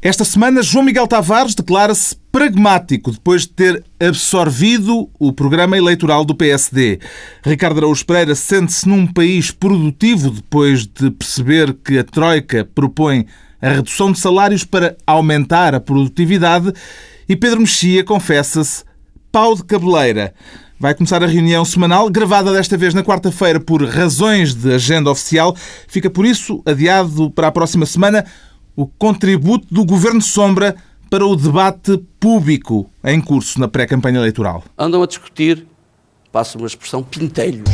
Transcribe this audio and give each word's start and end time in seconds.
Esta 0.00 0.24
semana, 0.24 0.62
João 0.62 0.84
Miguel 0.84 1.08
Tavares 1.08 1.56
declara-se 1.56 2.14
pragmático 2.30 3.10
depois 3.10 3.42
de 3.42 3.48
ter 3.48 3.84
absorvido 3.98 5.10
o 5.18 5.32
programa 5.32 5.76
eleitoral 5.76 6.24
do 6.24 6.36
PSD. 6.36 7.00
Ricardo 7.42 7.78
Araújo 7.78 8.06
Pereira 8.06 8.36
sente-se 8.36 8.88
num 8.88 9.08
país 9.08 9.50
produtivo 9.50 10.30
depois 10.30 10.86
de 10.86 11.10
perceber 11.10 11.74
que 11.84 11.98
a 11.98 12.04
Troika 12.04 12.64
propõe 12.64 13.26
a 13.60 13.70
redução 13.70 14.12
de 14.12 14.20
salários 14.20 14.62
para 14.62 14.96
aumentar 15.04 15.74
a 15.74 15.80
produtividade 15.80 16.72
e 17.28 17.34
Pedro 17.34 17.62
Mexia 17.62 18.04
confessa-se 18.04 18.84
pau 19.32 19.56
de 19.56 19.64
cabeleira. 19.64 20.32
Vai 20.78 20.94
começar 20.94 21.24
a 21.24 21.26
reunião 21.26 21.64
semanal, 21.64 22.08
gravada 22.08 22.52
desta 22.52 22.76
vez 22.76 22.94
na 22.94 23.02
quarta-feira 23.02 23.58
por 23.58 23.84
razões 23.84 24.54
de 24.54 24.72
agenda 24.72 25.10
oficial. 25.10 25.56
Fica 25.88 26.08
por 26.08 26.24
isso 26.24 26.62
adiado 26.64 27.32
para 27.32 27.48
a 27.48 27.52
próxima 27.52 27.84
semana 27.84 28.24
o 28.78 28.86
contributo 28.86 29.66
do 29.74 29.84
Governo 29.84 30.22
Sombra 30.22 30.76
para 31.10 31.26
o 31.26 31.34
debate 31.34 31.98
público 32.20 32.88
em 33.02 33.20
curso 33.20 33.58
na 33.58 33.66
pré-campanha 33.66 34.18
eleitoral. 34.18 34.62
Andam 34.78 35.02
a 35.02 35.06
discutir, 35.06 35.66
passo 36.30 36.58
uma 36.58 36.68
expressão, 36.68 37.02
pintelhos. 37.02 37.68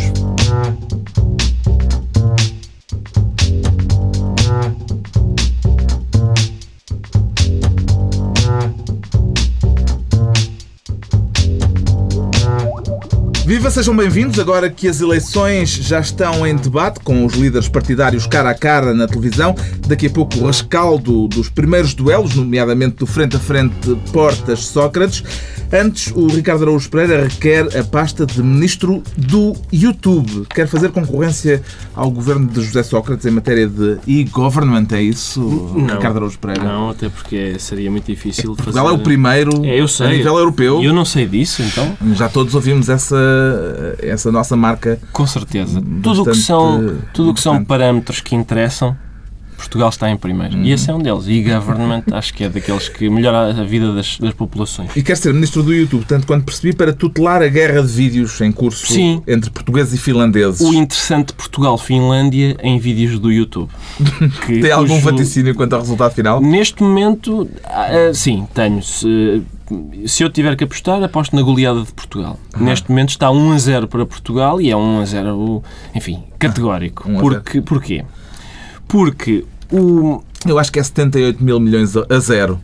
Viva, 13.46 13.70
sejam 13.70 13.94
bem-vindos. 13.94 14.38
Agora 14.38 14.70
que 14.70 14.88
as 14.88 15.02
eleições 15.02 15.68
já 15.68 16.00
estão 16.00 16.46
em 16.46 16.56
debate 16.56 17.00
com 17.00 17.26
os 17.26 17.34
líderes 17.34 17.68
partidários 17.68 18.26
cara 18.26 18.48
a 18.48 18.54
cara 18.54 18.94
na 18.94 19.06
televisão, 19.06 19.54
daqui 19.86 20.06
a 20.06 20.10
pouco 20.10 20.38
o 20.38 20.46
rescaldo 20.46 21.28
dos 21.28 21.50
primeiros 21.50 21.92
duelos, 21.92 22.34
nomeadamente 22.34 22.96
do 22.96 23.06
frente 23.06 23.36
a 23.36 23.38
frente 23.38 23.94
Portas-Sócrates. 24.12 25.22
Antes, 25.70 26.12
o 26.14 26.28
Ricardo 26.28 26.62
Araújo 26.62 26.88
Pereira 26.88 27.24
requer 27.24 27.66
a 27.76 27.82
pasta 27.82 28.24
de 28.24 28.40
ministro 28.42 29.02
do 29.16 29.54
YouTube. 29.72 30.46
Quer 30.54 30.68
fazer 30.68 30.90
concorrência 30.92 31.62
ao 31.94 32.10
governo 32.10 32.46
de 32.46 32.62
José 32.62 32.82
Sócrates 32.82 33.26
em 33.26 33.30
matéria 33.30 33.66
de 33.66 33.98
e-government, 34.06 34.86
é 34.92 35.02
isso, 35.02 35.40
não, 35.74 35.96
Ricardo 35.96 36.16
Araújo 36.18 36.38
Pereira? 36.38 36.62
Não, 36.62 36.90
até 36.90 37.08
porque 37.08 37.58
seria 37.58 37.90
muito 37.90 38.06
difícil 38.06 38.52
é 38.52 38.56
Portugal 38.56 38.84
fazer... 38.84 38.96
é 38.96 39.00
o 39.00 39.02
primeiro 39.02 39.64
é, 39.64 39.80
eu 39.80 39.88
sei, 39.88 40.06
a 40.06 40.10
nível 40.10 40.38
europeu. 40.38 40.82
Eu 40.82 40.94
não 40.94 41.04
sei 41.04 41.26
disso, 41.26 41.60
então. 41.62 41.96
Já 42.14 42.28
todos 42.28 42.54
ouvimos 42.54 42.88
essa, 42.88 43.16
essa 44.00 44.30
nossa 44.30 44.56
marca. 44.56 44.98
Com 45.12 45.26
certeza. 45.26 45.82
Tudo 46.02 46.22
o 46.22 46.24
que 46.24 46.36
são, 46.36 46.98
tudo 47.12 47.34
que 47.34 47.40
são 47.40 47.64
parâmetros 47.64 48.20
que 48.20 48.34
interessam 48.34 48.96
Portugal 49.64 49.88
está 49.88 50.10
em 50.10 50.16
primeiro. 50.16 50.56
Uhum. 50.56 50.64
E 50.64 50.72
esse 50.72 50.90
é 50.90 50.94
um 50.94 50.98
deles. 50.98 51.26
E 51.26 51.42
government 51.42 52.04
acho 52.12 52.34
que 52.34 52.44
é 52.44 52.48
daqueles 52.48 52.88
que 52.88 53.08
melhora 53.08 53.50
a 53.50 53.64
vida 53.64 53.92
das, 53.92 54.18
das 54.18 54.34
populações. 54.34 54.90
E 54.94 55.02
quer 55.02 55.16
ser 55.16 55.32
ministro 55.32 55.62
do 55.62 55.72
YouTube, 55.72 56.04
tanto 56.04 56.26
quanto 56.26 56.44
percebi, 56.44 56.74
para 56.74 56.92
tutelar 56.92 57.42
a 57.42 57.48
guerra 57.48 57.82
de 57.82 57.88
vídeos 57.88 58.40
em 58.40 58.52
curso 58.52 58.86
Sim. 58.86 59.22
entre 59.26 59.50
portugueses 59.50 59.94
e 59.94 59.98
finlandeses. 59.98 60.60
O 60.60 60.74
interessante 60.74 61.32
Portugal-Finlândia 61.32 62.56
em 62.62 62.78
vídeos 62.78 63.18
do 63.18 63.32
YouTube. 63.32 63.70
Tem 64.46 64.70
algum 64.70 65.00
cujo... 65.00 65.00
vaticínio 65.00 65.54
quanto 65.54 65.72
ao 65.74 65.80
resultado 65.80 66.14
final? 66.14 66.40
Neste 66.40 66.82
momento, 66.82 67.42
uh, 67.42 68.14
sim, 68.14 68.46
tenho. 68.54 68.80
Se, 70.06 70.22
eu 70.22 70.30
tiver 70.30 70.56
que 70.56 70.64
apostar, 70.64 71.02
aposto 71.02 71.34
na 71.34 71.42
goleada 71.42 71.82
de 71.82 71.92
Portugal. 71.92 72.38
Uhum. 72.56 72.64
Neste 72.64 72.88
momento 72.90 73.10
está 73.10 73.30
1 73.30 73.52
a 73.52 73.58
0 73.58 73.88
para 73.88 74.06
Portugal 74.06 74.60
e 74.60 74.70
é 74.70 74.76
1 74.76 75.00
a 75.00 75.04
0, 75.04 75.62
enfim, 75.94 76.24
categórico. 76.38 77.08
1 77.08 77.10
a 77.10 77.14
0. 77.14 77.20
Porque, 77.20 77.60
porquê? 77.60 78.04
Porque 78.88 79.44
o... 79.72 80.22
Eu 80.46 80.58
acho 80.58 80.70
que 80.70 80.78
é 80.78 80.82
78 80.82 81.42
mil 81.42 81.58
milhões 81.58 81.96
a 81.96 82.18
zero. 82.18 82.60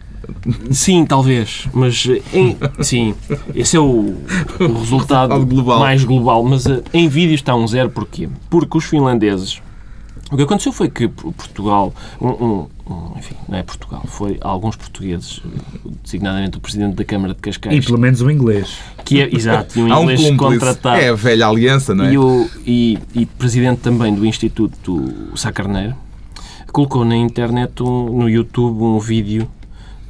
Sim, 0.71 1.07
talvez, 1.07 1.67
mas 1.73 2.07
em, 2.33 2.57
sim, 2.83 3.15
esse 3.55 3.77
é 3.77 3.81
o, 3.81 4.17
o 4.61 4.79
resultado 4.79 5.35
global. 5.47 5.81
mais 5.81 6.05
global. 6.05 6.45
Mas 6.45 6.67
eh, 6.67 6.83
em 6.93 7.09
vídeo 7.09 7.35
está 7.35 7.55
um 7.55 7.67
zero, 7.67 7.91
porquê? 7.91 8.29
Porque 8.49 8.77
os 8.79 8.85
finlandeses. 8.85 9.63
O 10.31 10.37
que 10.37 10.43
aconteceu 10.43 10.73
foi 10.73 10.89
que 10.89 11.09
Portugal, 11.09 11.93
um, 12.21 12.29
um, 12.29 12.69
um, 12.89 13.19
enfim, 13.19 13.35
não 13.49 13.59
é 13.59 13.63
Portugal, 13.65 14.03
foi 14.07 14.39
alguns 14.41 14.77
portugueses, 14.77 15.43
designadamente 16.05 16.57
o 16.57 16.61
presidente 16.61 16.95
da 16.95 17.05
Câmara 17.05 17.35
de 17.35 17.41
Cascais. 17.41 17.77
E 17.77 17.81
pelo 17.85 17.99
menos 17.99 18.21
um 18.21 18.31
inglês. 18.31 18.79
Que 19.05 19.23
é, 19.23 19.35
exato, 19.35 19.79
e 19.79 19.83
um 19.83 19.89
inglês 19.89 20.21
um 20.21 20.37
contratado. 20.37 21.01
É 21.01 21.09
a 21.09 21.15
velha 21.15 21.49
aliança, 21.49 21.95
não 21.95 22.05
é? 22.05 22.13
E, 22.13 22.19
o, 22.19 22.49
e, 22.65 22.99
e 23.15 23.27
presidente 23.27 23.81
também 23.81 24.15
do 24.15 24.25
Instituto 24.25 25.33
Sacarneiro 25.35 25.97
colocou 26.71 27.05
na 27.05 27.17
internet, 27.17 27.83
um, 27.83 28.19
no 28.19 28.29
YouTube, 28.29 28.83
um 28.83 28.99
vídeo 28.99 29.49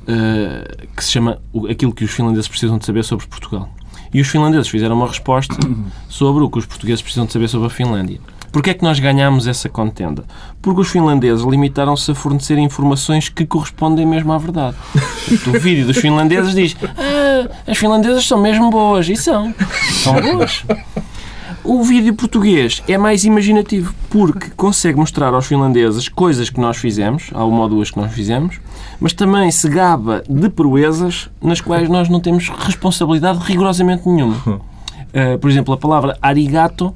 uh, 0.03 0.87
que 0.95 1.05
se 1.05 1.13
chama 1.13 1.39
Aquilo 1.69 1.93
que 1.93 2.05
os 2.05 2.11
finlandeses 2.11 2.49
precisam 2.49 2.79
de 2.79 2.85
saber 2.85 3.05
sobre 3.05 3.27
Portugal. 3.27 3.69
E 4.13 4.21
os 4.21 4.29
finlandeses 4.29 4.69
fizeram 4.69 4.97
uma 4.97 5.07
resposta 5.07 5.57
sobre 6.09 6.43
o 6.43 6.51
que 6.51 6.59
os 6.59 6.67
portugueses 6.67 7.03
precisam 7.03 7.27
de 7.27 7.33
saber 7.33 7.49
sobre 7.49 7.67
a 7.67 7.71
Finlândia. 7.71 8.21
Porquê 8.53 8.71
é 8.71 8.75
que 8.75 8.83
nós 8.83 8.99
ganhámos 8.99 9.47
essa 9.47 9.69
contenda? 9.69 10.25
Porque 10.61 10.81
os 10.81 10.89
finlandeses 10.89 11.45
limitaram-se 11.45 12.11
a 12.11 12.15
fornecer 12.15 12.59
informações 12.59 13.29
que 13.29 13.47
correspondem 13.47 14.07
mesmo 14.07 14.33
à 14.33 14.39
verdade. 14.39 14.77
O 15.47 15.59
vídeo 15.61 15.87
dos 15.87 15.97
finlandeses 15.97 16.55
diz 16.55 16.77
ah, 16.83 17.49
as 17.67 17.79
finlandesas 17.79 18.27
são 18.27 18.41
mesmo 18.41 18.71
boas. 18.71 19.09
E 19.09 19.17
são. 19.17 19.55
São 20.03 20.21
boas. 20.21 20.65
O 21.63 21.83
vídeo 21.85 22.15
português 22.15 22.83
é 22.89 22.97
mais 22.97 23.25
imaginativo 23.25 23.95
porque 24.09 24.51
consegue 24.57 24.99
mostrar 24.99 25.35
aos 25.35 25.47
finlandeses 25.47 26.09
coisas 26.09 26.49
que 26.49 26.59
nós 26.59 26.79
fizemos, 26.79 27.31
há 27.35 27.45
uma 27.45 27.63
ou 27.63 27.69
duas 27.69 27.91
que 27.91 27.99
nós 27.99 28.13
fizemos, 28.13 28.59
mas 28.99 29.13
também 29.13 29.51
se 29.51 29.69
gaba 29.69 30.25
de 30.29 30.49
proezas 30.49 31.29
nas 31.41 31.61
quais 31.61 31.89
nós 31.89 32.09
não 32.09 32.19
temos 32.19 32.49
responsabilidade 32.49 33.39
rigorosamente 33.45 34.09
nenhuma. 34.09 34.37
Uh, 34.47 35.37
por 35.39 35.51
exemplo, 35.51 35.75
a 35.75 35.77
palavra 35.77 36.19
arigato 36.23 36.95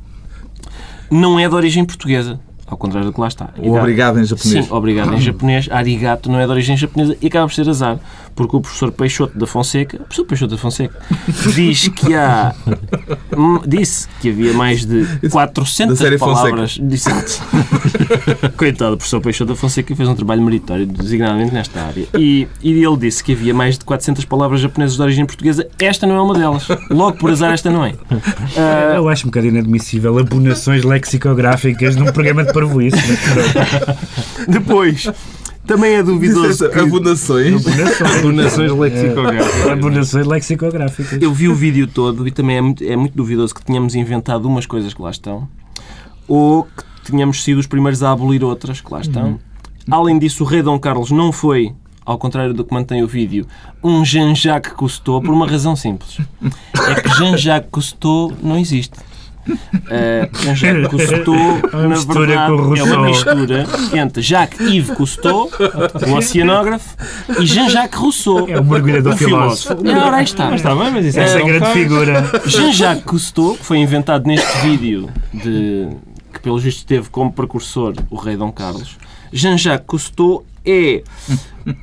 não 1.11 1.39
é 1.39 1.49
de 1.49 1.55
origem 1.55 1.85
portuguesa. 1.85 2.39
Ao 2.67 2.79
contrário 2.79 3.09
do 3.09 3.13
que 3.13 3.21
lá 3.21 3.29
está. 3.29 3.51
O 3.59 3.77
obrigado 3.77 4.19
em 4.19 4.25
japonês. 4.25 4.65
Sim, 4.65 4.73
obrigado 4.73 5.15
em 5.15 5.21
japonês. 5.21 5.69
Arigato 5.71 6.31
não 6.31 6.41
é 6.41 6.45
de 6.47 6.51
origem 6.51 6.77
japonesa 6.77 7.17
e 7.21 7.27
acaba 7.27 7.47
por 7.47 7.55
ser 7.55 7.69
azar. 7.69 7.99
Porque 8.35 8.57
o 8.57 8.61
professor 8.61 8.91
Peixoto 8.91 9.39
da 9.39 9.47
Fonseca, 9.47 9.97
o 9.97 10.01
professor 10.01 10.25
Peixoto 10.25 10.55
da 10.55 10.61
Fonseca, 10.61 10.95
diz 11.55 11.89
que 11.89 12.15
há. 12.15 12.55
disse 13.67 14.09
que 14.21 14.31
havia 14.31 14.53
mais 14.53 14.85
de 14.85 15.07
400 15.31 16.19
palavras. 16.19 16.79
Disse, 16.83 17.09
coitado, 18.57 18.95
o 18.95 18.97
professor 18.97 19.21
Peixoto 19.21 19.53
da 19.53 19.57
Fonseca 19.57 19.95
fez 19.95 20.09
um 20.09 20.15
trabalho 20.15 20.43
meritório, 20.43 20.87
designadamente 20.87 21.55
nesta 21.55 21.81
área. 21.81 22.07
E, 22.15 22.49
e 22.63 22.85
ele 22.85 22.97
disse 22.97 23.23
que 23.23 23.33
havia 23.33 23.55
mais 23.55 23.79
de 23.79 23.85
400 23.85 24.25
palavras 24.25 24.61
japonesas 24.61 24.97
de 24.97 25.03
origem 25.03 25.27
portuguesa. 25.27 25.69
Esta 25.79 26.07
não 26.07 26.17
é 26.17 26.21
uma 26.21 26.35
delas. 26.35 26.67
Logo 26.91 27.19
por 27.19 27.31
azar, 27.31 27.53
esta 27.53 27.71
não 27.71 27.85
é. 27.85 27.93
Uh... 27.93 28.97
Eu 28.97 29.09
acho 29.09 29.27
um 29.27 29.31
bocadinho 29.31 29.55
inadmissível 29.55 30.19
abonações 30.19 30.83
lexicográficas 30.83 31.97
num 31.97 32.07
programa 32.07 32.45
de 32.45 32.53
parvoíce. 32.53 32.97
Depois, 34.49 35.09
também 35.67 35.95
é 35.95 36.03
duvidoso. 36.03 36.69
Que... 36.71 36.79
Abonações. 36.79 37.65
Abonações 38.19 38.73
lexicográficas. 38.73 39.69
Abonações 39.69 40.27
lexicográficas. 40.27 41.23
Eu 41.23 41.33
vi 41.33 41.49
o 41.49 41.55
vídeo 41.55 41.87
todo 41.87 42.27
e 42.27 42.31
também 42.31 42.57
é 42.57 42.61
muito, 42.61 42.85
é 42.85 42.97
muito 42.97 43.17
duvidoso 43.17 43.55
que 43.55 43.65
tenhamos 43.65 43.95
inventado 43.95 44.47
umas 44.47 44.67
coisas 44.67 44.93
que 44.93 45.03
lá 45.03 45.11
estão 45.11 45.49
ou 46.27 46.65
que 47.05 47.13
tenhamos 47.13 47.43
sido 47.43 47.59
os 47.59 47.67
primeiros 47.67 48.03
a 48.03 48.13
abolir 48.13 48.43
outras 48.43 48.81
que 48.81 48.93
lá 48.93 49.01
estão. 49.01 49.27
Uhum. 49.27 49.39
Além 49.91 50.19
disso, 50.19 50.43
o 50.45 50.47
rei 50.47 50.63
Dom 50.63 50.79
Carlos 50.79 51.11
não 51.11 51.31
foi 51.31 51.75
ao 52.05 52.19
contrário 52.19 52.53
do 52.53 52.65
que 52.65 52.73
mantém 52.73 53.03
o 53.03 53.09
vídeo, 53.09 53.47
um 53.83 54.05
Jean-Jacques 54.05 54.73
Cousteau 54.75 55.23
por 55.23 55.33
uma 55.33 55.47
razão 55.47 55.75
simples. 55.75 56.19
É 56.89 57.01
que 57.01 57.09
Jean-Jacques 57.17 57.71
Cousteau 57.71 58.33
não 58.43 58.59
existe. 58.59 58.99
Uh, 59.47 60.55
Jacques 60.55 60.89
Cousteau, 60.89 61.37
na 61.73 62.15
verdade, 62.15 62.81
é 62.81 62.83
uma 62.83 63.07
mistura 63.07 63.67
entre 63.93 64.23
Jacques-Yves 64.23 64.97
Cousteau, 64.97 65.51
o 66.09 66.15
oceanógrafo, 66.17 66.97
e 67.39 67.47
Jean-Jacques 67.47 67.99
Rousseau, 67.99 68.49
é 68.49 68.59
o 68.59 68.65
mergulhador 68.65 69.17
filósofo. 69.17 69.77
filósofo. 69.77 69.89
É, 69.89 70.07
ora, 70.07 70.17
aí 70.17 70.25
está. 70.25 70.55
Está 70.55 70.75
bem, 70.75 70.91
mas 70.91 71.07
isso 71.07 71.21
é 71.21 71.41
é 71.41 71.45
grande 71.45 71.73
figura. 71.73 72.31
Jean-Jacques 72.47 73.05
Cousteau, 73.05 73.55
que 73.57 73.65
foi 73.65 73.79
inventado 73.79 74.27
neste 74.27 74.57
vídeo 74.59 75.11
de 75.33 75.89
que 76.33 76.41
pelos 76.41 76.63
vistos 76.63 76.85
teve 76.85 77.09
como 77.11 77.33
precursor 77.33 77.95
o 78.11 78.17
rei 78.17 78.37
Dom 78.37 78.51
Carlos, 78.51 78.97
Jean-Jacques 79.33 79.87
Cousteau 79.87 80.45
é, 80.65 81.03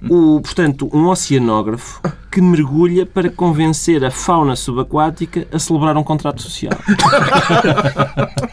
o, 0.09 0.41
portanto, 0.41 0.89
um 0.93 1.07
oceanógrafo 1.07 2.01
que 2.31 2.41
mergulha 2.41 3.05
para 3.05 3.29
convencer 3.29 4.03
a 4.05 4.11
fauna 4.11 4.55
subaquática 4.55 5.47
a 5.51 5.59
celebrar 5.59 5.97
um 5.97 6.03
contrato 6.03 6.41
social. 6.41 6.73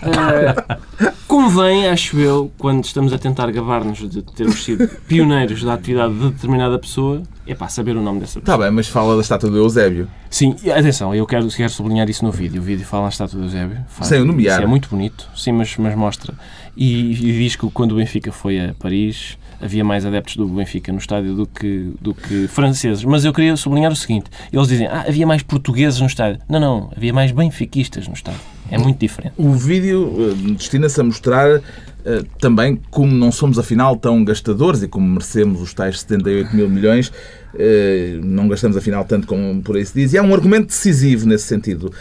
uh, 0.03 1.13
convém, 1.29 1.87
acho 1.89 2.19
eu, 2.19 2.51
quando 2.59 2.85
estamos 2.85 3.13
a 3.13 3.19
tentar 3.19 3.51
gabar-nos 3.53 3.99
de 4.09 4.21
termos 4.23 4.65
sido 4.65 4.89
pioneiros 5.07 5.63
da 5.63 5.75
atividade 5.75 6.15
de 6.15 6.31
determinada 6.31 6.79
pessoa, 6.79 7.23
é 7.47 7.55
para 7.55 7.69
saber 7.69 7.97
o 7.97 8.03
nome 8.03 8.21
dessa 8.21 8.41
pessoa. 8.41 8.57
Está 8.57 8.65
bem, 8.65 8.75
mas 8.75 8.89
fala 8.89 9.15
da 9.15 9.21
estátua 9.21 9.49
do 9.49 9.57
Eusébio. 9.59 10.09
Sim, 10.29 10.57
atenção, 10.77 11.15
eu 11.15 11.25
quero, 11.27 11.47
quero 11.49 11.71
sublinhar 11.71 12.11
isso 12.11 12.25
no 12.25 12.33
vídeo. 12.33 12.61
O 12.61 12.65
vídeo 12.65 12.85
fala 12.85 13.05
da 13.05 13.11
estátua 13.11 13.39
do 13.39 13.47
Eusébio. 13.47 13.79
Sem 14.03 14.21
o 14.21 14.25
nomear. 14.25 14.63
é 14.63 14.67
muito 14.67 14.89
bonito, 14.91 15.29
sim, 15.37 15.53
mas, 15.53 15.77
mas 15.77 15.95
mostra. 15.95 16.35
E, 16.77 17.13
e 17.13 17.39
diz 17.39 17.55
que 17.57 17.71
quando 17.71 17.93
o 17.93 17.97
Benfica 17.97 18.33
foi 18.33 18.59
a 18.61 18.75
Paris 18.75 19.39
havia 19.61 19.85
mais 19.85 20.05
adeptos 20.05 20.37
do 20.37 20.47
Benfica 20.47 20.93
no 20.93 20.99
estádio 20.99 21.35
do 21.35 21.47
que, 21.47 21.93
do 22.01 22.15
que 22.15 22.47
franceses. 22.49 23.05
Mas 23.05 23.25
eu 23.25 23.33
queria 23.33 23.57
sublinhar 23.57 23.93
o 23.93 23.97
seguinte: 23.97 24.31
eles 24.53 24.69
dizem, 24.69 24.87
ah, 24.87 25.05
havia 25.07 25.27
mais 25.27 25.43
portugueses 25.43 26.01
no 26.01 26.07
estádio. 26.07 26.41
Não, 26.49 26.61
não, 26.61 26.91
havia 26.97 27.13
mais 27.13 27.33
benfiquistas 27.33 28.07
no 28.07 28.15
estádio. 28.15 28.41
É 28.71 28.77
muito 28.77 28.99
diferente. 28.99 29.35
O 29.39 29.53
vídeo 29.53 30.15
eh, 30.19 30.53
destina-se 30.53 31.01
a 31.01 31.05
mostrar 31.05 31.61
eh, 32.05 32.23
também 32.39 32.79
como 32.91 33.13
não 33.13 33.33
somos 33.33 33.59
afinal 33.59 33.97
tão 33.97 34.23
gastadores 34.25 34.83
e 34.83 34.89
como 34.89 35.07
merecemos 35.07 35.61
os 35.61 35.73
tais 35.73 36.01
78 36.01 36.55
mil 36.55 36.69
milhões, 36.69 37.11
eh, 37.55 38.19
não 38.23 38.47
gastamos 38.47 38.77
afinal 38.77 39.05
tanto 39.05 39.27
como 39.27 39.63
por 39.63 39.77
aí 39.77 39.85
se 39.85 39.95
diz. 39.95 40.13
E 40.13 40.19
há 40.19 40.23
um 40.23 40.35
argumento 40.35 40.67
decisivo 40.67 41.27
nesse 41.27 41.45
sentido. 41.45 41.93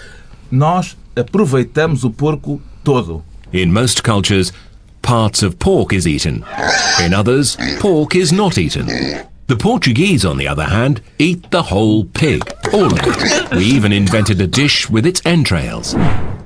Nós 0.52 0.98
aproveitamos 1.16 2.04
o 2.04 2.12
porco 2.12 2.62
todo. 2.84 3.24
In 3.54 3.68
most 3.68 4.04
cultures, 4.04 4.52
parts 5.08 5.42
of 5.42 5.58
pork 5.58 5.94
is 5.94 6.06
eaten. 6.06 6.44
In 7.02 7.14
others, 7.14 7.56
pork 7.80 8.14
is 8.14 8.34
not 8.34 8.58
eaten. 8.58 8.88
The 9.48 9.56
Portuguese, 9.56 10.26
on 10.26 10.36
the 10.36 10.50
other 10.50 10.66
hand, 10.66 11.00
eat 11.18 11.50
the 11.50 11.64
whole 11.64 12.04
pig, 12.04 12.42
all 12.74 12.88
of 12.88 13.00
it. 13.02 13.52
We 13.52 13.64
even 13.64 13.94
invented 13.94 14.42
a 14.42 14.48
dish 14.48 14.90
with 14.90 15.06
its 15.06 15.26
entrails. 15.26 15.96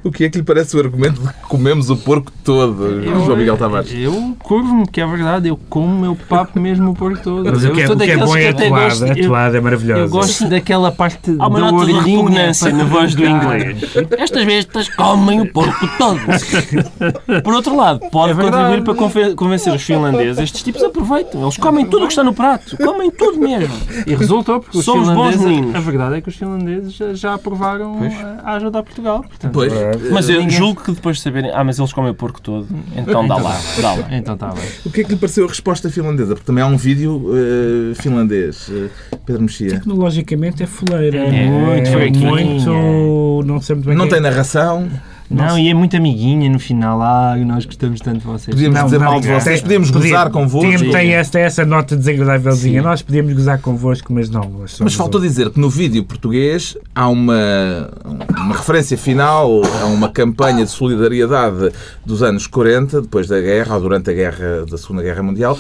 O 0.04 0.12
que 0.12 0.24
é 0.26 0.30
que 0.30 0.38
lhe 0.40 0.44
parece 0.44 0.76
o 0.76 0.80
argumento 0.80 1.22
de 1.22 1.28
que 1.28 1.40
comemos 1.48 1.90
o 1.92 1.96
porco 1.98 2.32
todo, 2.44 3.04
João 3.04 3.38
Miguel 3.38 3.56
Tavares? 3.58 3.92
Eu 3.94 4.36
curvo-me, 4.40 4.88
que 4.88 5.00
é 5.00 5.06
verdade, 5.06 5.48
eu 5.48 5.60
como, 5.70 6.04
eu 6.06 6.16
papo 6.16 6.60
mesmo 6.60 6.92
o 6.92 6.96
porco 6.96 7.22
todo. 7.22 7.44
Mas 7.50 7.64
o 7.64 7.68
eu 7.68 7.74
que 7.74 7.82
é, 7.84 7.88
o 7.90 7.96
que 7.98 8.12
é 8.12 8.18
bom 8.18 8.36
é 8.36 8.48
a 8.48 8.50
até 8.52 8.66
atuada. 8.66 8.86
gosto- 8.86 9.04
A 9.06 9.50
eu- 9.50 9.56
é 9.58 9.62
maravilhosa. 9.62 10.02
Eu 10.02 10.10
gosto 10.10 10.50
daquela 10.50 10.92
parte 10.92 11.36
Há 11.40 11.48
uma 11.48 11.60
da 11.60 11.72
nota 11.72 11.86
de 11.86 11.92
orelhinha 11.94 12.18
repugnância 12.18 12.72
na 12.74 12.84
voz 12.84 13.14
do 13.14 13.24
inglês. 13.26 13.78
Estas 14.18 14.44
bestas 14.46 14.90
comem 14.90 15.42
o 15.42 15.52
porco 15.54 15.88
todo. 15.98 16.20
Por 17.44 17.54
outro 17.54 17.76
lado, 17.76 18.00
pode 18.12 18.32
É 18.32 18.36
contribuir 18.44 18.84
para 18.84 18.96
conven- 18.96 19.36
convencer 19.36 19.74
os 19.74 19.84
finlandeses. 19.84 20.40
Estes 20.40 20.64
tipos 20.64 20.84
aproveitam. 20.84 21.42
Eles 21.44 21.58
comem 21.58 21.86
tudo 21.86 22.04
o 22.04 22.08
que 22.08 22.14
está 22.14 22.24
no 22.24 22.34
prato. 22.34 22.76
Comem 22.78 23.12
tudo 23.12 23.38
mesmo. 23.40 23.74
E 24.08 24.16
resultou 24.16 24.60
porque 24.60 24.78
os 24.80 24.86
Somos 24.86 25.08
bons 25.10 25.34
finlandeses, 25.36 25.46
meninos. 25.46 25.76
a 25.76 25.80
verdade 25.80 26.16
é 26.16 26.22
que 26.22 26.30
os 26.30 26.36
finlandeses 26.36 26.94
já, 27.20 27.34
aprovaram 27.36 27.98
a, 28.44 28.52
a 28.52 28.56
ajuda 28.56 28.80
a 28.80 28.84
Portugal. 28.84 29.24
Portanto, 29.28 29.52
Pois, 29.54 29.72
Mas 30.12 30.30
eu 30.30 30.40
Ninguém- 30.40 30.58
julgo 30.58 30.82
que 30.84 30.92
depois 30.92 31.18
de 31.18 31.24
saberem, 31.24 31.52
ah, 31.54 31.64
mas 31.64 31.78
eles 31.80 31.92
comem 31.94 32.12
o 32.12 32.16
porco 32.16 32.42
todo, 32.42 32.68
então 32.96 33.28
dá 33.28 33.36
lá, 33.38 33.60
dá 33.82 33.94
lá. 33.94 34.08
Então 34.12 34.34
está 34.36 34.48
bem. 34.50 34.64
o 34.86 34.90
que 34.92 35.02
é 35.02 35.04
que 35.04 35.12
lhe 35.12 35.18
pareceu 35.18 35.46
a 35.46 35.48
resposta 35.48 35.90
finlandesa? 35.90 36.34
Porque 36.34 36.46
também 36.46 36.64
há 36.64 36.68
um 36.68 36.78
vídeo 36.78 37.32
eh, 37.34 37.94
finlandês. 37.96 38.70
Eh, 38.72 38.90
Pedro 39.26 39.42
Mexia. 39.44 39.70
Tecnologicamente 39.72 40.64
é 40.64 40.68
fuleira. 40.68 41.18
É 41.20 41.46
muito 41.50 41.88
é 41.88 41.92
fraquinha. 41.92 42.30
muito. 42.30 43.44
Não 43.46 43.62
sei 43.62 43.76
muito 43.76 43.88
bem. 43.88 43.98
Não 43.98 44.08
tem 44.08 44.20
narração. 44.20 44.90
Não, 45.36 45.58
e 45.58 45.70
é 45.70 45.74
muito 45.74 45.96
amiguinha 45.96 46.50
no 46.50 46.60
final. 46.60 47.02
Ah, 47.02 47.36
nós 47.38 47.66
gostamos 47.66 48.00
tanto 48.02 48.20
de 48.20 48.26
vocês. 48.26 48.54
Podíamos 48.56 48.78
Não, 48.80 48.86
dizer 48.86 49.00
não, 49.00 49.06
mal 49.06 49.20
de 49.22 49.28
vocês, 49.28 49.62
podíamos 49.62 49.90
podia- 49.92 50.10
gozar 50.12 50.30
convosco. 50.32 50.70
Tem, 50.82 50.92
tem 50.92 51.12
essa, 51.14 51.40
essa 51.40 51.66
nota 51.66 51.96
desagradávelzinha. 51.96 52.82
Sim. 52.82 52.86
Nós 52.88 53.02
podíamos 53.02 53.34
gozar 53.34 53.60
convosco, 53.60 54.12
mas 54.14 54.30
não. 54.30 54.52
Mas 54.80 54.94
faltou 54.94 55.20
dizer 55.22 55.50
que 55.50 55.60
no 55.60 55.70
vídeo 55.70 56.04
português 56.04 56.78
há 56.94 57.08
uma, 57.08 57.90
uma 58.38 58.56
referência 58.56 58.98
final 58.98 59.62
a 59.82 59.86
uma 59.86 60.10
campanha 60.10 60.66
de 60.66 60.72
solidariedade 60.72 61.72
dos 62.06 62.22
anos 62.24 62.48
40, 62.48 63.02
depois 63.02 63.28
da 63.28 63.40
guerra, 63.40 63.76
ou 63.76 63.82
durante 63.82 64.10
a 64.10 64.14
guerra 64.14 64.66
da 64.70 64.78
Segunda 64.78 65.02
Guerra 65.02 65.24
Mundial, 65.24 65.58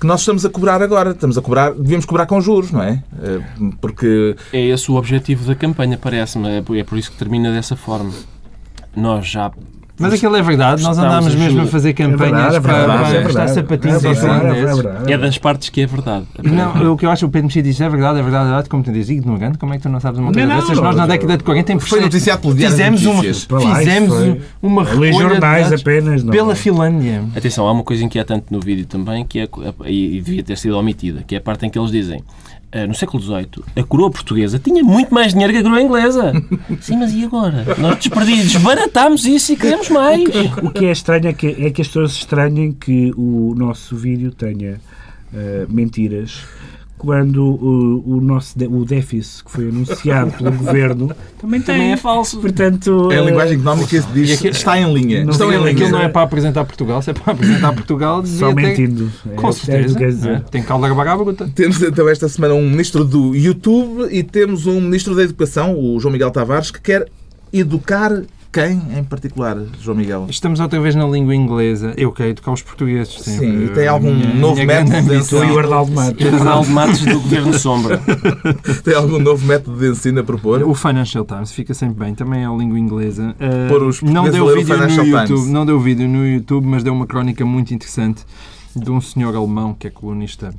que 0.00 0.06
nós 0.06 0.20
estamos 0.20 0.44
a 0.44 0.50
cobrar 0.50 0.82
agora. 0.82 1.10
Estamos 1.10 1.36
a 1.38 1.42
cobrar, 1.42 1.72
devíamos 1.72 2.04
cobrar 2.06 2.26
com 2.26 2.40
juros, 2.40 2.70
não 2.72 2.82
é? 2.82 3.02
Eh, 3.22 3.40
Porque 3.80 4.34
É 4.52 4.60
esse 4.68 4.90
o 4.90 4.94
objetivo 4.96 5.44
da 5.44 5.54
campanha, 5.54 5.96
parece-me. 6.00 6.48
É 6.58 6.62
por- 6.62 6.76
é 6.76 6.82
por 6.82 6.98
isso 6.98 7.10
que 7.12 7.16
termina 7.16 7.52
dessa 7.52 7.76
forma. 7.76 8.10
Nós 8.96 9.26
já. 9.26 9.50
Mas 9.98 10.14
aquilo 10.14 10.34
é 10.34 10.42
verdade, 10.42 10.82
nós 10.82 10.98
andámos 10.98 11.32
mesmo 11.34 11.60
a 11.60 11.66
fazer 11.66 11.90
É 11.90 11.92
campanhas 11.92 12.54
é 12.54 12.60
para, 12.60 12.72
verdade, 12.78 12.98
para 13.02 13.08
é 13.18 13.22
prestar 13.22 13.44
verdade. 13.46 13.54
sapatinhos 13.54 14.04
É 14.04 14.08
aos 14.08 14.18
verdade, 14.18 15.10
é 15.10 15.14
É 15.14 15.18
das 15.18 15.38
partes 15.38 15.68
que 15.68 15.80
é 15.82 15.86
verdade. 15.86 16.26
Não, 16.42 16.92
o 16.94 16.96
que 16.96 17.06
eu 17.06 17.10
acho 17.10 17.20
que 17.20 17.26
o 17.26 17.28
Pedro 17.28 17.46
Mexia 17.46 17.62
diz 17.62 17.80
é 17.80 17.88
verdade, 17.88 18.18
é 18.18 18.22
verdade, 18.22 18.44
é 18.44 18.48
verdade, 18.48 18.68
como 18.68 18.82
tu 18.82 18.90
dizes, 18.90 19.10
ignorante, 19.10 19.58
como 19.58 19.74
é 19.74 19.76
que 19.76 19.82
tu 19.84 19.88
não 19.88 20.00
sabes 20.00 20.18
uma 20.18 20.32
coisa 20.32 20.48
Não, 20.48 20.56
dessas? 20.56 20.78
Nós 20.80 20.96
na 20.96 21.06
década 21.06 21.36
de 21.36 21.44
40 21.44 21.72
em 21.74 21.78
foi 21.78 22.00
noticiado 22.00 22.40
pelo 22.42 22.54
Diário 22.54 22.76
de 22.76 22.82
fizemos 22.82 23.06
uma, 23.06 23.22
fizemos 23.22 24.38
uma 24.60 24.82
recolha 24.82 25.12
jornais 25.12 25.72
apenas. 25.72 26.24
Pela 26.24 26.56
Finlândia. 26.56 27.22
Atenção, 27.36 27.68
há 27.68 27.72
uma 27.72 27.84
coisa 27.84 28.02
inquietante 28.02 28.46
no 28.50 28.58
vídeo 28.60 28.86
também, 28.86 29.24
que 29.24 29.40
é, 29.40 29.48
e 29.86 30.20
devia 30.20 30.42
ter 30.42 30.56
sido 30.58 30.76
omitida, 30.76 31.22
que 31.24 31.36
é 31.36 31.38
a 31.38 31.40
parte 31.40 31.66
em 31.66 31.70
que 31.70 31.78
eles 31.78 31.92
dizem 31.92 32.24
"Ah, 32.26 32.51
no 32.86 32.94
século 32.94 33.22
XVIII, 33.22 33.64
a 33.76 33.82
coroa 33.82 34.10
portuguesa 34.10 34.58
tinha 34.58 34.82
muito 34.82 35.12
mais 35.12 35.32
dinheiro 35.32 35.52
que 35.52 35.58
a 35.58 35.62
coroa 35.62 35.82
inglesa. 35.82 36.32
Sim, 36.80 36.96
mas 36.98 37.12
e 37.12 37.24
agora? 37.24 37.64
Nós 37.78 37.98
desbaratámos 37.98 39.26
isso 39.26 39.52
e 39.52 39.56
queremos 39.56 39.88
mais. 39.90 40.24
O 40.62 40.70
que 40.70 40.86
é 40.86 40.92
estranho 40.92 41.28
é 41.28 41.32
que, 41.32 41.46
é 41.46 41.70
que 41.70 41.82
as 41.82 41.88
pessoas 41.88 42.12
estranhem 42.12 42.72
que 42.72 43.12
o 43.16 43.54
nosso 43.56 43.94
vídeo 43.96 44.32
tenha 44.32 44.80
eh, 45.34 45.66
mentiras 45.68 46.42
quando 47.02 47.42
o, 47.44 48.16
o 48.16 48.20
nosso 48.20 48.56
de- 48.56 48.66
o 48.68 48.84
déficit 48.84 49.44
que 49.44 49.50
foi 49.50 49.68
anunciado 49.68 50.30
pelo 50.38 50.52
governo 50.52 51.10
também 51.40 51.60
tem. 51.60 51.74
Também 51.74 51.92
é 51.92 51.96
falso. 51.96 52.38
Portanto, 52.40 53.10
é 53.10 53.18
a 53.18 53.22
eh, 53.22 53.24
linguagem 53.26 53.54
económica 53.56 53.88
que 53.88 54.12
diz 54.12 54.30
E 54.30 54.32
aqui- 54.34 54.48
está 54.48 54.78
em 54.78 54.94
linha. 54.94 55.24
Não 55.24 55.32
Estão 55.32 55.48
em 55.48 55.50
aquilo- 55.56 55.64
linha. 55.68 55.72
Aquilo 55.84 55.90
não 55.98 56.04
é 56.04 56.08
para 56.08 56.22
apresentar 56.22 56.64
Portugal, 56.64 57.02
se 57.02 57.10
é 57.10 57.12
para 57.14 57.32
apresentar 57.32 57.72
Portugal, 57.72 58.24
só 58.24 58.54
mentindo. 58.54 59.10
É- 59.30 59.34
Com 59.34 59.48
é 59.48 59.52
certeza. 59.52 59.94
que 59.94 59.98
quer 60.04 60.10
dizer. 60.10 60.30
É, 60.30 60.38
Tem 60.50 60.62
calda 60.62 60.88
bruta. 61.16 61.50
Temos 61.54 61.82
então 61.82 62.08
esta 62.08 62.28
semana 62.28 62.54
um 62.54 62.70
ministro 62.70 63.04
do 63.04 63.34
YouTube 63.34 64.08
e 64.10 64.22
temos 64.22 64.66
um 64.66 64.80
ministro 64.80 65.14
da 65.16 65.22
Educação, 65.24 65.76
o 65.76 65.98
João 65.98 66.12
Miguel 66.12 66.30
Tavares, 66.30 66.70
que 66.70 66.80
quer 66.80 67.06
educar 67.52 68.22
quem 68.52 68.80
em 68.98 69.02
particular, 69.04 69.56
João 69.80 69.96
Miguel? 69.96 70.26
Estamos 70.28 70.60
outra 70.60 70.78
vez 70.80 70.94
na 70.94 71.06
língua 71.06 71.34
inglesa. 71.34 71.94
Eu 71.96 72.12
quero 72.12 72.30
educar 72.30 72.52
os 72.52 72.60
portugueses. 72.62 73.14
Sim, 73.22 73.38
sempre. 73.38 73.64
e 73.64 73.68
tem 73.70 73.88
algum 73.88 74.12
minha- 74.14 74.34
novo 74.34 74.54
minha 74.54 74.66
método 74.66 74.90
de 74.90 74.96
ambição. 75.14 75.38
Tu 75.40 75.44
e 75.46 75.50
o 75.52 75.58
Arnaldo 75.58 75.92
Matos. 75.92 76.26
Arnaldo 76.26 76.70
Matos 76.70 77.00
do 77.00 77.20
Governo 77.20 77.58
Sombra. 77.58 78.00
Tem 78.84 78.94
algum 78.94 79.18
novo 79.18 79.46
método 79.46 79.78
de 79.78 79.90
ensino 79.90 80.20
a 80.20 80.24
propor? 80.24 80.62
O 80.62 80.74
Financial 80.74 81.24
Times 81.24 81.52
fica 81.52 81.72
sempre 81.72 82.04
bem, 82.04 82.14
também 82.14 82.42
é 82.42 82.46
a 82.46 82.52
língua 82.52 82.78
inglesa. 82.78 83.34
Uh, 83.40 83.68
Pôr 83.68 83.82
os 83.84 84.02
não 84.02 84.24
portugueses 84.24 84.34
deu 84.34 84.46
vídeo 84.56 84.68
no 84.68 84.74
Financial 84.82 85.06
YouTube, 85.06 85.26
Times. 85.26 85.48
não 85.52 85.66
deu 85.66 85.80
vídeo 85.80 86.08
no 86.08 86.26
YouTube, 86.26 86.66
mas 86.66 86.82
deu 86.82 86.92
uma 86.92 87.06
crónica 87.06 87.44
muito 87.46 87.72
interessante 87.72 88.22
de 88.76 88.90
um 88.90 89.00
senhor 89.00 89.34
alemão 89.34 89.74
que 89.78 89.86
é 89.86 89.90
colunista 89.90 90.52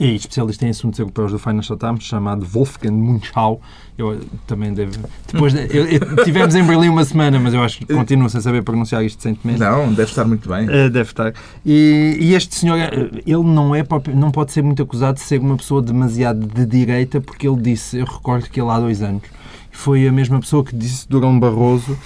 e 0.00 0.16
especialista 0.16 0.66
em 0.66 0.70
assuntos 0.70 0.98
europeus 0.98 1.30
do 1.30 1.38
Financial 1.38 1.78
Times, 1.78 2.04
chamado 2.04 2.44
Wolfgang 2.46 2.90
Munchau. 2.92 3.60
Eu 3.98 4.14
eh, 4.14 4.18
também 4.46 4.72
devo. 4.72 4.98
Depois 5.30 5.52
de, 5.52 5.60
eu, 5.76 5.84
eu- 5.86 6.24
tivemos 6.24 6.54
em 6.54 6.64
Berlim 6.64 6.88
uma 6.88 7.04
semana, 7.04 7.38
mas 7.38 7.52
eu 7.52 7.62
acho 7.62 7.78
que 7.78 7.84
continuo 7.84 8.30
sem 8.30 8.40
saber 8.40 8.62
pronunciar 8.62 9.04
isto 9.04 9.18
decentemente. 9.18 9.60
Não, 9.60 9.88
deve 9.92 10.08
estar 10.10 10.24
muito 10.24 10.48
bem. 10.48 10.64
Uh, 10.64 10.88
deve 10.88 11.10
estar. 11.10 11.34
E, 11.66 12.16
e 12.18 12.34
este 12.34 12.54
senhor, 12.54 12.78
uh, 12.78 13.18
ele 13.26 13.44
não 13.44 13.74
é 13.74 13.84
não 14.14 14.30
pode 14.30 14.52
ser 14.52 14.62
muito 14.62 14.82
acusado 14.82 15.16
de 15.16 15.20
ser 15.20 15.38
uma 15.38 15.56
pessoa 15.56 15.82
demasiado 15.82 16.46
de 16.46 16.64
direita, 16.64 17.20
porque 17.20 17.46
ele 17.46 17.60
disse, 17.60 17.98
eu 17.98 18.06
recordo 18.06 18.48
que 18.48 18.58
ele 18.58 18.70
há 18.70 18.80
dois 18.80 19.02
anos, 19.02 19.22
foi 19.70 20.06
a 20.06 20.12
mesma 20.12 20.38
pessoa 20.40 20.64
que 20.64 20.74
disse 20.76 21.08
Durão 21.08 21.38
Barroso 21.38 21.96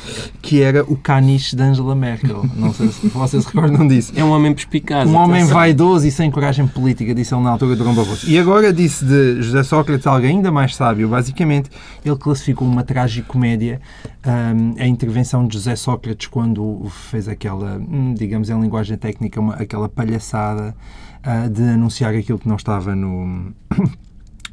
que 0.43 0.63
era 0.63 0.85
o 0.85 0.97
caniche 0.97 1.57
de 1.57 1.63
Angela 1.63 1.95
Merkel. 1.95 2.45
Não 2.55 2.73
sei 2.73 2.89
se 2.89 3.09
vocês 3.09 3.43
se 3.45 3.49
recordam 3.53 3.87
disso. 3.89 4.13
É 4.15 4.23
um 4.23 4.31
homem 4.31 4.53
perspicaz. 4.55 5.09
Um 5.09 5.15
homem 5.17 5.37
atenção. 5.43 5.55
vaidoso 5.57 6.07
e 6.07 6.11
sem 6.11 6.31
coragem 6.31 6.67
política, 6.67 7.15
disse 7.15 7.35
ele 7.35 7.43
na 7.43 7.51
altura 7.51 7.73
de 7.73 7.79
Durão 7.79 7.95
Barroso. 7.95 8.29
E 8.29 8.39
agora 8.39 8.73
disse 8.73 9.05
de 9.05 9.43
José 9.43 9.63
Sócrates 9.63 10.07
alguém 10.07 10.37
ainda 10.37 10.53
mais 10.53 10.77
sábio. 10.77 11.09
Basicamente, 11.09 11.71
ele 12.05 12.17
classificou 12.17 12.69
uma 12.69 12.83
tragicomédia 12.85 13.81
hum, 14.27 14.75
a 14.79 14.87
intervenção 14.87 15.47
de 15.47 15.55
José 15.55 15.75
Sócrates 15.77 16.27
quando 16.29 16.87
fez 17.11 17.27
aquela, 17.29 17.77
hum, 17.79 18.15
digamos 18.17 18.51
em 18.51 18.61
linguagem 18.61 18.97
técnica, 18.97 19.41
uma- 19.41 19.55
aquela 19.55 19.89
palhaçada 19.89 20.77
ah, 21.23 21.49
de 21.49 21.63
anunciar 21.63 22.15
aquilo 22.15 22.39
que 22.39 22.47
não 22.49 22.57
estava 22.57 22.95
no, 22.95 23.53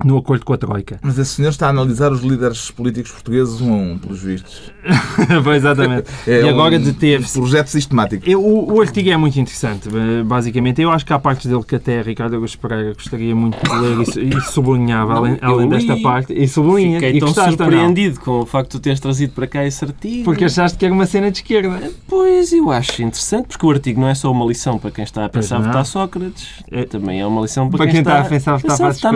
no 0.04 0.18
acordo 0.18 0.46
com 0.46 0.54
a 0.54 0.58
Troika. 0.58 1.00
Mas 1.02 1.18
esse 1.18 1.36
senhor 1.36 1.50
está 1.50 1.68
a 1.68 1.70
analisar 1.70 2.12
os 2.12 2.22
líderes 2.22 2.72
políticos 2.72 3.12
portugueses 3.12 3.62
um 3.62 3.74
a 3.74 3.78
um, 3.78 3.98
pelos 3.98 4.22
vistos. 4.22 4.72
Exatamente. 5.56 6.12
É 6.28 6.42
e 6.44 6.50
agora 6.50 6.78
um, 6.78 6.82
deteve-se. 6.82 7.38
projeto 7.40 7.68
sistemático. 7.68 8.30
Eu- 8.30 8.44
o, 8.44 8.76
o 8.76 8.82
artigo 8.82 9.10
é 9.10 9.18
muito 9.18 9.40
interessante, 9.40 9.90
eh, 9.90 10.24
basicamente. 10.24 10.82
Eu 10.82 10.92
acho 10.92 11.06
que 11.06 11.14
há 11.14 11.20
partes 11.20 11.46
dele 11.48 11.64
que 11.64 11.76
até 11.76 12.02
Ricardo 12.02 12.36
Augusto 12.36 12.60
Pereira 12.60 12.94
gostaria 12.94 13.36
muito 13.36 13.58
de 13.58 13.76
ler 13.76 13.98
e, 14.18 14.38
e 14.38 14.42
sublinhava, 14.42 15.16
além, 15.16 15.38
além 15.42 15.70
desta 15.70 15.98
parte. 15.98 16.34
E 16.34 16.48
sublinha. 16.48 17.00
Fiquei 17.00 17.18
e 17.18 17.20
tão 17.20 17.30
não? 17.30 17.34
surpreendido 17.34 18.20
com 18.20 18.40
o 18.40 18.46
facto 18.46 18.72
de 18.72 18.78
tu 18.78 18.82
teres 18.82 19.00
trazido 19.00 19.34
para 19.34 19.48
cá 19.48 19.66
esse 19.66 19.84
artigo. 19.84 20.24
Porque 20.24 20.46
achaste 20.46 20.78
que 20.78 20.86
era 20.86 20.94
uma 20.94 21.06
cena 21.06 21.32
de 21.32 21.38
esquerda. 21.38 21.92
Pois, 22.08 22.52
eu 22.54 22.72
acho 22.72 23.02
interessante, 23.02 23.48
porque 23.48 23.66
o 23.66 23.70
artigo 23.72 24.00
não 24.00 24.08
é 24.08 24.16
só 24.16 24.32
uma 24.32 24.46
lição 24.46 24.78
para 24.78 24.92
quem 24.92 25.04
está 25.04 25.26
a 25.26 25.30
pensar 25.30 25.60
votar 25.60 25.86
Sócrates, 25.86 26.48
é, 26.72 26.84
também 26.84 27.20
é 27.20 27.26
uma 27.26 27.42
lição 27.42 27.70
para, 27.70 27.80
Para 27.80 27.88
quem 27.92 28.00
está 28.00 28.20
a 28.20 28.24
pensar 28.26 28.58
votar 28.58 28.72
pensar 28.72 28.86
Passos 28.86 29.02
votar 29.02 29.14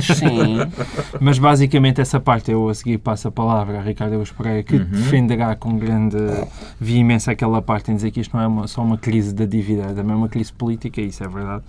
sim. 0.00 0.58
Mas 1.20 1.38
basicamente 1.38 2.00
essa 2.00 2.18
parte 2.20 2.50
eu 2.50 2.68
a 2.68 2.74
seguir 2.74 2.98
passo 2.98 3.28
a 3.28 3.30
palavra 3.32 3.78
a 3.78 3.82
Ricardo 3.82 4.14
Augusto 4.14 4.34
Pereira, 4.36 4.62
que 4.62 4.78
defenderá 4.78 5.54
com 5.56 5.76
grande 5.76 6.16
veemência 6.80 7.32
aquela 7.32 7.60
parte 7.60 7.90
em 7.90 7.96
dizer 7.96 8.10
que 8.10 8.20
isto 8.20 8.36
não 8.36 8.42
é 8.42 8.46
uma- 8.46 8.66
só 8.68 8.82
uma 8.82 8.96
crise 8.98 9.34
da 9.34 9.44
dívida, 9.44 9.82
é 9.84 9.92
também 9.92 10.14
uma 10.16 10.28
crise 10.28 10.52
política, 10.52 11.00
isso 11.00 11.22
é 11.22 11.28
verdade. 11.28 11.62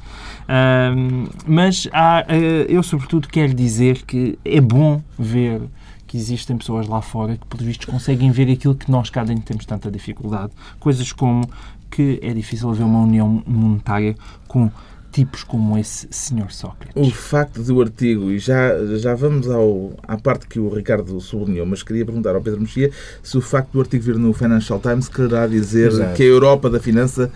Ahm, 0.47 1.27
mas 1.47 1.87
há, 1.91 2.25
eh, 2.27 2.65
eu 2.69 2.83
sobretudo 2.83 3.27
quero 3.27 3.53
dizer 3.53 4.03
que 4.03 4.37
é 4.45 4.61
bom 4.61 5.01
ver 5.17 5.61
que 6.07 6.17
existem 6.17 6.55
pessoas 6.57 6.87
lá 6.87 7.01
fora 7.01 7.37
que, 7.37 7.45
pelos 7.47 7.65
vistos, 7.65 7.85
conseguem 7.87 8.29
ver 8.31 8.51
aquilo 8.51 8.75
que 8.75 8.89
nós 8.91 9.09
cá 9.09 9.23
dentro 9.23 9.43
temos 9.43 9.65
tanta 9.65 9.89
dificuldade. 9.89 10.51
Coisas 10.79 11.11
como 11.11 11.41
que 11.89 12.19
é 12.21 12.33
difícil 12.33 12.69
haver 12.69 12.83
uma 12.83 12.99
união 13.01 13.41
monetária 13.47 14.15
com 14.47 14.69
tipos 15.13 15.43
como 15.43 15.77
esse 15.77 16.07
Sr. 16.11 16.51
Sócrates? 16.51 16.95
O 16.95 17.09
facto 17.11 17.61
do 17.61 17.81
artigo, 17.81 18.31
e 18.31 18.39
já, 18.39 18.71
já 18.97 19.13
vamos 19.15 19.47
ao, 19.49 19.93
à 20.07 20.17
parte 20.17 20.47
que 20.47 20.59
o 20.59 20.67
Ricardo 20.67 21.19
sublinhou, 21.21 21.65
mas 21.65 21.83
queria 21.83 22.03
perguntar 22.05 22.35
ao 22.35 22.41
Pedro 22.41 22.59
Mexia 22.61 22.89
se 23.21 23.37
o 23.37 23.41
facto 23.41 23.71
do 23.71 23.79
artigo 23.79 24.03
vir 24.03 24.15
no 24.17 24.33
Financial 24.33 24.79
Times 24.79 25.07
quererá 25.07 25.45
dizer 25.47 25.87
Exato. 25.91 26.15
que 26.15 26.23
a 26.23 26.25
Europa 26.25 26.69
da 26.69 26.79
finança 26.79 27.31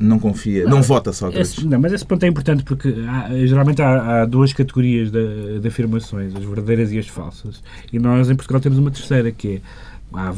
não 0.00 0.16
confia, 0.20 0.64
não, 0.64 0.80
vota 0.80 1.12
Sócrates. 1.12 1.58
Esse- 1.58 1.66
não, 1.66 1.80
mas 1.80 1.92
esse 1.92 2.06
ponto 2.06 2.22
é 2.22 2.28
importante 2.28 2.62
porque 2.62 2.94
há- 3.08 3.30
geralmente 3.44 3.82
há, 3.82 4.22
há 4.22 4.24
duas 4.26 4.52
categorias 4.52 5.10
de, 5.10 5.58
de 5.58 5.66
afirmações, 5.66 6.36
as 6.36 6.44
verdadeiras 6.44 6.92
e 6.92 6.98
as 7.00 7.08
falsas. 7.08 7.60
E 7.92 7.98
nós 7.98 8.30
em 8.30 8.36
Portugal 8.36 8.60
temos 8.60 8.78
uma 8.78 8.92
terceira, 8.92 9.32
que 9.32 9.56
é 9.56 9.60
há 10.12 10.32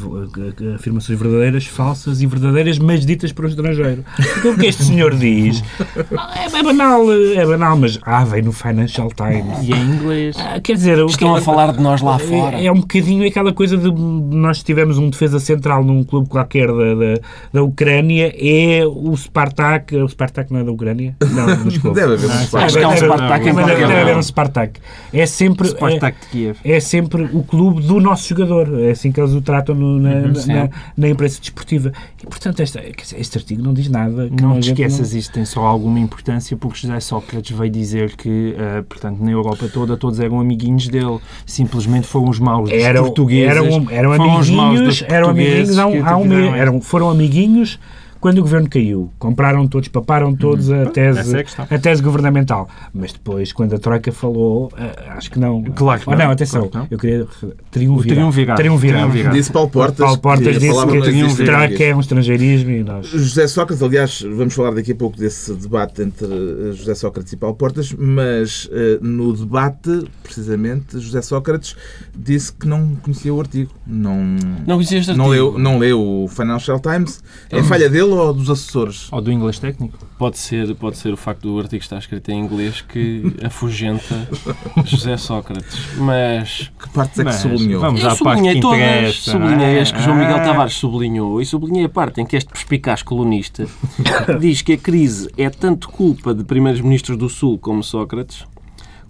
afirmações 0.75 1.19
verdadeiras, 1.19 1.67
falsas 1.67 2.21
e 2.21 2.27
verdadeiras, 2.27 2.79
mas 2.79 3.05
ditas 3.07 3.33
por 3.33 3.45
um 3.45 3.49
estrangeiro. 3.49 4.05
Então 4.39 4.53
o 4.53 4.57
que 4.59 4.67
este 4.67 4.85
senhor 4.85 5.15
diz 5.15 5.63
é, 6.37 6.59
é 6.59 6.63
banal, 6.63 7.03
é 7.13 7.47
banal, 7.47 7.77
mas 7.77 7.99
ah, 8.03 8.25
vem 8.25 8.43
no 8.43 8.53
Financial 8.53 9.09
Times. 9.11 9.59
E 9.69 9.73
em 9.73 9.81
inglês. 9.95 10.37
Ah, 10.39 10.61
quer 10.61 10.75
dizer, 10.75 10.99
o 11.03 11.07
Estão 11.07 11.33
que- 11.35 11.39
a 11.41 11.43
falar 11.43 11.73
de 11.73 11.81
nós 11.81 12.01
lá 12.01 12.19
fora. 12.19 12.57
é, 12.57 12.67
é 12.67 12.73
um 12.73 12.81
bocadinho 12.81 13.27
aquela 13.27 13.53
coisa 13.53 13.77
de 13.77 13.91
nós 13.91 14.63
tivemos 14.63 14.99
um 14.99 15.09
defesa 15.11 15.39
central 15.39 15.85
num 15.85 16.03
clube 16.05 16.29
qualquer 16.29 16.67
da, 16.69 16.95
da, 16.95 17.21
da 17.53 17.63
Ucrânia, 17.63 18.35
é 18.37 18.85
o 18.87 19.17
Spartak. 19.17 19.95
O 19.97 20.09
Spartak 20.09 20.53
não 20.53 20.61
é 20.61 20.65
da 20.65 20.73
Ucrânia? 20.73 21.17
Não, 21.31 21.47
desculpa. 21.69 22.01
Deve 22.01 22.15
haver 22.15 22.27
um 22.29 22.33
Ah, 22.33 22.43
espaço. 22.43 22.57
Acho 22.65 22.79
que 22.79 22.85
há 22.85 22.89
um 22.89 22.97
Spartak 22.97 23.45
deve- 23.53 23.85
haver 23.85 24.17
um 24.17 24.23
Spartak. 24.23 24.81
É 25.13 25.27
sempre. 25.27 25.69
Spartak 25.69 26.17
de 26.21 26.27
Kiev. 26.29 26.59
É, 26.65 26.77
é 26.77 26.81
sempre 26.81 27.23
o 27.33 27.43
clube 27.43 27.83
do 27.83 28.01
nosso 28.01 28.29
jogador. 28.29 28.81
É 28.81 28.91
assim 28.91 29.13
que 29.13 29.21
eles 29.21 29.33
o 29.33 29.41
tratam 29.63 29.75
no- 29.75 29.99
na, 29.99 30.21
na- 30.29 30.35
sim. 30.35 30.53
na, 30.53 30.69
na 30.97 31.09
imprensa 31.09 31.41
desportiva. 31.41 31.93
E, 32.23 32.27
portanto, 32.27 32.63
dizer, 32.63 32.95
este 33.17 33.39
artigo 33.39 33.63
não 33.63 33.73
diz 33.73 33.89
nada. 33.89 34.29
Não 34.41 34.59
te 34.61 34.69
esqueças, 34.71 35.15
isto 35.15 35.33
tem 35.33 35.45
só 35.45 35.61
alguma 35.65 35.99
importância 36.01 36.57
porque 36.57 36.79
José 36.81 37.01
Sócrates 37.01 37.57
veio 37.57 37.71
dizer 37.71 38.17
que, 38.17 38.55
eh, 38.59 38.83
portanto, 38.89 39.21
na 39.23 39.31
Europa 39.31 39.69
toda 39.73 39.97
todos 39.97 40.21
eram 40.21 40.41
amiguinhos 40.41 40.89
dele. 40.89 41.19
Simplesmente 41.47 42.07
foram 42.07 42.29
os 42.29 42.39
maus 42.39 42.71
dos 42.71 42.79
eram, 42.79 43.05
portugueses. 43.05 43.51
eram, 43.51 43.91
eram 43.91 44.17
foram 44.17 44.39
os 44.41 44.51
maus 44.51 44.69
amiguinhos, 44.77 45.05
eram 45.09 45.29
amiguinhos 45.31 45.77
portugueses 45.77 45.79
há 45.79 45.87
um, 45.87 46.07
há 46.07 46.17
um 46.17 46.55
eram, 46.55 46.81
foram 46.81 47.11
amiguinhos 47.11 47.79
quando 48.21 48.39
o 48.39 48.43
governo 48.43 48.69
caiu. 48.69 49.11
Compraram 49.19 49.67
todos, 49.67 49.89
paparam 49.89 50.35
todos 50.35 50.71
a, 50.71 50.77
essa 50.79 50.91
tese, 50.91 51.37
é 51.37 51.45
a 51.73 51.75
a 51.75 51.79
tese 51.79 52.03
governamental. 52.03 52.69
Mas 52.93 53.13
depois, 53.13 53.53
quando 53.53 53.75
a 53.75 53.79
Troika 53.79 54.13
falou, 54.13 54.71
eh, 54.77 54.93
acho 55.11 55.31
que 55.31 55.39
não. 55.39 55.63
Claro 55.63 56.01
que 56.01 56.11
Oh, 56.11 56.15
não, 56.17 56.31
atenção, 56.31 56.69
claro 56.69 56.71
que 56.71 56.77
não. 56.79 56.87
eu 56.91 56.99
queria 56.99 57.27
triunvirar. 57.71 58.17
triunvirar. 58.17 58.57
Triunvirar. 58.57 59.01
Triunvirar. 59.03 59.33
Disse 59.33 59.51
Paulo 59.53 59.71
Portas. 59.71 59.99
Paulo 59.99 60.19
Portas 60.19 60.49
que 60.49 60.57
a 60.57 60.59
disse 60.59 60.87
não 60.87 60.87
que 60.89 61.43
em 61.43 61.47
Troika 61.47 61.85
é 61.85 61.95
um 61.95 62.01
estrangeirismo 62.01 62.71
e 62.71 62.83
nós... 62.83 63.07
José 63.07 63.47
Sócrates, 63.47 63.83
aliás, 63.83 64.21
vamos 64.23 64.55
falar 64.55 64.73
daqui 64.73 64.93
a 64.93 64.95
pouco 64.95 65.17
desse 65.17 65.53
debate 65.55 66.03
entre 66.03 66.27
eh, 66.27 66.73
José 66.73 66.95
Sócrates 66.95 67.33
e 67.33 67.37
Paulo 67.37 67.57
Portas, 67.57 67.93
mas 67.97 68.69
eh, 68.73 68.99
no 69.01 69.33
debate, 69.33 70.05
precisamente, 70.23 70.99
José 70.99 71.23
Sócrates 71.23 71.77
disse 72.17 72.53
que 72.53 72.67
não 72.67 72.95
conhecia 72.97 73.33
o 73.33 73.41
artigo. 73.41 73.71
Não, 73.87 74.17
Não 74.67 74.77
conhecia 74.77 74.99
este 74.99 75.13
não, 75.15 75.31
artigo. 75.31 75.51
leu, 75.51 75.59
não 75.59 75.79
leu 75.79 76.01
o 76.01 76.29
Financial 76.29 76.79
Times. 76.81 77.23
É 77.51 77.63
falha 77.63 77.89
dele 77.89 78.10
ou 78.17 78.33
dos 78.35 78.51
assessores? 78.51 79.09
Ou 79.13 79.21
do 79.21 79.31
inglês 79.33 79.59
técnico. 79.59 79.99
Pode 80.19 80.39
ser, 80.39 80.75
pode 80.75 80.97
ser 80.99 81.13
o 81.13 81.17
facto 81.17 81.43
do 81.43 81.59
artigo 81.59 81.83
estar 81.83 81.99
escrito 81.99 82.29
em 82.31 82.39
inglês 82.41 82.81
que 82.81 83.35
afugenta 83.45 84.29
José 84.85 85.17
Sócrates. 85.17 85.79
Mas 85.97 86.71
Que 86.79 86.89
partes 86.91 87.19
é 87.19 87.23
que 87.23 87.31
Mas 87.31 87.37
sublinhou? 87.37 87.81
vamos- 87.81 88.01
eu 88.03 88.07
à 88.11 88.17
parte 88.17 88.19
sublinhei 88.19 88.55
que 88.55 88.61
todas. 88.61 89.27
não 89.27 89.33
Sublinhei 89.33 89.79
é? 89.79 89.81
as 89.81 89.93
que 89.93 90.03
João 90.03 90.17
Miguel 90.17 90.37
Ah. 90.37 90.41
Tavares 90.45 90.75
sublinhou 90.75 91.41
e 91.41 91.47
sublinhei 91.47 91.85
a 91.85 91.89
parte 91.89 92.21
em 92.21 92.27
que 92.27 92.37
este 92.37 92.49
perspicaz 92.51 93.03
colunista 93.03 93.67
diz 94.41 94.63
que 94.63 94.73
a 94.75 94.79
crise 94.79 95.31
é 95.37 95.49
tanto 95.51 95.89
culpa 95.89 96.35
de 96.35 96.45
primeiros 96.45 96.81
ministros 96.81 97.17
do 97.19 97.29
Sul 97.29 97.59
como 97.59 97.83
Sócrates 97.83 98.45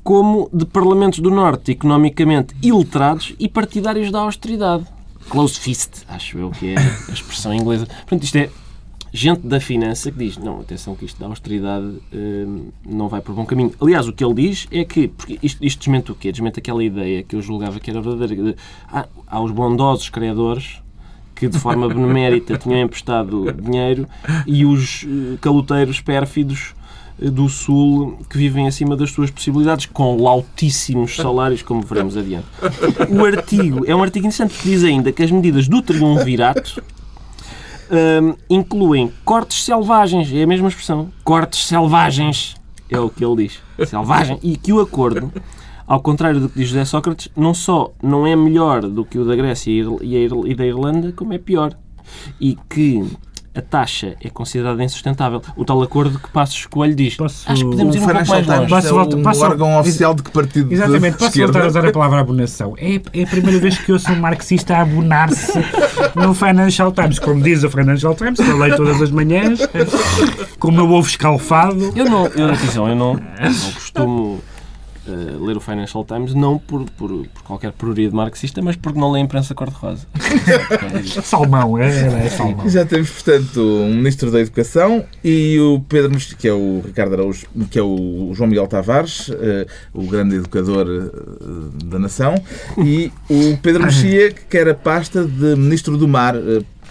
como 0.02 0.48
de 0.52 0.64
parlamentos 0.64 1.18
do 1.18 1.30
Norte 1.30 1.72
economicamente 1.72 2.54
iletrados 2.62 3.34
e 3.38 3.46
partidários 3.48 4.10
da 4.10 4.20
austeridade. 4.20 4.84
Close 5.28 5.60
fist, 5.60 6.04
acho 6.08 6.38
eu 6.38 6.50
que 6.50 6.70
é 6.70 6.78
a 6.78 7.12
expressão 7.12 7.52
inglesa. 7.54 7.84
Portanto, 7.86 8.22
isto 8.24 8.36
é 8.36 8.48
gente 9.12 9.46
da 9.46 9.60
finança 9.60 10.10
que 10.10 10.18
diz 10.18 10.36
não, 10.36 10.60
atenção 10.60 10.94
que 10.94 11.04
isto 11.04 11.18
da 11.18 11.26
austeridade 11.26 11.98
hum, 12.12 12.68
não 12.86 13.08
vai 13.08 13.20
por 13.20 13.34
bom 13.34 13.44
caminho. 13.44 13.72
Aliás, 13.80 14.06
o 14.06 14.12
que 14.12 14.24
ele 14.24 14.34
diz 14.34 14.68
é 14.70 14.84
que, 14.84 15.08
porque 15.08 15.38
isto, 15.42 15.64
isto 15.64 15.78
desmente 15.80 16.12
o 16.12 16.14
quê? 16.14 16.30
Desmente 16.30 16.58
aquela 16.58 16.82
ideia 16.82 17.22
que 17.22 17.34
eu 17.34 17.42
julgava 17.42 17.80
que 17.80 17.90
era 17.90 18.00
verdadeira. 18.00 18.42
de, 18.42 18.56
há, 18.88 19.06
há 19.26 19.40
os 19.40 19.50
bondosos 19.50 20.08
credores 20.08 20.80
que 21.34 21.48
de 21.48 21.58
forma 21.58 21.88
benemérita 21.88 22.58
tinham 22.58 22.82
emprestado 22.82 23.50
dinheiro 23.52 24.06
e 24.46 24.66
os 24.66 25.04
eh, 25.04 25.38
caloteiros 25.40 25.98
pérfidos 25.98 26.74
eh, 27.18 27.30
do 27.30 27.48
Sul 27.48 28.18
que 28.28 28.36
vivem 28.36 28.68
acima 28.68 28.94
das 28.94 29.10
suas 29.10 29.30
possibilidades 29.30 29.86
com 29.86 30.22
lautíssimos 30.22 31.16
salários, 31.16 31.62
como 31.62 31.80
veremos 31.80 32.14
adiante. 32.14 32.46
O 33.08 33.24
artigo 33.24 33.86
é 33.86 33.96
um 33.96 34.02
artigo 34.02 34.26
interessante 34.26 34.52
que 34.58 34.68
diz 34.68 34.84
ainda 34.84 35.10
que 35.12 35.22
as 35.22 35.30
medidas 35.30 35.66
do 35.66 35.80
triunvirato 35.80 36.82
hum, 37.90 38.34
incluem 38.48 39.12
cortes 39.24 39.64
selvagens, 39.64 40.32
é 40.32 40.42
a 40.42 40.46
mesma 40.46 40.68
expressão, 40.68 41.10
cortes 41.24 41.66
selvagens, 41.66 42.54
é 42.88 42.98
o 42.98 43.08
que 43.08 43.24
ele 43.24 43.48
diz, 43.48 43.60
selvagem, 43.88 44.38
e 44.42 44.56
que 44.56 44.72
o 44.72 44.80
acordo, 44.80 45.32
ao 45.86 46.00
contrário 46.00 46.40
do 46.40 46.48
que 46.48 46.58
diz 46.58 46.68
José 46.68 46.84
Sócrates, 46.84 47.28
não 47.36 47.54
só 47.54 47.92
não 48.02 48.26
é 48.26 48.34
melhor 48.34 48.82
do 48.82 49.04
que 49.04 49.18
o 49.18 49.24
da 49.24 49.36
Grécia 49.36 49.70
e 49.70 50.54
da 50.54 50.66
Irlanda, 50.66 51.12
como 51.12 51.32
é 51.32 51.38
pior. 51.38 51.76
E 52.40 52.58
que 52.68 53.04
a 53.60 53.62
taxa 53.62 54.16
é 54.22 54.28
considerada 54.28 54.82
insustentável. 54.82 55.40
O 55.56 55.64
tal 55.64 55.80
acordo 55.82 56.18
que 56.18 56.28
Passos 56.30 56.66
Coelho 56.66 56.94
diz. 56.94 57.14
Posso- 57.16 57.44
Acho 57.50 57.64
que 57.64 57.70
podemos 57.70 57.94
O 57.94 57.98
ir 57.98 58.00
um 58.00 58.04
pouco 58.04 58.24
Financial 58.24 58.34
mais 58.36 58.46
longe. 58.46 58.58
Times 58.58 58.70
Posso 58.70 58.86
é 58.86 58.90
voltar- 58.90 59.16
um 59.16 59.22
posso- 59.22 59.44
órgão 59.44 59.78
oficial 59.80 60.14
de 60.14 60.22
que 60.22 60.30
partido 60.30 60.72
Exatamente, 60.72 61.12
de 61.12 61.18
posso 61.18 61.24
esquerda? 61.30 61.52
voltar 61.52 61.64
a 61.66 61.68
usar 61.68 61.86
a 61.88 61.92
palavra 61.92 62.20
abonação. 62.20 62.74
É, 62.78 63.00
é 63.12 63.22
a 63.22 63.26
primeira 63.26 63.58
vez 63.60 63.78
que 63.78 63.92
eu 63.92 63.98
sou 63.98 64.14
um 64.14 64.20
marxista 64.20 64.76
a 64.76 64.80
abonar-se 64.82 65.52
no 66.14 66.34
Financial 66.34 66.90
Times. 66.92 67.18
Como 67.18 67.42
diz 67.42 67.62
o 67.62 67.70
Financial 67.70 68.14
Times, 68.14 68.40
que 68.40 68.48
eu 68.48 68.58
leio 68.58 68.76
todas 68.76 69.00
as 69.02 69.10
manhãs, 69.10 69.60
com 70.58 70.68
o 70.68 70.72
meu 70.72 70.90
ovo 70.90 71.08
escalfado. 71.08 71.92
Eu 71.94 72.04
não, 72.06 72.26
eu, 72.28 72.46
atenção, 72.52 72.88
eu 72.88 72.96
não, 72.96 73.14
não 73.14 73.72
costumo 73.74 74.40
eh, 75.10 75.36
ler 75.40 75.56
o 75.56 75.60
Financial 75.60 76.04
Times, 76.04 76.34
não 76.34 76.58
por, 76.58 76.84
por, 76.90 77.08
por 77.08 77.42
qualquer 77.42 77.72
prioridade 77.72 78.14
marxista, 78.14 78.62
mas 78.62 78.76
porque 78.76 78.98
não 78.98 79.10
leio 79.10 79.24
a 79.24 79.26
imprensa 79.26 79.54
cor-de-rosa. 79.54 80.06
Salmão, 81.22 81.78
é, 81.78 81.88
é, 81.88 82.26
é 82.26 82.30
salmão. 82.30 82.68
Já 82.68 82.84
temos, 82.84 83.10
portanto, 83.10 83.60
um 83.60 83.94
Ministro 83.94 84.30
da 84.30 84.40
Educação 84.40 85.04
e 85.24 85.58
o 85.58 85.80
Pedro 85.80 86.12
Mexia, 86.12 86.36
que 86.36 86.48
é 86.48 86.52
o 86.52 86.82
Ricardo 86.84 87.14
Araújo, 87.14 87.46
que 87.70 87.78
é 87.78 87.82
o 87.82 88.30
João 88.34 88.48
Miguel 88.48 88.66
Tavares, 88.66 89.30
eh, 89.30 89.66
o 89.92 90.06
grande 90.06 90.36
educador 90.36 90.86
eh, 90.86 91.84
da 91.84 91.98
nação, 91.98 92.34
e 92.78 93.12
o 93.28 93.56
Pedro 93.58 93.82
Mexia, 93.84 94.30
que 94.32 94.44
quer 94.44 94.68
a 94.68 94.74
pasta 94.74 95.24
de 95.24 95.56
Ministro 95.56 95.96
do 95.96 96.06
Mar, 96.06 96.34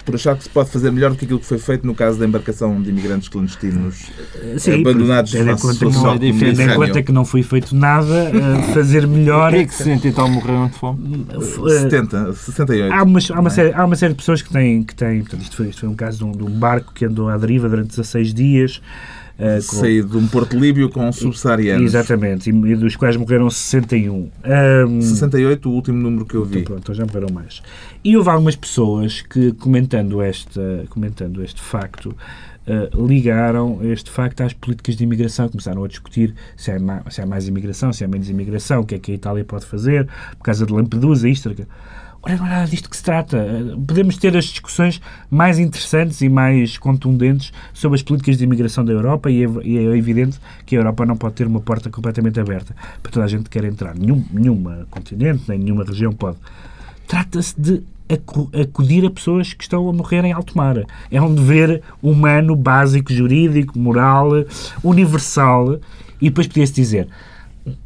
por 0.03 0.15
achar 0.15 0.36
que 0.36 0.44
se 0.44 0.50
pode 0.50 0.70
fazer 0.70 0.91
melhor 0.91 1.12
do 1.12 1.18
que 1.18 1.25
aquilo 1.25 1.39
que 1.39 1.46
foi 1.46 1.58
feito 1.58 1.86
no 1.86 1.96
caso 1.96 2.20
da 2.20 2.25
embarcação 2.25 2.82
de 2.82 2.89
imigrantes 2.89 3.27
clandestinos 3.27 4.10
Sim, 4.58 4.82
abandonados 4.82 5.32
tendo 5.32 5.51
em 5.51 5.58
conta, 5.58 5.79
que 5.79 5.86
não, 5.86 6.18
do 6.18 6.20
tendo 6.20 6.62
em 6.62 6.75
conta 6.75 7.03
que 7.03 7.12
não 7.12 7.25
foi 7.25 7.44
feito 7.44 7.75
nada, 7.75 8.32
eh, 8.34 8.62
fazer 8.74 9.08
melhor. 9.08 9.53
E 9.53 9.65
que 9.65 9.74
60 9.74 10.08
e 10.08 10.12
tal 10.12 10.29
morreram 10.29 10.68
de 10.68 10.74
fome. 10.74 11.25
eh, 11.32 11.79
70, 11.79 12.34
68. 12.34 12.94
Há 12.94 13.03
uma, 13.03 13.20
há, 13.20 13.39
uma 13.39 13.50
série, 13.50 13.74
há 13.74 13.86
uma 13.86 13.96
série 13.96 14.13
de 14.13 14.18
pessoas 14.18 14.41
que 14.41 14.51
têm. 14.51 14.84
Que 14.84 14.96
têm 14.96 15.22
portanto, 15.22 15.41
isto, 15.41 15.56
foi, 15.56 15.70
isto 15.70 15.79
foi 15.82 15.89
um 15.89 15.96
caso 15.96 16.20
de 16.20 16.24
um, 16.25 16.32
de 16.32 16.44
um 16.44 16.50
barco 16.50 16.94
que 16.94 17.06
andou 17.06 17.29
à 17.29 17.38
deriva 17.38 17.70
durante 17.70 17.89
16 17.89 18.34
dias. 18.34 18.82
Eh, 19.39 19.55
com- 19.55 19.77
Saído 19.77 20.10
de 20.10 20.17
um 20.17 20.27
porto 20.27 20.58
líbio 20.60 20.89
com 20.89 21.12
subsaarianos. 21.12 21.86
Exatamente, 21.86 22.50
e, 22.50 22.75
dos 22.75 22.96
quais 22.96 23.15
morreram 23.15 23.50
61. 23.50 24.29
Ahm, 24.43 25.01
68, 25.01 25.69
o 25.69 25.74
último 25.74 25.98
número 25.98 26.25
que 26.25 26.36
eu 26.36 26.43
vi. 26.46 26.60
Então, 26.60 26.75
pronto, 26.75 26.93
já 26.93 27.05
morreram 27.05 27.29
mais. 27.34 27.62
E 28.03 28.15
houve 28.17 28.29
algumas 28.29 28.55
pessoas 28.55 29.22
que, 29.22 29.53
comentando, 29.53 30.22
esta, 30.22 30.86
comentando 30.89 31.41
este 31.43 31.62
facto, 31.62 32.15
eh, 32.67 32.89
ligaram 32.93 33.79
este 33.84 34.12
facto 34.12 34.41
às 34.41 34.53
políticas 34.53 34.96
de 34.96 35.03
imigração, 35.03 35.48
começaram 35.50 35.84
a 35.84 35.88
discutir 35.88 36.36
se 36.55 36.69
há, 36.72 36.77
se 37.10 37.22
há 37.22 37.25
mais 37.25 37.48
imigração, 37.48 37.91
se 37.93 38.03
há 38.03 38.08
menos 38.08 38.29
imigração, 38.29 38.81
o 38.81 38.86
que 38.86 38.96
é 38.96 39.00
que 39.00 39.12
a 39.12 39.15
Itália 39.15 39.43
pode 39.46 39.65
fazer, 39.65 40.05
por 40.38 40.43
causa 40.43 40.65
de 40.65 40.74
Lampedusa, 40.74 41.27
isto. 41.27 41.50
Ora, 42.22 42.36
não 42.36 42.46
é 42.46 42.50
nada 42.50 42.68
disto 42.68 42.90
que 42.90 42.98
se 42.98 43.04
trata. 43.04 43.38
Podemos 43.88 44.18
ter 44.18 44.36
as 44.36 44.46
discussões 44.46 45.00
mais 45.30 45.58
interessantes 45.58 46.20
e 46.22 46.28
mais 46.28 46.78
contundentes 46.78 47.54
sobre 47.74 47.96
as 47.96 48.02
políticas 48.02 48.38
de 48.38 48.44
imigração 48.44 48.84
da 48.84 48.92
Europa 48.92 49.32
e 49.32 49.44
é, 49.44 49.48
e 49.64 49.78
é 49.78 49.98
evidente 49.98 50.38
que 50.66 50.76
a 50.76 50.80
Europa 50.80 51.06
não 51.06 51.16
pode 51.16 51.36
ter 51.36 51.48
uma 51.48 51.62
porta 51.62 51.90
completamente 51.90 52.40
aberta 52.40 52.76
para 53.02 53.12
toda 53.12 53.26
a 53.26 53.28
gente 53.28 53.44
que 53.44 53.52
quer 53.52 53.64
entrar. 53.64 53.96
Nenhum, 53.96 54.24
nenhuma 54.32 54.86
continente, 54.92 55.44
nem 55.48 55.60
nenhuma 55.60 55.86
região 55.86 56.12
pode. 56.12 56.38
Trata-se 57.08 57.60
de 57.60 57.82
acu- 58.10 58.52
acudir 58.54 59.06
a 59.06 59.10
pessoas 59.10 59.54
que 59.54 59.64
estão 59.64 59.88
a 59.88 59.94
morrer 59.94 60.26
em 60.26 60.34
alto 60.34 60.58
mar. 60.58 60.76
É 61.10 61.22
um 61.22 61.34
dever 61.34 61.82
humano, 62.04 62.54
básico, 62.54 63.14
jurídico, 63.14 63.80
moral, 63.80 64.30
universal. 64.84 65.80
E 66.22 66.26
depois 66.26 66.48
podia-se 66.48 66.74
dizer 66.74 67.08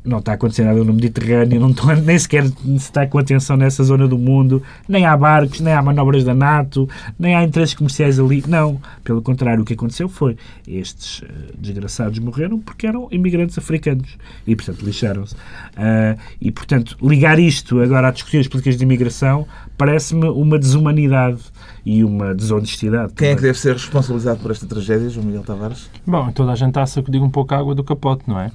não 0.03 0.19
está 0.19 0.31
a 0.33 0.35
acontecer 0.35 0.63
nada 0.63 0.83
no 0.83 0.93
Mediterrâneo, 0.93 1.59
não 1.59 1.71
estão, 1.71 1.95
nem 1.97 2.17
sequer 2.17 2.45
se 2.45 2.75
está 2.75 3.05
com 3.07 3.17
atenção 3.17 3.57
nessa 3.57 3.83
zona 3.83 4.07
do 4.07 4.17
mundo, 4.17 4.61
nem 4.87 5.05
há 5.05 5.15
barcos, 5.15 5.59
nem 5.59 5.73
há 5.73 5.81
manobras 5.81 6.23
da 6.23 6.33
NATO, 6.33 6.89
nem 7.17 7.35
há 7.35 7.43
interesses 7.43 7.75
comerciais 7.75 8.19
ali. 8.19 8.43
Não, 8.47 8.79
pelo 9.03 9.21
contrário, 9.21 9.61
o 9.61 9.65
que 9.65 9.73
aconteceu 9.73 10.09
foi 10.09 10.37
estes 10.67 11.19
uh, 11.19 11.25
desgraçados 11.57 12.19
morreram 12.19 12.59
porque 12.59 12.87
eram 12.87 13.07
imigrantes 13.11 13.57
africanos 13.57 14.17
e, 14.45 14.55
portanto, 14.55 14.81
lixaram-se. 14.83 15.35
Uh, 15.35 16.19
e, 16.39 16.51
portanto, 16.51 16.97
ligar 17.01 17.39
isto 17.39 17.79
agora 17.79 18.09
a 18.09 18.11
discutir 18.11 18.39
as 18.39 18.47
políticas 18.47 18.77
de 18.77 18.83
imigração 18.83 19.47
parece-me 19.77 20.27
uma 20.29 20.57
desumanidade 20.57 21.41
e 21.85 22.03
uma 22.03 22.33
desonestidade. 22.33 23.13
Quem 23.13 23.29
é 23.29 23.35
que 23.35 23.41
deve 23.41 23.57
ser 23.57 23.73
responsabilizado 23.73 24.39
por 24.39 24.51
esta 24.51 24.65
tragédia, 24.65 25.09
João 25.09 25.25
Miguel 25.25 25.43
Tavares? 25.43 25.89
Bom, 26.05 26.31
toda 26.31 26.51
a 26.51 26.55
gente 26.55 26.69
está 26.69 26.83
a 26.83 26.85
sacudir 26.85 27.21
um 27.21 27.29
pouco 27.29 27.53
a 27.53 27.57
água 27.57 27.75
do 27.75 27.83
capote, 27.83 28.23
não 28.27 28.39
é? 28.39 28.51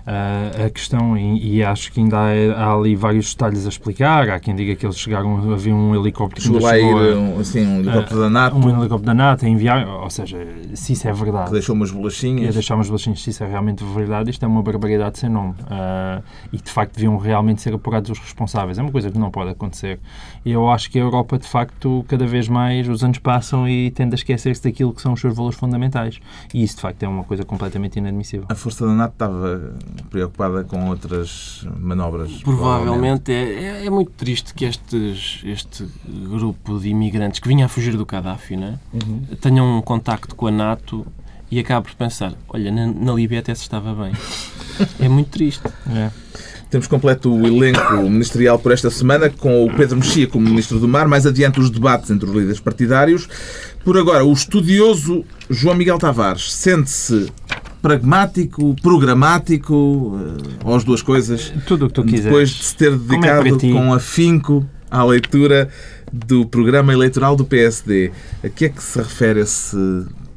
Uh, 0.00 0.66
a 0.66 0.70
questão, 0.70 1.16
e, 1.16 1.56
e, 1.56 1.62
acho 1.62 1.92
que 1.92 2.00
ainda 2.00 2.16
há, 2.16 2.30
há, 2.56 2.74
ali 2.74 2.96
vários 2.96 3.32
detalhes 3.32 3.66
a 3.66 3.68
explicar. 3.68 4.30
Há 4.30 4.40
quem 4.40 4.54
diga 4.54 4.74
que 4.74 4.86
eles 4.86 4.98
chegaram 4.98 5.52
a 5.52 5.56
ver 5.56 5.72
um 5.72 5.94
helicóptero 5.94 6.42
chegou 6.42 6.60
chegou 6.60 7.02
ir, 7.02 7.16
um, 7.16 7.38
assim, 7.38 7.66
um 7.66 7.80
helicóptero 7.80 8.18
uh, 8.18 8.22
da 8.22 8.30
NATO. 8.30 8.56
Um 8.56 8.68
helicóptero 8.70 9.02
da 9.02 9.14
NATO 9.14 9.44
a 9.44 9.48
enviar, 9.48 9.86
ou 9.86 10.10
seja, 10.10 10.38
se 10.74 10.94
isso 10.94 11.06
é 11.06 11.12
verdade. 11.12 11.46
Que 11.46 11.52
deixou 11.52 11.74
umas 11.74 11.90
bolachinhas. 11.90 12.54
Deixar 12.54 12.76
umas 12.76 12.88
bolachinhas, 12.88 13.22
se 13.22 13.30
isso 13.30 13.44
é 13.44 13.48
realmente 13.48 13.84
verdade, 13.84 14.30
isto 14.30 14.44
é 14.44 14.48
uma 14.48 14.62
barbaridade 14.62 15.18
sem 15.18 15.28
nome. 15.28 15.50
Uh, 15.50 16.22
e 16.52 16.56
de 16.56 16.70
facto 16.70 16.94
deviam 16.94 17.16
realmente 17.18 17.60
ser 17.60 17.74
apurados 17.74 18.10
os 18.10 18.18
responsáveis. 18.18 18.78
É 18.78 18.82
uma 18.82 18.90
coisa 18.92 19.10
que 19.10 19.18
não 19.18 19.30
pode 19.30 19.50
acontecer. 19.50 20.00
Eu 20.44 20.70
acho 20.70 20.90
que 20.90 20.98
a 20.98 21.02
Europa, 21.02 21.38
de 21.38 21.46
facto, 21.46 22.04
cada 22.08 22.26
vez 22.26 22.48
mais 22.48 22.88
os 22.88 23.04
anos 23.04 23.18
passam 23.18 23.68
e 23.68 23.90
tende 23.90 24.14
a 24.14 24.16
esquecer-se 24.16 24.62
daquilo 24.62 24.94
que 24.94 25.02
são 25.02 25.12
os 25.12 25.20
seus 25.20 25.34
valores 25.34 25.58
fundamentais. 25.58 26.18
E 26.54 26.62
isso, 26.62 26.76
de 26.76 26.82
facto, 26.82 27.02
é 27.02 27.08
uma 27.08 27.24
coisa 27.24 27.44
completamente 27.44 27.98
inadmissível. 27.98 28.46
A 28.48 28.54
força 28.54 28.86
da 28.86 28.92
NATO 28.92 29.12
estava 29.12 29.74
preocupada 30.10 30.64
com 30.64 30.88
outras 30.88 31.66
manobras? 31.78 32.32
Provavelmente. 32.42 33.32
É, 33.32 33.82
é, 33.82 33.86
é, 33.86 33.90
muito 33.90 34.12
triste 34.12 34.54
que 34.54 34.64
estes, 34.64 35.40
este 35.44 35.86
grupo 36.06 36.78
de 36.78 36.88
imigrantes 36.88 37.40
que 37.40 37.48
vinha 37.48 37.66
a 37.66 37.68
fugir 37.68 37.96
do 37.96 38.06
Gaddafi 38.06 38.56
né, 38.56 38.78
uhum. 38.92 39.22
tenham 39.40 39.78
um 39.78 39.82
contacto 39.82 40.34
com 40.34 40.46
a 40.46 40.50
NATO 40.50 41.06
e 41.50 41.58
acabe 41.58 41.88
por 41.88 41.94
pensar: 41.94 42.32
olha, 42.48 42.70
na, 42.70 42.86
na 42.86 43.12
Líbia 43.12 43.40
até 43.40 43.54
se 43.54 43.62
estava 43.62 43.94
bem. 43.94 44.12
é 45.00 45.08
muito 45.08 45.28
triste. 45.28 45.62
É. 45.88 46.10
Temos 46.70 46.86
completo 46.86 47.34
o 47.34 47.44
elenco 47.44 47.96
ministerial 48.08 48.56
por 48.56 48.70
esta 48.70 48.90
semana, 48.90 49.28
com 49.28 49.66
o 49.66 49.74
Pedro 49.74 49.96
Mexia 49.96 50.28
como 50.28 50.48
Ministro 50.48 50.78
do 50.78 50.86
Mar, 50.86 51.08
mais 51.08 51.26
adiante 51.26 51.58
os 51.58 51.68
debates 51.68 52.10
entre 52.10 52.28
os 52.28 52.34
líderes 52.34 52.60
partidários. 52.60 53.28
Por 53.84 53.98
agora, 53.98 54.24
o 54.24 54.32
estudioso 54.32 55.24
João 55.48 55.74
Miguel 55.74 55.98
Tavares 55.98 56.52
sente-se 56.52 57.28
pragmático, 57.80 58.74
programático, 58.82 60.18
eh, 60.20 60.58
ou 60.64 60.74
as 60.74 60.84
duas 60.84 61.02
coisas. 61.02 61.52
Tudo 61.66 61.86
o 61.86 61.88
que 61.88 61.94
tu 61.94 62.04
quiseres. 62.04 62.24
Depois 62.24 62.50
de 62.50 62.64
se 62.64 62.76
ter 62.76 62.92
é 62.92 62.96
dedicado 62.96 63.48
é 63.48 63.72
com 63.72 63.92
afinco 63.92 64.66
à 64.90 65.04
leitura 65.04 65.68
do 66.12 66.46
programa 66.46 66.92
eleitoral 66.92 67.36
do 67.36 67.44
PSD. 67.44 68.12
A 68.44 68.48
que 68.48 68.66
é 68.66 68.68
que 68.68 68.82
se 68.82 68.98
refere 68.98 69.40
esse 69.40 69.76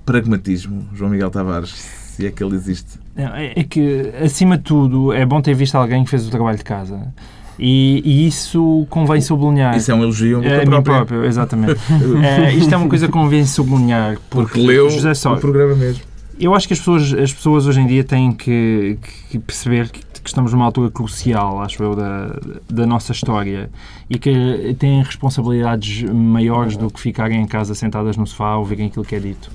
pragmatismo, 0.05 0.87
João 0.93 1.11
Miguel 1.11 1.29
Tavares, 1.29 1.69
se 1.69 2.25
é 2.25 2.31
que 2.31 2.43
ele 2.43 2.55
existe? 2.55 2.99
É, 3.15 3.59
é 3.59 3.63
que, 3.63 4.11
acima 4.23 4.57
de 4.57 4.63
tudo, 4.63 5.13
é 5.13 5.25
bom 5.25 5.41
ter 5.41 5.53
visto 5.53 5.75
alguém 5.75 6.03
que 6.03 6.09
fez 6.09 6.27
o 6.27 6.31
trabalho 6.31 6.57
de 6.57 6.63
casa. 6.63 7.13
E, 7.57 8.01
e, 8.03 8.27
isso 8.27 8.87
convém 8.89 9.21
sublinhar. 9.21 9.77
Isso 9.77 9.91
é 9.91 9.95
um 9.95 10.01
elogio 10.01 10.41
a 10.41 10.45
é, 10.45 10.65
mim 10.65 10.81
próprio, 10.81 11.23
exatamente. 11.23 11.79
é, 12.23 12.51
isto 12.53 12.73
é 12.73 12.77
uma 12.77 12.89
coisa 12.89 13.05
que 13.05 13.13
convém 13.13 13.45
sublinhar. 13.45 14.17
Porque, 14.29 14.53
porque 14.53 14.59
leu 14.59 14.89
José 14.89 15.13
Só, 15.13 15.35
o 15.35 15.39
programa 15.39 15.75
mesmo. 15.75 16.12
Eu 16.39 16.53
acho 16.53 16.67
que 16.67 16.73
as 16.73 16.79
pessoas, 16.79 17.13
as 17.13 17.33
pessoas 17.33 17.67
hoje 17.67 17.81
em 17.81 17.87
dia 17.87 18.03
têm 18.03 18.31
que, 18.31 18.97
que 19.29 19.39
perceber 19.39 19.89
que, 19.89 19.99
que, 19.99 20.27
estamos 20.27 20.53
numa 20.53 20.65
altura 20.65 20.89
crucial, 20.89 21.61
acho 21.61 21.81
eu, 21.83 21.95
da, 21.95 22.39
da 22.69 22.85
nossa 22.85 23.11
história 23.11 23.69
e 24.09 24.17
que 24.17 24.75
têm 24.79 25.03
responsabilidades 25.03 26.03
maiores 26.03 26.77
do 26.77 26.89
que 26.89 26.99
ficarem 26.99 27.41
em 27.41 27.45
casa 27.45 27.75
sentadas 27.75 28.17
no 28.17 28.25
sofá 28.25 28.49
a 28.49 28.57
ouvirem 28.57 28.87
aquilo 28.87 29.05
que 29.05 29.15
é 29.15 29.19
dito 29.19 29.51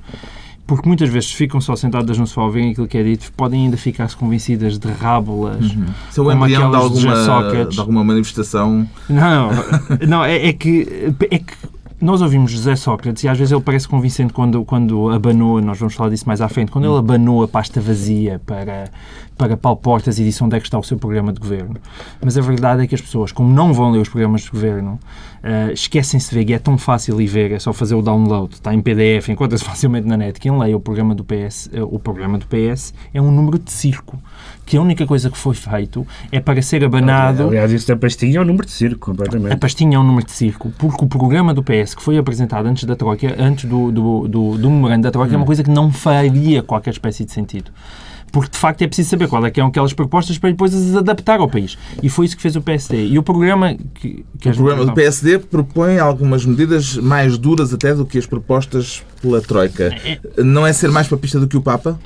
porque 0.69 0.87
muitas 0.87 1.09
vezes 1.09 1.33
ficam 1.33 1.63
só 1.63 1.75
sentadas 1.75 2.19
no 2.19 2.27
sofá 2.27 2.43
a 2.43 2.45
ouvirem 2.45 2.73
aquilo 2.73 2.87
que 2.87 2.99
é 2.99 3.03
dito, 3.03 3.33
podem 3.33 3.65
ainda 3.65 3.79
ficar-se 3.79 4.15
convencidas 4.15 4.79
de 4.79 4.89
rábulas. 4.93 5.65
Uhum. 5.65 5.87
Isso 6.11 6.21
é 6.21 6.23
o 6.23 6.31
embrião 6.31 6.71
de 6.71 6.77
alguma, 6.77 7.65
de 7.71 7.81
alguma 7.81 8.05
manifestação? 8.05 8.87
Não, 9.09 9.49
não 10.07 10.23
é, 10.23 10.49
é, 10.49 10.53
que, 10.53 10.87
é 11.31 11.39
que 11.39 11.55
nós 12.01 12.23
ouvimos 12.23 12.53
José 12.53 12.77
Sócrates 12.77 13.25
e 13.25 13.29
às 13.29 13.37
vezes 13.37 13.51
ele 13.51 13.61
parece 13.61 13.89
convincente 13.89 14.33
quando, 14.33 14.65
quando 14.65 15.11
abanou, 15.11 15.61
nós 15.61 15.79
vamos 15.79 15.95
falar 15.95 16.11
disso 16.11 16.25
mais 16.27 16.41
à 16.41 16.49
frente, 16.49 16.71
quando 16.71 16.85
ele 16.85 16.97
abanou 16.97 17.43
a 17.43 17.49
pasta 17.49 17.81
vazia 17.81 18.41
para, 18.47 18.91
para 19.39 19.57
Paulo 19.57 19.79
Portas 19.79 20.19
e 20.19 20.25
disse 20.25 20.43
onde 20.43 20.57
é 20.57 20.61
que 20.61 20.67
está 20.67 20.77
o 20.77 20.83
seu 20.83 20.99
programa 20.99 21.33
de 21.33 21.39
governo. 21.39 21.77
Mas 22.21 22.37
a 22.37 22.41
verdade 22.41 22.83
é 22.83 22.87
que 22.87 22.95
as 22.95 23.01
pessoas, 23.01 23.31
como 23.31 23.51
não 23.51 23.73
vão 23.73 23.93
ler 23.93 24.01
os 24.01 24.09
programas 24.09 24.43
de 24.43 24.51
governo, 24.51 24.99
uh, 25.39 25.73
esquecem-se 25.73 26.31
de 26.31 26.35
ver, 26.35 26.51
e 26.51 26.53
é 26.53 26.59
tão 26.59 26.77
fácil 26.77 27.21
ir 27.21 27.29
ver, 27.29 27.53
é 27.53 27.59
só 27.59 27.73
fazer 27.73 27.95
o 27.95 28.03
download, 28.03 28.55
está 28.55 28.75
em 28.75 28.81
PDF, 28.81 29.29
encontra-se 29.29 29.63
facilmente 29.65 30.07
na 30.07 30.17
net. 30.17 30.39
Quem 30.41 30.57
lê 30.59 30.75
o 30.75 30.81
programa 30.81 31.15
do 31.15 31.25
PS, 31.25 31.67
uh, 31.67 31.77
eh, 31.77 31.83
o 31.83 31.99
programa 32.01 32.37
do 32.37 32.47
PS 32.47 32.93
é 33.15 33.23
um 33.23 33.31
número 33.31 33.59
de 33.59 33.71
circo 33.71 34.19
que 34.67 34.77
a 34.77 34.83
única 34.83 35.07
coisa 35.07 35.31
que 35.31 35.39
foi 35.39 35.55
feito 35.55 36.07
é 36.31 36.41
para 36.41 36.61
ser 36.61 36.85
abanado. 36.85 37.49
Aliás, 37.49 37.73
isso 37.73 37.89
da 37.89 37.97
pastinha 37.97 38.39
é 38.39 38.41
um 38.43 38.45
número 38.45 38.67
de 38.67 38.73
circo, 38.73 39.07
completamente. 39.07 39.55
A 39.55 39.57
pastinha 39.57 39.97
é 39.97 39.99
um 39.99 40.05
número 40.05 40.27
de 40.27 40.33
circo, 40.33 40.71
porque 40.77 41.03
o 41.03 41.09
programa 41.09 41.55
do 41.55 41.63
PS 41.63 41.95
que 41.95 42.03
foi 42.03 42.19
apresentado 42.19 42.67
antes 42.67 42.85
da 42.85 42.95
Troika, 42.95 43.35
antes 43.39 43.65
do, 43.65 43.91
do, 43.91 44.29
do, 44.29 44.59
do 44.59 44.71
memorando 44.71 45.05
da 45.05 45.11
Troika, 45.11 45.31
hum. 45.31 45.35
é 45.35 45.37
uma 45.39 45.45
hum. 45.45 45.47
coisa 45.47 45.63
que 45.63 45.71
não 45.71 45.91
faria 45.91 46.63
qualquer 46.63 46.91
espécie 46.91 47.25
de 47.25 47.33
sentido 47.33 47.71
porque 48.33 48.51
de 48.51 48.59
facto 48.59 48.83
é 48.83 48.87
preciso 48.87 49.11
saber 49.11 49.29
qual 49.29 49.45
é 49.45 49.51
que 49.51 49.61
são 49.61 49.69
aquelas 49.69 49.93
propostas 49.93 50.39
para 50.39 50.51
depois 50.51 50.75
as 50.75 50.97
adaptar 50.97 51.41
ao 51.41 51.49
país. 51.49 51.77
E 52.03 52.09
foi 52.09 52.27
isso 52.27 52.37
que 52.37 52.43
fez 52.43 52.57
o 52.57 52.61
PSD. 52.61 53.07
E 53.07 53.19
o 53.19 53.23
programa 53.23 53.77
que, 53.95 54.25
que 54.41 54.49
o 54.49 54.55
programa 54.55 54.87
do 54.87 54.95
PSD 54.95 55.39
propõe 55.39 55.99
algumas 55.99 56.45
medidas 56.45 56.97
mais 56.97 57.39
duras 57.39 57.73
até 57.73 57.95
do 57.95 58.05
que 58.05 58.19
as 58.19 58.27
propostas 58.27 59.03
pela 59.21 59.41
Troika. 59.41 59.85
É... 59.85 60.13
é- 60.13 60.43
não 60.43 60.67
é 60.67 60.73
ser 60.73 60.91
mais 60.91 61.09
papista 61.09 61.39
do 61.41 61.49
que 61.49 61.57
o 61.57 61.63
Papa? 61.63 61.99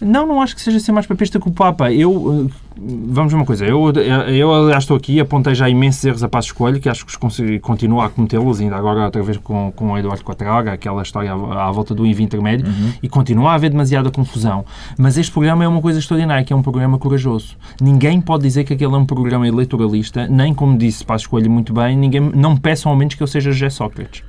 Não, 0.00 0.26
não 0.26 0.42
acho 0.42 0.54
que 0.54 0.60
seja 0.60 0.78
ser 0.78 0.92
mais 0.92 1.06
papista 1.06 1.40
que 1.40 1.48
o 1.48 1.50
Papa. 1.52 1.92
Eu, 1.92 2.48
eh, 2.48 2.52
vamos 2.78 3.32
ver 3.32 3.38
uma 3.38 3.46
coisa, 3.46 3.64
eu, 3.64 3.90
eu 3.90 4.52
aliás 4.52 4.84
estou 4.84 4.96
aqui, 4.96 5.18
apontei 5.18 5.54
já 5.54 5.68
imensos 5.68 6.04
erros 6.04 6.22
a 6.22 6.28
passo 6.28 6.48
escolho, 6.48 6.80
que 6.80 6.88
acho 6.88 7.06
que 7.06 7.58
continuo 7.60 8.00
a 8.00 8.10
cometê-los, 8.10 8.60
ainda 8.60 8.76
agora 8.76 9.04
outra 9.04 9.22
vez 9.22 9.38
com, 9.38 9.72
com 9.74 9.92
o 9.92 9.98
Eduardo 9.98 10.22
Quatraga, 10.22 10.72
aquela 10.72 11.02
história 11.02 11.32
à, 11.32 11.68
à 11.68 11.70
volta 11.70 11.94
do 11.94 12.06
envio 12.06 12.24
intermédio, 12.24 12.66
uhum. 12.66 12.92
e 13.02 13.08
continua 13.08 13.52
a 13.52 13.54
haver 13.54 13.70
demasiada 13.70 14.10
confusão. 14.10 14.64
Mas 14.98 15.16
este 15.16 15.32
programa 15.32 15.64
é 15.64 15.68
uma 15.68 15.80
coisa 15.80 15.98
extraordinária, 15.98 16.44
que 16.44 16.52
é 16.52 16.56
um 16.56 16.62
programa 16.62 16.98
corajoso. 16.98 17.56
Ninguém 17.80 18.20
pode 18.20 18.42
dizer 18.42 18.64
que 18.64 18.74
aquele 18.74 18.94
é 18.94 18.98
um 18.98 19.06
programa 19.06 19.48
eleitoralista, 19.48 20.26
nem 20.26 20.52
como 20.52 20.76
disse 20.76 21.04
passo 21.04 21.24
escolho 21.24 21.50
muito 21.50 21.72
bem, 21.72 21.96
ninguém, 21.96 22.20
não 22.20 22.56
peçam 22.56 22.92
ao 22.92 22.96
menos 22.96 23.14
que 23.14 23.22
eu 23.22 23.26
seja 23.26 23.50
José 23.50 23.70
Sócrates. 23.70 24.22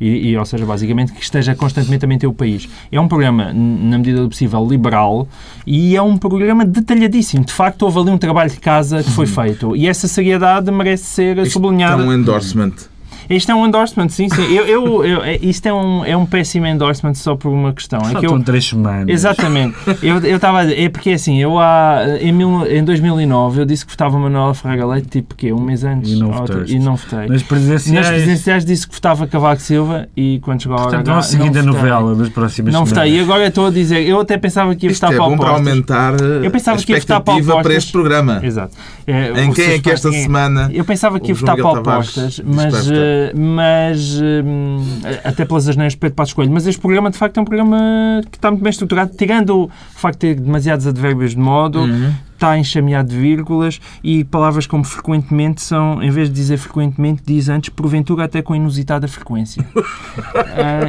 E, 0.00 0.30
e, 0.30 0.36
ou 0.36 0.44
seja, 0.44 0.64
basicamente 0.64 1.12
que 1.12 1.22
esteja 1.22 1.54
constantemente 1.54 2.04
a 2.04 2.08
manter 2.08 2.26
o 2.26 2.32
país. 2.32 2.68
É 2.90 3.00
um 3.00 3.08
programa, 3.08 3.52
na 3.52 3.98
medida 3.98 4.22
do 4.22 4.28
possível, 4.28 4.66
liberal 4.66 5.28
e 5.66 5.96
é 5.96 6.02
um 6.02 6.16
programa 6.16 6.64
detalhadíssimo. 6.64 7.44
De 7.44 7.52
facto, 7.52 7.82
houve 7.82 7.98
ali 8.00 8.10
um 8.10 8.18
trabalho 8.18 8.50
de 8.50 8.58
casa 8.58 9.02
que 9.02 9.10
foi 9.10 9.26
uhum. 9.26 9.32
feito 9.32 9.76
e 9.76 9.86
essa 9.86 10.08
seriedade 10.08 10.70
merece 10.70 11.04
ser 11.04 11.38
Isto 11.38 11.52
sublinhada. 11.52 12.02
É 12.02 12.06
um 12.06 12.12
endorsement 12.12 12.93
isto 13.28 13.50
é 13.50 13.54
um 13.54 13.66
endorsement, 13.66 14.08
sim, 14.08 14.28
sim. 14.28 14.42
Eu, 14.54 14.66
eu, 14.66 15.04
eu, 15.04 15.24
é, 15.24 15.36
isto 15.40 15.66
é 15.66 15.72
um, 15.72 16.04
é 16.04 16.16
um 16.16 16.26
péssimo 16.26 16.66
endorsement 16.66 17.14
só 17.14 17.36
por 17.36 17.48
uma 17.48 17.72
questão. 17.72 18.00
Só 18.04 18.18
é 18.18 18.20
que 18.20 18.26
eu, 18.26 18.42
três 18.42 18.66
semanas. 18.66 19.08
Exatamente. 19.08 19.76
Eu 20.02 20.36
estava 20.36 20.64
É 20.64 20.88
porque 20.88 21.10
assim, 21.10 21.40
eu 21.40 21.58
há, 21.58 22.04
em, 22.20 22.32
mil, 22.32 22.66
em 22.66 22.84
2009 22.84 23.60
eu 23.60 23.64
disse 23.64 23.84
que 23.84 23.92
votava 23.92 24.18
Manuela 24.18 24.54
Fraga 24.54 24.86
Leite, 24.86 25.08
tipo 25.08 25.34
que 25.34 25.52
um 25.52 25.60
mês 25.60 25.84
antes. 25.84 26.12
E 26.12 26.16
não, 26.16 26.32
votaste. 26.32 26.74
e 26.74 26.78
não 26.78 26.96
votei. 26.96 27.26
Nas 27.28 27.42
presidenciais. 27.42 27.94
Nas 27.94 28.08
presidenciais 28.08 28.64
disse 28.64 28.86
que 28.86 28.94
votava 28.94 29.26
Cavaco 29.26 29.60
Silva 29.60 30.08
e 30.16 30.40
quando 30.40 30.62
chegou 30.62 30.76
a 30.76 30.80
hora. 30.80 30.90
Portanto, 30.90 31.12
vão 31.12 31.22
seguindo 31.22 31.58
a 31.58 31.62
novela 31.62 32.14
das 32.14 32.28
próximas 32.28 32.72
Não 32.72 32.84
votei. 32.84 33.16
E 33.16 33.20
agora 33.20 33.46
estou 33.46 33.66
a 33.66 33.70
dizer, 33.70 34.06
eu 34.06 34.20
até 34.20 34.36
pensava 34.36 34.74
que 34.74 34.86
ia 34.86 34.92
votar 34.92 35.12
é 35.12 35.16
para 35.16 35.26
o 35.26 35.36
para 35.36 35.50
aumentar 35.50 36.14
eu 36.42 36.50
pensava 36.50 36.82
que 36.82 36.92
ia 36.92 37.00
votar 37.00 37.20
para, 37.20 37.62
para 37.62 37.74
este 37.74 37.92
programa. 37.92 38.40
Exato. 38.42 38.76
É, 39.06 39.42
em 39.42 39.52
quem 39.52 39.72
é 39.72 39.78
que 39.78 39.90
esta 39.90 40.10
semana. 40.10 40.70
Eu 40.72 40.84
pensava 40.84 41.20
que 41.20 41.28
ia 41.28 41.34
votar 41.34 41.56
para 41.56 41.80
opostas, 41.80 42.40
mas. 42.44 42.90
Mas 43.34 44.20
hum, 44.20 44.78
até 45.22 45.44
pelas 45.44 45.68
asneiras 45.68 45.92
de 45.94 45.98
Pedro 45.98 46.16
Passos 46.16 46.34
Coelho, 46.34 46.52
mas 46.52 46.66
este 46.66 46.80
programa 46.80 47.10
de 47.10 47.18
facto 47.18 47.38
é 47.38 47.40
um 47.40 47.44
programa 47.44 48.22
que 48.30 48.36
está 48.36 48.50
muito 48.50 48.62
bem 48.62 48.70
estruturado, 48.70 49.12
tirando 49.16 49.64
o 49.64 49.70
facto 49.94 50.20
de 50.20 50.34
ter 50.34 50.40
demasiados 50.40 50.86
advérbios 50.86 51.32
de 51.32 51.38
modo, 51.38 51.80
uhum 51.80 52.12
está 52.44 52.58
enxameado 52.58 53.08
de 53.08 53.16
vírgulas 53.16 53.80
e 54.02 54.22
palavras 54.22 54.66
como 54.66 54.84
frequentemente 54.84 55.62
são, 55.62 56.02
em 56.02 56.10
vez 56.10 56.28
de 56.28 56.34
dizer 56.34 56.58
frequentemente, 56.58 57.22
diz 57.24 57.48
antes 57.48 57.70
porventura 57.70 58.24
até 58.24 58.42
com 58.42 58.54
inusitada 58.54 59.08
frequência. 59.08 59.64
uh, 59.74 59.82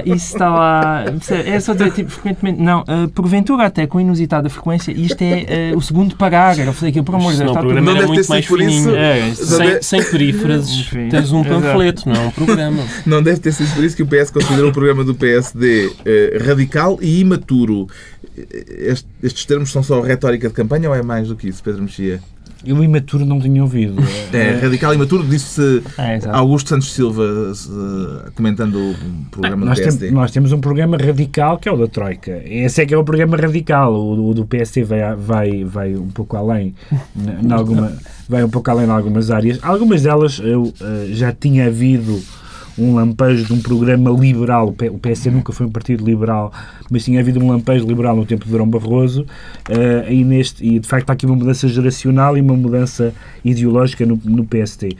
isso 0.05 0.33
está 0.33 0.49
lá. 0.49 1.05
É 1.45 1.59
só 1.59 1.73
dizer 1.73 1.91
tipo 1.91 2.11
frequentemente. 2.11 2.61
Não, 2.61 2.81
uh, 2.81 3.07
porventura 3.13 3.65
até 3.65 3.87
com 3.87 3.99
inusitada 3.99 4.49
frequência. 4.49 4.91
Isto 4.91 5.21
é 5.21 5.71
uh, 5.73 5.77
o 5.77 5.81
segundo 5.81 6.15
parágrafo 6.17 6.83
daquilo, 6.83 7.05
por 7.05 7.15
amor 7.15 7.31
de 7.31 7.39
Deus. 7.39 7.51
Está 7.51 7.61
tudo... 7.61 7.81
Não 7.81 7.97
é 7.97 8.05
muito 8.05 8.27
mais 8.29 8.45
fininho. 8.45 8.95
É, 8.95 9.33
sem, 9.33 9.81
sem 9.81 10.03
perífrases, 10.03 10.89
tens 11.09 11.31
um 11.31 11.43
panfleto, 11.43 12.09
não 12.09 12.15
é 12.15 12.27
um 12.27 12.31
programa. 12.31 12.83
Não 13.05 13.23
deve 13.23 13.39
ter 13.39 13.53
sido 13.53 13.73
por 13.73 13.83
isso 13.83 13.95
que 13.95 14.03
o 14.03 14.07
PS 14.07 14.29
considera 14.29 14.67
o 14.67 14.73
programa 14.73 15.03
do 15.03 15.15
PSD 15.15 15.91
radical 16.45 16.97
e 17.01 17.21
imaturo. 17.21 17.87
Estes 19.23 19.45
termos 19.45 19.71
são 19.71 19.81
só 19.83 20.01
retórica 20.01 20.47
de 20.47 20.53
campanha 20.53 20.89
ou 20.89 20.95
é 20.95 21.01
mais 21.01 21.27
do 21.27 21.35
que 21.35 21.47
isso, 21.47 21.63
Pedro 21.63 21.83
Mexia? 21.83 22.19
Eu 22.65 22.83
imaturo 22.83 23.23
não 23.25 23.39
tinha 23.39 23.61
ouvido. 23.61 23.95
É, 24.33 24.53
radical 24.59 24.91
e 24.93 24.97
maturo, 24.97 25.23
disse 25.23 25.83
É. 25.99 26.19
Augusto 26.29 26.69
Santos 26.69 26.91
Silva, 26.93 27.23
comentando 28.33 28.75
o 28.91 28.95
programa 29.29 29.61
do 29.63 29.65
Nós, 29.69 29.79
PSD. 29.79 30.05
tem- 30.07 30.15
nós 30.15 30.31
temos 30.31 30.51
um 30.51 30.59
programa 30.59 30.97
radical 30.97 31.59
que 31.59 31.69
é 31.69 31.71
o 31.71 31.77
da 31.77 31.87
Troika. 31.87 32.41
Esse 32.43 32.81
é 32.81 32.85
que 32.85 32.93
é 32.93 32.97
o 32.97 33.03
programa 33.03 33.37
radical. 33.37 33.93
O, 33.93 34.29
o 34.29 34.33
do 34.33 34.45
PSD 34.45 34.83
vai, 34.83 35.15
vai, 35.15 35.63
vai 35.63 35.95
um 35.95 36.07
pouco 36.09 36.37
além, 36.37 36.73
n- 37.15 37.47
em 37.47 37.51
alguma, 37.51 37.93
vai 38.27 38.43
um 38.43 38.49
pouco 38.49 38.69
além 38.71 38.87
em 38.87 38.91
algumas 38.91 39.29
áreas. 39.29 39.59
Algumas 39.61 40.01
delas 40.01 40.39
eu 40.43 40.73
eh, 40.81 41.07
já 41.11 41.31
tinha 41.31 41.67
havido 41.67 42.19
um 42.77 42.93
lampejo 42.95 43.45
de 43.45 43.53
um 43.53 43.61
programa 43.61 44.09
liberal. 44.11 44.67
O 44.69 44.73
P- 44.73 44.89
O 44.89 44.97
PSD 44.97 45.31
nunca 45.31 45.53
foi 45.53 45.65
um 45.65 45.71
partido 45.71 46.03
liberal, 46.05 46.51
mas 46.89 47.05
tinha 47.05 47.19
havido 47.19 47.39
um 47.39 47.49
lampejo 47.49 47.85
liberal 47.87 48.15
no 48.15 48.25
tempo 48.25 48.45
de 48.45 48.51
Durão 48.51 48.67
Barroso. 48.69 49.25
eh, 49.69 50.13
e, 50.13 50.23
neste, 50.23 50.65
e 50.65 50.79
de 50.79 50.87
facto 50.87 51.09
há 51.09 51.13
aqui 51.13 51.25
uma 51.25 51.35
mudança 51.35 51.67
geracional 51.67 52.37
e 52.37 52.41
uma 52.41 52.55
mudança 52.55 53.13
ideológica 53.43 54.05
no, 54.05 54.19
no 54.25 54.45
PSD. 54.45 54.95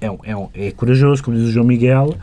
É, 0.00 0.06
é, 0.06 0.66
é 0.66 0.70
corajoso, 0.72 1.22
como 1.22 1.36
diz 1.36 1.46
o 1.48 1.52
João 1.52 1.64
Miguel, 1.66 2.14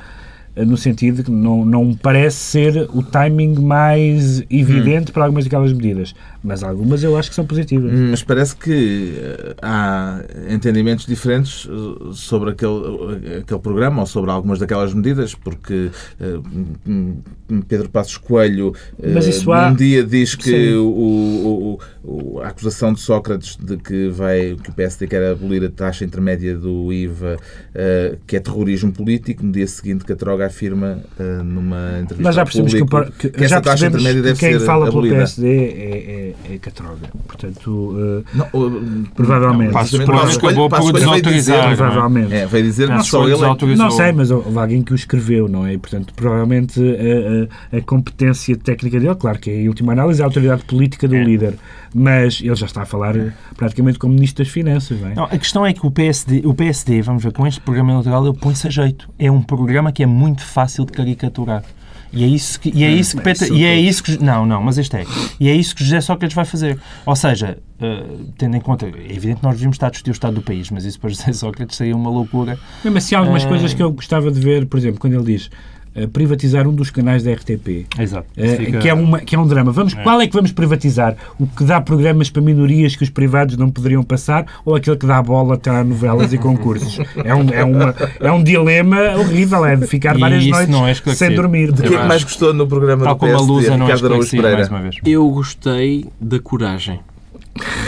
eh, 0.56 0.66
no 0.66 0.76
sentido 0.76 1.18
de 1.18 1.24
que 1.24 1.32
não, 1.32 1.64
não 1.64 1.94
parece 1.94 2.36
ser 2.38 2.90
o 2.94 3.02
timing 3.02 3.56
mais 3.62 4.44
evidente 4.50 5.12
para 5.14 5.24
algumas 5.24 5.46
daquelas 5.46 5.72
medidas. 5.72 6.14
Mas 6.44 6.64
algumas 6.64 7.04
eu 7.04 7.18
acho 7.18 7.30
que 7.30 7.36
são 7.36 7.46
positivas. 7.46 7.92
Mas 7.92 8.24
parece 8.24 8.56
que 8.56 9.14
eh, 9.18 9.56
há 9.62 10.22
entendimentos 10.50 11.06
diferentes 11.06 11.68
eh, 11.70 12.10
sobre 12.14 12.52
aquele, 12.52 13.40
aquele 13.42 13.60
programa 13.60 14.02
ou 14.02 14.06
sobre 14.06 14.32
algumas 14.32 14.58
daquelas 14.58 14.94
medidas, 14.94 15.36
porque 15.36 15.90
eh, 16.20 16.40
hum, 16.88 17.18
hum, 17.50 17.62
Pedro 17.68 17.90
Passos 17.90 18.16
Coelho 18.18 18.74
eh, 19.02 19.12
há- 19.52 19.70
um 19.70 19.76
dia 19.76 20.04
diz 20.04 20.34
que 20.36 20.74
o, 20.76 20.86
o- 20.88 21.80
o- 22.04 22.40
a 22.40 22.48
acusação 22.48 22.94
de 22.94 23.02
Sócrates 23.02 23.58
de 23.58 23.76
que, 23.78 24.08
vai, 24.10 24.56
que 24.64 24.70
o 24.70 24.74
PSD 24.74 25.08
quer 25.08 25.32
abolir 25.32 25.64
a 25.66 25.70
taxa 25.70 26.06
intermédia 26.06 26.56
do 26.58 26.94
IVA, 26.94 27.38
eh, 27.76 28.18
que 28.26 28.38
é 28.38 28.40
terrorismo 28.40 28.92
político, 28.94 29.44
no 29.46 29.52
dia 29.52 29.68
seguinte 29.68 30.06
que 30.06 30.14
a 30.14 30.16
Troga 30.16 30.46
afirma 30.46 31.00
eh, 31.20 31.24
numa 31.44 32.00
entrevista 32.00 32.24
Mas 32.24 32.36
já 32.36 32.44
percebemos 32.46 32.74
que, 32.74 32.82
o 32.82 32.86
público 32.86 33.12
que- 33.18 33.30
que 33.30 33.38
essa 33.44 33.56
já 33.56 33.62
taxa 33.62 33.90
percebemos 33.90 34.02
intermédia 34.02 34.22
que 34.22 34.28
deve 34.28 34.40
quem 34.40 34.60
ser 34.60 34.66
fala 34.66 34.86
pelo 34.86 34.98
abolida. 35.00 35.16
PSD 35.16 35.48
é, 35.48 36.29
é, 36.29 36.29
é 36.50 36.58
Catroga. 36.58 37.08
Portanto, 37.28 37.96
eh, 38.26 38.38
Não, 38.38 38.46
uh, 38.54 39.04
Provavelmente. 39.16 39.68
não, 39.68 39.74
Passos 39.74 40.38
Coelho- 40.38 40.66
acabou 40.66 40.70
por 40.70 40.94
desautorizar, 40.94 41.72
é? 41.72 41.76
provavelmente. 41.76 42.34
É, 42.34 42.46
veio 42.46 42.64
dizer 42.64 42.88
não 42.88 42.96
Passos 42.98 43.10
só 43.12 43.24
ele. 43.28 43.34
é-. 43.44 43.76
Não 43.76 43.92
sei, 43.92 44.12
mas 44.12 44.32
houve 44.32 44.58
alguém 44.58 44.82
que 44.82 44.92
o 44.94 44.96
escreveu, 44.96 45.48
não 45.48 45.66
é? 45.66 45.74
E, 45.74 45.78
portanto, 45.78 46.14
provavelmente 46.16 46.80
a, 46.82 47.76
a- 47.76 47.78
a 47.78 47.82
competência 47.82 48.56
técnica 48.58 49.00
dele, 49.00 49.16
claro 49.16 49.40
que 49.40 49.50
é, 49.50 49.62
em 49.62 49.68
última 49.68 49.94
análise, 49.94 50.22
a 50.22 50.26
autoridade 50.26 50.64
política 50.66 51.08
do 51.08 51.16
líder. 51.16 51.56
Mas 51.94 52.40
ele 52.44 52.54
já 52.56 52.68
está 52.68 52.84
a 52.84 52.86
falar 52.86 53.16
eh, 53.18 53.32
praticamente 53.58 53.98
como 53.98 54.14
Ministro 54.14 54.44
das 54.44 54.54
Finanças, 54.54 55.00
não 55.02 55.08
é? 55.10 55.16
Não, 55.16 55.24
a 55.24 55.38
questão 55.38 55.66
é 55.66 55.74
que 55.74 55.86
o 55.86 55.90
PSD, 55.90 56.44
o 56.46 56.54
PSD, 56.54 57.02
vamos 57.02 57.24
ver, 57.24 57.32
com 57.34 57.48
este 57.48 57.60
programa 57.62 57.92
eleitoral, 57.94 58.28
ele 58.28 58.38
põe-se 58.38 58.68
a 58.68 58.70
jeito. 58.70 59.10
É 59.18 59.32
um 59.32 59.42
programa 59.42 59.92
que 59.92 60.04
é 60.04 60.06
muito 60.06 60.44
fácil 60.46 60.86
de 60.86 60.92
caricaturar. 60.92 61.64
E 62.12 62.24
é 62.24 62.28
isso 62.28 62.60
que, 62.60 62.72
e 62.76 62.84
é 62.84 62.92
isso 62.92 63.12
que, 63.12 63.16
mas 63.18 63.24
Peter- 63.40 63.48
são 63.50 63.58
e 63.58 63.64
é 63.66 63.76
isso 63.80 64.04
que 64.04 64.24
não, 64.24 64.46
não, 64.46 64.62
mas 64.64 64.78
este 64.78 64.96
é. 64.98 65.06
E 65.40 65.48
é 65.48 65.54
isso 65.56 65.76
que 65.76 65.84
José 65.84 66.02
Sócrates 66.02 66.36
vai 66.36 66.44
fazer. 66.46 66.80
Ou 67.06 67.16
seja, 67.16 67.58
eh, 67.80 68.04
tendo 68.38 68.58
em 68.58 68.60
conta, 68.62 68.86
é 68.88 68.90
evidente 68.90 69.38
que 69.38 69.44
nós 69.44 69.54
devíamos 69.54 69.76
estar 69.76 69.88
a 69.88 69.90
discutir 69.92 70.10
o 70.10 70.14
estado 70.14 70.34
do 70.36 70.42
país, 70.42 70.72
mas 70.72 70.86
isso 70.86 71.00
para 71.00 71.10
José 71.12 71.32
Sócrates 71.34 71.78
seria 71.78 71.96
uma 71.96 72.10
loucura. 72.10 72.58
Mesmo 72.84 72.98
assim, 72.98 73.14
há 73.16 73.20
algumas 73.20 73.44
Eh, 73.44 73.48
coisas 73.48 73.74
que 73.74 73.84
eu 73.84 73.92
gostava 73.92 74.32
de 74.32 74.40
ver, 74.40 74.66
por 74.66 74.78
exemplo, 74.78 75.00
quando 75.00 75.14
ele 75.14 75.24
diz 75.24 75.50
privatizar 76.08 76.68
um 76.68 76.74
dos 76.74 76.90
canais 76.90 77.24
da 77.24 77.32
RTP. 77.32 77.86
Exato. 78.00 78.28
Eh, 78.38 78.80
que, 78.80 78.90
é 78.90 78.94
uma, 78.94 79.20
que 79.20 79.36
é 79.36 79.40
um 79.40 79.48
drama. 79.48 79.72
Vamos, 79.72 79.94
Qual 79.94 80.22
é 80.22 80.28
que 80.28 80.34
vamos 80.34 80.52
privatizar? 80.52 81.16
O 81.40 81.48
que 81.48 81.64
dá 81.64 81.82
programas 81.82 82.30
para 82.30 82.42
minorias 82.42 82.96
que 82.96 83.04
os 83.04 83.10
privados 83.10 83.58
não 83.58 83.70
poderiam 83.70 84.04
passar 84.04 84.46
ou 84.66 84.76
aquele 84.76 84.98
que 84.98 85.06
dá 85.06 85.22
bola 85.22 85.60
a 85.66 85.84
novelas 85.84 86.34
e 86.34 86.38
concursos? 86.38 87.00
É 87.26 87.36
um, 87.36 87.50
é, 87.50 87.64
uma, 87.64 87.96
é 88.20 88.32
um 88.32 88.42
dilema 88.42 89.16
horrível, 89.18 89.66
é 89.66 89.76
de 89.76 89.86
ficar 89.88 90.16
E 90.16 90.20
várias 90.20 90.46
noites 90.46 90.70
não 90.70 90.88
é 90.88 90.94
sem 90.94 91.36
dormir. 91.36 91.70
O 91.70 91.74
que 91.74 91.94
é 91.94 91.98
que 91.98 92.08
mais 92.08 92.24
gostou 92.24 92.54
no 92.54 92.66
programa 92.66 93.04
Tal 93.04 93.16
do 93.16 93.20
como 93.20 93.32
a 93.32 93.36
PSD, 93.36 93.54
Lusa 93.54 93.76
não 93.76 93.88
é 93.88 94.56
mais 94.56 94.70
uma 94.70 94.82
vez. 94.82 94.96
Eu 95.06 95.30
gostei 95.30 96.06
da 96.20 96.40
coragem. 96.40 97.00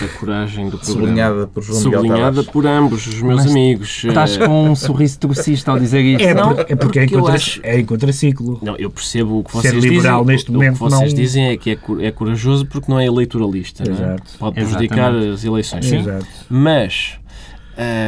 Da 0.01 0.07
coragem 0.19 0.69
do 0.69 0.77
programa. 0.77 0.99
Sublinhada 1.07 1.47
por 1.47 1.63
João 1.63 1.79
Sublinhada 1.79 2.43
por 2.43 2.65
ambos 2.65 3.05
os 3.07 3.21
meus 3.21 3.43
Mas 3.43 3.51
amigos. 3.51 4.03
Estás 4.03 4.37
com 4.37 4.69
um 4.71 4.75
sorriso 4.75 5.19
trocista 5.19 5.71
ao 5.71 5.79
dizer 5.79 6.01
isto. 6.01 6.23
É, 6.27 6.33
Não, 6.33 6.51
é 6.51 6.75
porque 6.75 6.99
é 6.99 7.07
contra, 7.07 7.33
acho- 7.33 7.59
é 7.63 7.79
em 7.79 7.85
contraciclo. 7.85 8.59
Não, 8.61 8.75
eu 8.77 8.89
percebo 8.89 9.39
o 9.39 9.43
que 9.43 9.51
Ser 9.51 9.69
vocês 9.69 9.83
liberal 9.83 10.21
dizem. 10.21 10.35
neste 10.35 10.49
o, 10.49 10.53
momento 10.53 10.71
o 10.71 10.73
que 10.73 10.79
vocês 10.95 11.13
não- 11.13 11.19
dizem 11.21 11.45
é 11.49 11.57
que 11.57 11.71
é, 11.71 11.77
é 12.01 12.11
corajoso 12.11 12.65
porque 12.65 12.91
não 12.91 12.99
é 12.99 13.05
eleitoralista. 13.05 13.83
não 13.87 14.05
é? 14.13 14.15
Pode 14.39 14.55
prejudicar 14.55 15.11
Exatamente. 15.11 15.33
as 15.33 15.43
eleições. 15.43 15.91
Exato. 15.91 16.25
Mas, 16.49 17.13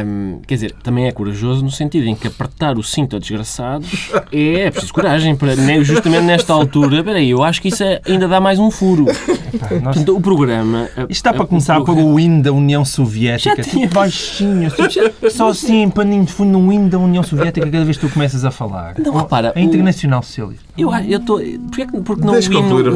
hum, 0.06 0.40
quer 0.46 0.54
dizer, 0.54 0.72
também 0.82 1.06
é 1.06 1.12
corajoso 1.12 1.62
no 1.64 1.70
sentido 1.70 2.06
em 2.06 2.14
que 2.14 2.26
apertar 2.26 2.76
o 2.78 2.82
cinto 2.82 3.16
a 3.16 3.18
desgraçados 3.18 4.10
é, 4.32 4.60
é 4.66 4.70
preciso 4.70 4.92
coragem. 4.92 5.34
Para, 5.36 5.56
ne- 5.56 5.82
justamente 5.84 6.24
nesta 6.24 6.52
altura, 6.52 7.02
peraí, 7.02 7.30
eu 7.30 7.42
acho 7.42 7.60
que 7.62 7.68
isso 7.68 7.82
é- 7.82 8.00
ainda 8.06 8.26
dá 8.28 8.40
mais 8.40 8.58
um 8.58 8.70
furo. 8.70 9.04
Nós- 9.82 9.94
Portanto, 9.96 10.16
o 10.16 10.20
programa. 10.20 10.88
Isto 10.96 11.10
está 11.10 11.32
para 11.32 11.46
começar 11.46 11.78
o 11.78 11.84
por 11.84 11.96
o 11.96 12.18
hino 12.20 12.42
da 12.42 12.52
União 12.52 12.84
Soviética. 12.84 13.56
Já 13.56 13.62
tinha- 13.62 13.84
Tipo 13.86 13.94
baixinho. 13.94 14.66
assim, 14.68 15.30
Só 15.30 15.48
assim, 15.48 15.88
paninho 15.90 16.24
de 16.24 16.32
fundo 16.32 16.58
no 16.58 16.72
hino 16.72 16.88
da 16.88 16.98
União 16.98 17.22
Soviética 17.22 17.68
cada 17.70 17.84
vez 17.84 17.96
que 17.96 18.06
tu 18.06 18.12
começas 18.12 18.44
a 18.44 18.50
falar. 18.50 18.94
Não, 18.98 19.14
repara, 19.16 19.52
A 19.54 19.60
Internacional 19.60 20.22
Socialista. 20.22 20.64
Eu, 20.76 20.92
eu 20.94 21.20
tô, 21.20 21.40
porque, 21.68 21.82
é 21.82 21.86
que- 21.86 22.00
porque 22.00 22.24
não 22.24 22.34
o 22.34 22.36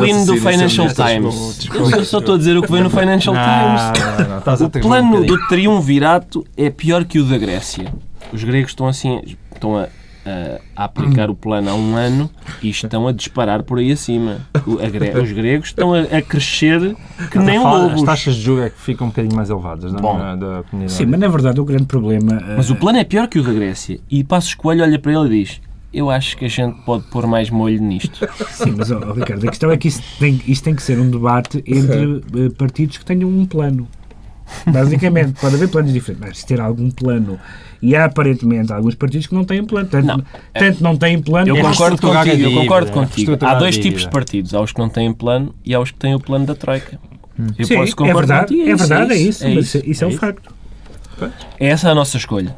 hino, 0.07 0.26
do 0.26 0.37
Financial. 0.37 0.88
Times? 0.88 1.68
Eu, 1.74 2.04
só 2.04 2.18
estou 2.18 2.35
a 2.35 2.38
dizer 2.38 2.57
o 2.57 2.62
que 2.62 2.70
vem 2.72 2.83
no 2.83 2.90
Financial 2.90 3.35
Times. 3.35 4.61
O 4.61 4.70
plano 4.81 5.18
um 5.18 5.26
do 5.26 5.38
triunvirato 5.48 6.44
é 6.57 6.67
pior 6.70 7.04
que 7.04 7.18
o 7.18 7.24
da 7.24 7.38
Grécia. 7.38 7.92
Os 8.33 8.42
gregos 8.44 8.72
estão 8.72 8.87
assim, 8.87 9.20
estão 9.54 9.76
a, 9.78 9.85
a- 10.26 10.85
aplicar 10.85 11.31
o 11.31 11.35
plano 11.35 11.70
há 11.70 11.74
um 11.74 11.96
ano 11.96 12.31
e 12.62 12.68
estão 12.68 13.09
a 13.09 13.12
disparar 13.12 13.62
por 13.62 13.78
aí 13.78 13.90
acima. 13.92 14.38
O- 14.66 14.78
a 14.85 14.88
gre- 14.88 15.18
os 15.18 15.33
gregos 15.33 15.68
estão 15.68 15.94
a, 15.94 16.00
a 16.02 16.20
crescer 16.22 16.94
que 17.31 17.38
nem 17.38 17.61
Fala- 17.62 17.85
lobos. 17.85 18.00
As 18.00 18.02
taxas 18.07 18.35
de 18.37 18.42
juros 18.42 18.64
é 18.66 18.70
que 18.70 18.78
ficam 18.81 19.07
um 19.07 19.11
bocadinho 19.11 19.35
mais 19.35 19.48
elevadas 19.50 19.92
Bom. 19.92 20.18
da, 20.18 20.37
da 20.37 20.62
comunidade. 20.64 20.92
Sim, 20.92 21.07
mas 21.07 21.20
na 21.20 21.28
verdade 21.28 21.61
o 21.61 21.64
grande 21.64 21.85
problema. 21.87 22.35
eh, 22.35 22.54
Mas 22.57 22.68
o 22.70 22.76
plano 22.76 22.98
é 22.98 23.04
pior 23.04 23.26
que 23.28 23.38
o 23.38 23.42
da 23.42 23.52
Grécia. 23.52 23.98
E 24.11 24.22
Passos 24.22 24.54
Coelho 24.54 24.83
olha 24.83 24.98
para 24.98 25.12
ele 25.12 25.37
e 25.40 25.44
diz: 25.44 25.61
Eu 25.92 26.11
acho 26.11 26.37
que 26.37 26.44
a 26.44 26.48
gente 26.48 26.78
pode 26.83 27.04
pôr 27.04 27.26
mais 27.26 27.48
molho 27.48 27.81
nisto. 27.81 28.28
Sim, 28.50 28.74
mas 28.76 28.90
ó, 28.90 28.98
ó, 28.98 29.12
Ricardo, 29.12 29.46
a 29.46 29.48
questão 29.50 29.70
é 29.70 29.76
que 29.78 29.88
isso 29.88 30.02
tem, 30.18 30.38
isto 30.46 30.64
tem 30.64 30.74
que 30.74 30.83
ser 30.83 30.98
um 31.00 31.09
debate 31.11 31.64
entre 31.66 32.22
eh, 32.46 32.50
partidos 32.59 32.98
que 32.98 33.04
tenham 33.07 33.31
um 33.31 33.46
plano. 33.46 33.88
Basicamente, 34.66 35.32
pode 35.40 35.54
haver 35.56 35.68
planos 35.68 35.92
diferentes, 35.92 36.26
mas 36.28 36.38
se 36.38 36.46
ter 36.46 36.61
algum 36.61 36.90
plano. 36.90 37.38
E 37.80 37.94
há 37.94 38.06
aparentemente 38.06 38.72
alguns 38.72 38.94
partidos 38.94 39.26
que 39.26 39.34
não 39.34 39.44
têm 39.44 39.64
plano. 39.64 39.88
Tanto 39.88 40.06
Não. 40.06 40.22
tanto 40.52 40.82
não 40.82 40.96
têm 40.96 41.20
plano. 41.22 41.48
Eu 41.48 41.56
É 41.56 41.62
concordo 41.62 41.94
a 42.11 42.24
contigo, 42.24 42.42
eu 42.42 42.52
concordo 42.52 42.88
é 42.90 42.92
contigo. 42.92 43.38
Há 43.40 43.50
a 43.52 43.54
dois 43.54 43.74
dívida. 43.76 43.88
tipos 43.90 44.02
de 44.06 44.11
partidos. 44.11 44.54
Há 44.54 44.61
os 44.61 44.72
que 44.72 44.78
não 44.80 44.88
têm 44.88 45.12
plano 45.12 45.54
e 45.64 45.74
há 45.74 45.80
os 45.80 45.90
que 45.90 45.98
têm 45.98 46.14
o 46.14 46.20
plano 46.20 46.46
da 46.46 46.54
Troika. 46.54 46.98
Eu 47.56 47.64
Sim, 47.64 47.76
posso 47.76 47.92
é 47.92 47.94
concordar 47.94 48.46
verdade, 48.46 48.46
contigo. 48.48 48.70
é 48.70 48.74
verdade, 48.74 49.12
é 49.12 49.16
isso. 49.16 49.44
É 49.44 49.54
mas 49.54 49.64
isso. 49.74 49.82
isso 49.87 50.04
é 50.04 50.06
um 50.06 50.11
isso. 50.11 50.18
facto. 50.18 50.52
É 51.61 51.66
essa 51.68 51.90
a 51.90 51.94
nossa 51.94 52.16
escolha. 52.16 52.56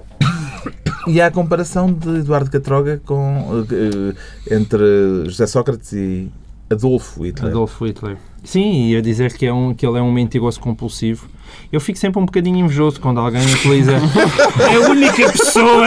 E 1.07 1.21
há 1.21 1.27
a 1.27 1.31
comparação 1.31 1.93
de 1.93 2.19
Eduardo 2.19 2.51
Catroga 2.51 3.01
com, 3.05 3.65
eh, 3.71 4.55
entre 4.55 5.25
José 5.27 5.47
Sócrates 5.47 5.93
e 5.93 6.31
Adolfo 6.71 7.25
Hitler. 7.25 7.51
Adolfo 7.51 7.85
Hitler. 7.87 8.17
Sim, 8.45 8.87
ia 8.91 9.03
dizer 9.03 9.33
que, 9.35 9.45
é 9.45 9.53
um, 9.53 9.75
que 9.75 9.85
ele 9.85 9.99
é 9.99 10.03
um 10.03 10.11
mentiroso 10.13 10.59
compulsivo. 10.61 11.29
Eu 11.73 11.81
fico 11.81 11.99
sempre 11.99 12.21
um 12.23 12.25
bocadinho 12.25 12.59
invejoso 12.65 13.01
quando 13.01 13.19
alguém 13.19 13.43
utiliza. 13.45 13.93
É 14.71 14.77
a 14.77 14.91
única 14.91 15.33
pessoa 15.33 15.87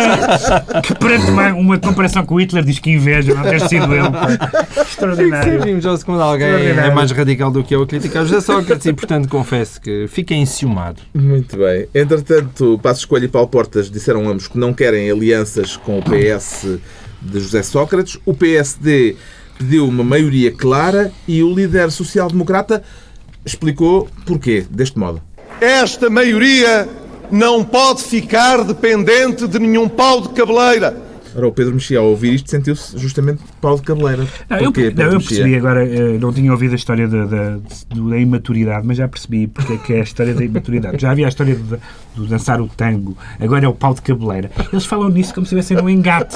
que, 0.86 0.94
perante 0.96 1.32
uma, 1.32 1.54
uma 1.54 1.80
comparação 1.80 2.26
com 2.26 2.36
o 2.36 2.42
Hitler, 2.42 2.64
diz 2.66 2.80
que 2.80 2.92
inveja 2.92 3.34
não 3.34 3.44
ter 3.44 3.62
sido 3.62 3.94
ele. 3.94 4.10
pá. 4.12 4.28
Fico 4.28 4.82
Extraordinário. 4.82 5.52
sempre 5.54 5.72
invejoso 5.72 6.06
quando 6.06 6.22
alguém 6.22 6.48
é 6.48 6.52
Extraordinário. 6.56 6.96
mais 6.96 7.12
radical 7.12 7.50
do 7.50 7.64
que 7.64 7.74
eu 7.74 7.82
a 7.82 7.88
criticar 7.88 8.26
José 8.26 8.42
Sócrates 8.42 8.86
e, 8.86 8.94
portanto, 8.94 9.30
confesso 9.30 9.80
que 9.80 10.06
fiquei 10.10 10.38
enciumado. 10.38 11.02
Muito 11.14 11.56
bem. 11.58 11.88
Entretanto, 11.96 12.78
Passos 12.84 13.06
Coelho 13.06 13.26
e 13.26 13.30
Paulo 13.30 13.48
Portas 13.48 13.90
disseram 13.90 14.28
ambos 14.30 14.48
que 14.50 14.58
não 14.58 14.74
querem 14.74 15.10
alianças 15.10 15.78
com 15.78 16.00
o 16.00 16.04
PS 16.04 16.78
de 17.22 17.40
José 17.40 17.64
Sócrates. 17.64 18.20
O 18.26 18.34
PSD 18.34 19.16
pediu 19.58 19.88
uma 19.88 20.04
maioria 20.04 20.52
clara 20.52 21.12
e 21.28 21.44
o 21.44 21.54
líder 21.54 21.92
social-democrata 21.92 22.84
explicou 23.46 24.08
porquê, 24.26 24.66
deste 24.70 24.98
modo. 24.98 25.22
Esta 25.60 26.10
maioria 26.10 26.88
não 27.32 27.64
pode 27.64 28.04
ficar 28.04 28.64
dependente 28.64 29.48
de 29.48 29.60
nenhum 29.60 29.88
pau 29.88 30.22
de 30.22 30.30
cabeleira. 30.30 30.96
Ora, 31.36 31.48
o 31.48 31.52
Pedro 31.52 31.74
Mexia, 31.74 32.00
ao 32.00 32.06
ouvir 32.06 32.36
isto, 32.36 32.50
sentiu-se 32.50 32.98
justamente 32.98 33.42
pau 33.60 33.76
de 33.76 33.82
cabeleira. 33.82 34.28
Não, 34.50 34.58
eu, 34.58 34.72
Porquê, 34.72 34.90
não, 34.90 34.96
Pedro 34.96 35.14
eu 35.14 35.20
percebi 35.20 35.56
agora, 35.56 35.86
eh, 35.86 36.18
não 36.20 36.32
tinha 36.32 36.52
ouvido 36.52 36.74
a 36.74 36.76
história 36.76 37.08
da, 37.08 37.26
da, 37.26 37.58
da 37.58 38.18
imaturidade, 38.18 38.86
mas 38.86 38.98
já 38.98 39.08
percebi 39.08 39.48
porque 39.48 39.74
é 39.74 39.78
que 39.78 39.94
é 39.94 40.00
a 40.00 40.04
história 40.04 40.34
da 40.34 40.44
imaturidade. 40.44 41.02
Já 41.02 41.12
havia 41.12 41.26
a 41.26 41.30
história 41.30 41.56
do, 41.56 41.80
do 42.16 42.28
dançar 42.28 42.62
o 42.62 42.68
tango, 42.68 43.18
agora 43.40 43.66
é 43.66 43.68
o 43.68 43.74
pau 43.74 43.94
de 43.94 44.02
cabeleira. 44.02 44.52
Eles 44.72 44.86
falam 44.86 45.10
nisso 45.10 45.34
como 45.34 45.46
se 45.46 45.56
estivessem 45.56 45.78
num 45.78 45.90
engate 45.90 46.36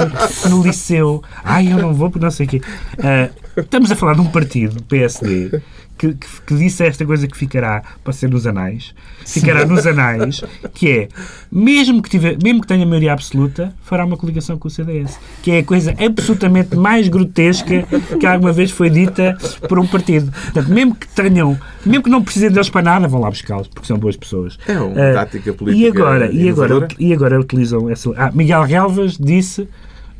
no 0.50 0.64
liceu. 0.64 1.24
Ai, 1.44 1.72
eu 1.72 1.78
não 1.78 1.94
vou 1.94 2.10
porque 2.10 2.24
não 2.24 2.32
sei 2.32 2.46
o 2.46 2.50
quê. 2.50 2.62
Ah, 3.00 3.30
estamos 3.56 3.92
a 3.92 3.96
falar 3.96 4.14
de 4.16 4.22
um 4.22 4.28
partido, 4.28 4.82
PSD, 4.84 5.62
que, 5.98 6.14
que, 6.14 6.28
que 6.46 6.56
disse 6.56 6.86
esta 6.86 7.06
coisa 7.06 7.28
que 7.28 7.36
ficará 7.38 7.82
para 8.04 8.14
ser 8.14 8.30
nos 8.30 8.46
anais, 8.46 8.94
ficará 9.26 9.66
nos 9.66 9.86
anais, 9.88 10.44
que 10.74 10.90
é, 10.92 11.08
mesmo 11.52 12.02
que, 12.02 12.10
tiver, 12.10 12.38
mesmo 12.42 12.62
que 12.62 12.68
tenha 12.68 12.86
maioria 12.86 13.14
absoluta, 13.14 13.74
fará 13.82 14.06
uma 14.06 14.16
coligação 14.18 14.58
com 14.58 14.68
o 14.68 14.72
CDS. 14.72 15.20
Que 15.42 15.52
é 15.52 15.60
a 15.60 15.64
coisa 15.64 15.94
absolutamente 15.98 16.76
mais 16.76 17.08
grotesca 17.08 17.84
que 18.20 18.26
alguma 18.26 18.52
vez 18.54 18.72
foi 18.72 18.90
dita 18.90 19.38
por 19.68 19.80
um 19.80 19.88
partido. 19.88 20.32
Portanto, 20.32 20.70
mesmo 20.70 20.96
que 20.96 21.08
tenham, 21.08 21.58
mesmo 21.86 22.04
que 22.04 22.10
não 22.10 22.24
precisem 22.24 22.50
deles 22.52 22.70
para 22.70 22.82
nada, 22.82 23.08
vão 23.08 23.20
lá 23.20 23.30
buscá-los, 23.30 23.68
porque 23.68 23.88
são 23.88 23.98
boas 23.98 24.16
pessoas. 24.16 24.58
É 24.68 24.80
uma 24.80 25.10
Ah, 25.10 25.14
tática 25.14 25.54
política 25.54 25.86
E 25.86 25.90
agora, 25.90 26.32
e 26.32 26.50
agora, 26.50 26.88
e 27.00 27.14
agora 27.14 27.40
utilizam 27.40 27.90
essa. 27.90 28.12
Ah, 28.16 28.32
Miguel 28.34 28.64
Relvas 28.64 29.18
disse, 29.18 29.68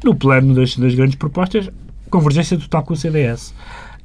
no 0.04 0.16
plano 0.16 0.54
das, 0.56 0.76
das 0.76 0.94
grandes 0.96 1.16
propostas, 1.16 1.70
convergência 2.10 2.58
total 2.58 2.84
com 2.84 2.94
o 2.94 2.98
CDS. 2.98 3.54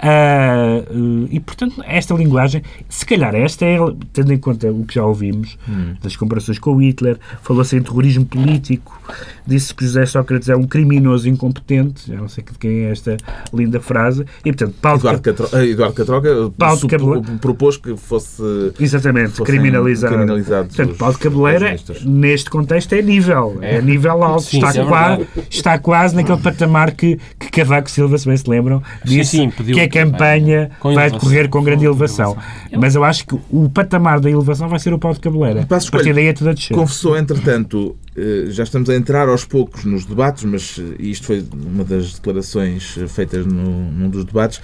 Eh, 0.03 0.85
e, 1.31 1.39
portanto, 1.39 1.83
esta 1.87 2.13
linguagem, 2.15 2.63
se 2.89 3.07
calhar 3.07 3.35
esta 3.35 3.65
é, 3.65 3.79
tendo 4.13 4.33
em 4.33 4.39
conta 4.39 4.71
o 4.71 4.85
que 4.85 4.95
já 4.95 5.05
ouvimos, 5.05 5.57
das 6.03 6.17
comparações 6.17 6.59
com 6.59 6.73
o 6.73 6.83
Hitler, 6.83 7.19
falou-se 7.43 7.77
em 7.77 7.83
terrorismo 7.83 8.27
político, 8.27 9.01
disse 9.47 9.75
que 9.75 9.85
José 9.85 10.07
Sócrates 10.07 10.49
é 10.49 10.57
um 10.57 10.65
criminoso 10.65 11.29
incompetente, 11.29 12.09
já 12.09 12.17
não 12.17 12.29
sei 12.29 12.45
de 12.45 12.59
quem 12.59 12.85
é 12.85 12.91
esta 12.91 13.17
linda 13.53 13.81
frase, 13.81 14.25
e, 14.45 14.53
portanto, 14.53 14.75
Paulo 14.81 14.99
Eduardo, 15.01 15.23
Catro... 15.23 15.49
eh, 15.59 15.67
Eduardo 15.67 15.95
Catroga 15.95 16.51
Paulo 16.57 16.75
de 16.77 16.81
supo- 16.81 17.23
propôs 17.41 17.77
que 17.77 17.97
fosse 17.97 18.43
Exatamente, 18.79 19.31
fossem 19.31 19.45
criminalizado. 19.47 20.15
criminalizados 20.15 20.77
Portanto, 20.77 20.97
Paulo 20.99 21.15
de 21.15 21.21
Cabeleira, 21.21 21.77
neste 22.05 22.51
contexto, 22.51 22.93
é 22.93 23.03
nível. 23.03 23.59
É, 23.61 23.81
nível 23.81 24.23
alto. 24.23 24.43
Sim, 24.43 24.59
está, 24.59 24.69
é 24.81 24.85
quase, 24.85 25.17
verdade. 25.17 25.29
está 25.51 25.79
quase 25.79 26.15
naquele 26.17 26.39
patamar 26.41 26.93
que, 26.93 27.19
que 27.39 27.51
Cavaco 27.51 27.91
Silva, 27.91 28.17
se 28.19 28.27
bem 28.27 28.37
se 28.37 28.49
lembram, 28.49 28.83
Sim, 29.05 29.17
disse 29.19 29.31
sim, 29.39 29.51
pediu 29.51 29.75
que 29.75 29.81
a 29.81 29.89
campanha 29.89 30.71
com 30.81 30.95
vai 30.95 31.05
elevação. 31.07 31.19
decorrer 31.19 31.49
com 31.49 31.63
grande 31.63 31.81
Com 31.85 31.91
elevação. 31.91 32.37
Mas 32.79 32.95
eu 32.95 33.05
acho 33.05 33.27
que 33.27 33.35
o 33.51 33.69
patamar 33.69 34.21
da 34.21 34.31
elevação 34.31 34.69
vai 34.69 34.79
ser 34.79 34.93
o 34.93 34.99
Paulo 34.99 35.15
de 35.15 35.21
Cabeleira. 35.21 35.63
A 35.63 35.91
partir 35.91 36.13
daí 36.15 36.27
é 36.27 36.33
tudo 36.33 36.51
a 36.51 36.53
descer. 36.53 36.75
Confessou, 36.75 37.17
entretanto, 37.17 37.97
eh, 38.02 38.02
já 38.49 38.63
estamos 38.63 38.91
a 38.91 38.95
entrar 38.95 39.29
aos 39.29 39.45
poucos 39.45 39.85
nos 39.85 40.05
debates, 40.05 40.45
mas 40.45 40.79
eh, 40.79 40.97
isto 40.99 41.27
foi 41.27 41.45
uma 41.53 41.83
das 41.83 42.15
declarações 42.15 42.97
eh, 42.99 43.07
feitas 43.07 43.47
no, 43.47 43.91
num 43.91 44.11
dos 44.11 44.25
debates. 44.25 44.61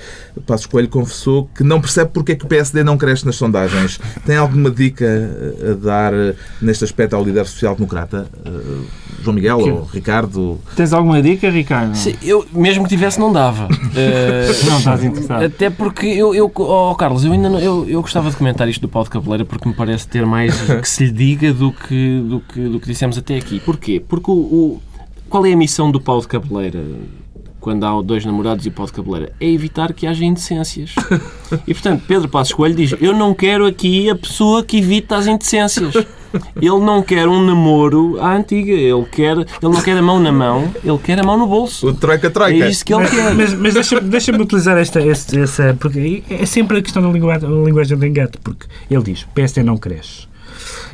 Passos 0.47 0.67
Coelho 0.67 0.89
confessou 0.89 1.49
que 1.55 1.65
não 1.65 1.81
percebe 1.81 2.11
porque 2.13 2.33
é 2.33 2.35
que 2.35 2.45
o 2.45 2.49
PSD 2.49 2.85
não 2.85 2.99
cresce 2.99 3.25
nas 3.25 3.37
sondagens. 3.37 3.99
Tem 4.27 4.37
alguma 4.37 4.71
dica 4.71 5.05
eh, 5.05 5.71
a 5.71 5.75
dar 5.75 6.13
eh, 6.13 6.35
neste 6.61 6.85
aspecto 6.85 7.17
ao 7.17 7.25
líder 7.25 7.47
social-democrata? 7.47 8.29
João 9.23 9.35
Miguel 9.35 9.59
ou 9.59 9.85
Ricardo? 9.85 10.59
Tens 10.77 10.93
alguma 10.93 11.21
dica, 11.21 11.51
Ricardo? 11.51 11.95
Sim, 11.97 12.15
eu, 12.23 12.45
mesmo 12.53 12.85
que 12.85 12.91
tivesse, 12.91 13.19
não 13.19 13.33
dava. 13.33 13.69
Eh, 13.97 14.47
Não 14.67 14.79
estás 14.79 15.03
interessado. 15.03 15.45
Até 15.45 15.71
porque 15.71 16.07
eu, 16.07 16.33
eu 16.35 16.53
oh, 16.55 16.95
Carlos, 16.95 17.25
eu 17.25 17.33
ainda 17.33 17.49
não, 17.49 17.59
eu, 17.59 17.85
eu 17.89 18.01
gostava 18.01 18.31
de 18.31 18.37
comentar 18.37 18.69
isto 18.69 18.81
do 18.83 18.89
Paulo 18.89 19.05
de 19.07 19.11
Cabeleira 19.11 19.45
porque 19.45 19.69
me 19.69 19.75
parece 19.75 20.07
ter 20.07 20.25
mais 20.25 20.55
que 20.81 20.89
se 20.89 21.07
lhe 21.07 21.11
diga 21.11 21.53
do 21.53 21.73
que, 21.73 22.21
do 22.21 22.41
que, 22.41 22.61
do 22.69 22.79
que 22.79 22.87
dissemos 22.87 23.19
até 23.19 23.37
aqui. 23.37 23.59
Porquê? 23.59 24.01
Porque 24.07 24.31
o, 24.31 24.35
o- 24.35 24.83
qual 25.29 25.45
é 25.47 25.53
a 25.53 25.57
missão 25.57 25.91
do 25.91 26.01
Paulo 26.01 26.21
de 26.23 26.29
Cabeleira 26.29 26.81
quando 27.69 27.85
há 27.85 28.01
dois 28.03 28.25
namorados 28.25 28.65
e 28.65 28.71
Paulo 28.71 28.91
de 28.91 28.97
Cabeleira? 28.97 29.33
É 29.39 29.47
evitar 29.47 29.93
que 29.93 30.07
haja 30.07 30.25
indecências. 30.25 30.95
E 31.67 31.73
portanto, 31.73 32.03
Pedro 32.07 32.29
Passos 32.29 32.53
Coelho 32.53 32.75
diz: 32.75 32.95
Eu 33.01 33.15
não 33.15 33.33
quero 33.33 33.65
aqui 33.65 34.11
a 34.11 34.15
pessoa 34.15 34.63
que 34.63 34.77
evita 34.79 35.17
as 35.17 35.27
indecências. 35.27 35.95
Ele 36.57 36.79
não 36.81 37.03
quer 37.03 37.27
um 37.27 37.43
namoro 37.43 38.19
à 38.21 38.37
antiga, 38.37 38.71
ele, 38.73 39.05
quer, 39.11 39.35
ele 39.39 39.47
não 39.63 39.81
quer 39.81 39.97
a 39.97 40.03
mão 40.03 40.21
na 40.21 40.31
mão, 40.31 40.71
ele 40.85 40.99
quer 40.99 41.19
a 41.19 41.23
mão 41.23 41.39
no 41.39 41.47
bolso. 41.47 41.89
O 41.89 41.95
Troika-Troika. 41.95 42.65
É 42.67 42.69
isso 42.69 42.85
que 42.85 42.93
ele 42.93 43.01
Mas, 43.03 43.11
quer. 43.11 43.35
mas, 43.35 43.55
mas 43.55 43.73
deixa-me 43.75 44.01
deixa-me 44.09 44.43
utilizar 44.43 44.77
esta, 44.77 45.01
esta- 45.01 45.39
essa. 45.41 45.77
Porque 45.81 46.23
é 46.29 46.45
sempre 46.45 46.77
a 46.79 46.83
questão 46.83 47.03
da 47.03 47.09
linguagem, 47.09 47.49
da 47.49 47.57
linguagem 47.65 47.97
de 47.97 48.07
engate. 48.07 48.37
Porque 48.45 48.67
ele 48.91 49.03
diz: 49.03 49.27
PSD 49.35 49.63
não 49.63 49.79
cresce. 49.79 50.29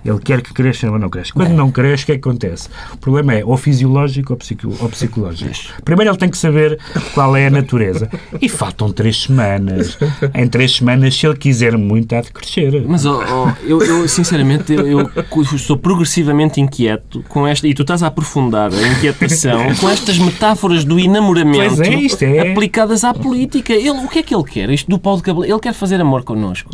Ele 0.05 0.19
quer 0.19 0.43
que 0.43 0.53
cresça, 0.53 0.91
mas 0.91 1.01
não 1.01 1.09
cresce. 1.09 1.33
Quando 1.33 1.53
não 1.53 1.71
cresce, 1.71 2.03
o 2.03 2.07
que 2.07 2.13
é 2.13 2.19
que 2.19 2.29
acontece? 2.29 2.69
O 2.93 2.97
problema 2.99 3.35
é 3.35 3.45
ou 3.45 3.57
fisiológico 3.57 4.33
ou, 4.33 4.37
psico- 4.39 4.75
ou 4.81 4.89
psicológico. 4.89 5.83
Primeiro 5.85 6.11
ele 6.11 6.19
tem 6.19 6.29
que 6.29 6.37
saber 6.39 6.79
qual 7.15 7.35
é 7.37 7.47
a 7.47 7.51
natureza. 7.51 8.09
E 8.41 8.49
faltam 8.49 8.93
três 8.93 9.23
semanas. 9.23 9.97
Em 10.35 10.47
três 10.47 10.77
semanas, 10.77 11.15
se 11.17 11.27
ele 11.27 11.37
quiser 11.37 11.77
muito, 11.79 12.15
há 12.15 12.21
de 12.21 12.31
crescer. 12.33 12.85
Mas 12.87 13.07
ó, 13.07 13.23
ó, 13.27 13.53
eu, 13.65 13.83
eu, 13.83 14.09
sinceramente 14.09 14.73
eu, 14.73 14.87
eu 15.01 15.11
estou 15.55 15.77
progressivamente 15.79 16.61
inquieto 16.61 17.25
com 17.29 17.47
esta 17.47 17.67
e 17.67 17.75
tu 17.75 17.83
estás 17.83 18.03
a 18.03 18.09
aprofundar 18.09 18.71
a 18.73 18.89
inquietação 18.89 19.75
com 19.77 19.89
estas 19.89 20.19
metáforas 20.19 20.85
do 20.85 20.99
enamoramento 20.99 21.83
é, 21.83 22.37
é. 22.37 22.51
aplicadas 22.53 23.05
à 23.05 23.15
política. 23.15 23.73
Ele, 23.73 23.91
o 23.91 24.09
que 24.09 24.19
é 24.19 24.23
que 24.23 24.35
ele 24.35 24.45
quer? 24.45 24.69
Isto 24.71 24.91
do 24.91 24.99
Paulo 24.99 25.19
de 25.19 25.25
Cabelo, 25.25 25.45
ele 25.45 25.59
quer 25.61 25.73
fazer 25.73 26.01
amor 26.01 26.23
connosco. 26.25 26.71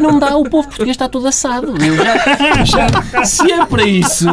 Não 0.00 0.18
dá, 0.18 0.36
o 0.36 0.44
povo 0.48 0.68
português 0.68 0.94
está 0.94 1.08
todo 1.08 1.26
assado. 1.26 1.74
Eu 1.84 1.96
já- 1.96 2.61
já- 2.64 3.24
se 3.24 3.50
é 3.50 3.64
para 3.66 3.82
isso, 3.84 4.26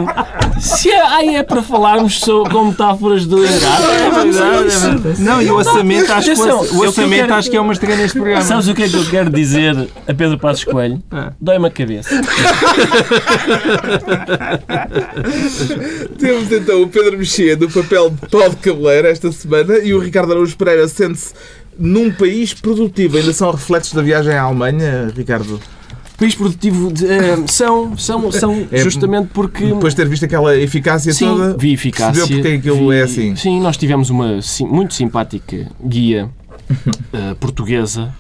se 0.60 0.90
é, 0.90 1.02
ai, 1.02 1.36
é 1.38 1.44
para 1.44 1.62
falarmos 1.64 2.20
só 2.20 2.44
com 2.44 2.66
metáforas 2.66 3.26
do 3.26 3.40
engate, 3.46 3.66
é 3.66 4.10
verdade, 4.12 4.68
é 4.74 4.80
verdade. 4.80 5.22
Não, 5.22 5.42
e 5.42 5.50
o 5.52 5.56
orçamento, 5.56 6.12
acho 6.12 6.34
que, 6.34 6.42
o 6.42 6.46
eu 6.48 6.80
orçamento 6.88 7.22
quero- 7.22 7.34
acho 7.36 7.50
que 7.50 7.58
é 7.58 7.62
uma 7.62 7.74
estreia 7.74 7.98
neste 7.98 8.18
programa. 8.18 8.42
Sabes 8.42 8.68
o 8.68 8.74
que 8.76 8.84
é 8.84 8.90
que 8.90 8.96
eu 8.96 9.06
quero 9.06 9.30
dizer 9.30 9.76
a 10.08 10.14
Pedro 10.14 10.38
Passos 10.38 10.64
Coelho? 10.64 11.02
Ah. 11.12 11.32
Dói-me 11.40 11.68
a 11.68 11.72
cabeça. 11.72 12.10
Temos 16.18 16.52
então 16.52 16.82
o 16.84 16.88
Pedro 16.88 17.18
Mexia 17.18 17.56
no 17.56 17.70
papel 17.70 18.10
de 18.12 18.28
Paulo 18.30 18.50
de 18.52 18.56
Cabeleira 18.58 19.10
esta 19.10 19.32
semana 19.32 19.78
e 19.80 19.94
o 19.94 20.00
Ricardo 20.00 20.32
Araújo 20.32 20.56
Pereira 20.58 20.88
sente-se 20.88 21.34
num 21.78 22.12
país 22.12 22.54
produtivo. 22.54 23.18
Ainda 23.18 23.34
são 23.34 23.52
reflexos 23.52 23.94
da 23.94 24.02
viagem 24.02 24.34
à 24.34 24.42
Alemanha, 24.44 25.12
Ricardo? 25.16 25.60
País 26.20 26.36
produtivo 26.36 26.92
de, 26.92 27.06
eh, 27.08 27.38
são, 27.48 27.98
são, 27.98 28.32
são 28.32 28.68
É, 28.72 28.78
justamente 28.80 29.30
porque. 29.34 29.66
Depois 29.66 29.94
de 29.94 29.98
ter 30.04 30.10
visto 30.10 30.26
aquela 30.26 30.56
eficácia 30.58 31.14
Sim, 31.14 31.26
toda, 31.28 31.56
vi 31.58 31.74
eficácia. 31.74 32.14
percebeu 32.14 32.38
porque 32.38 32.48
é 32.48 32.52
que 32.52 32.58
aquilo 32.70 32.90
vi- 32.90 32.98
é 32.98 33.02
assim. 33.04 33.36
Sim, 33.36 33.62
nós 33.62 33.78
tivemos 33.78 34.10
uma 34.10 34.42
sim, 34.42 34.66
muito 34.66 34.94
simpática 34.94 35.68
guia 35.84 36.30
eh, 37.14 37.34
portuguesa 37.40 38.14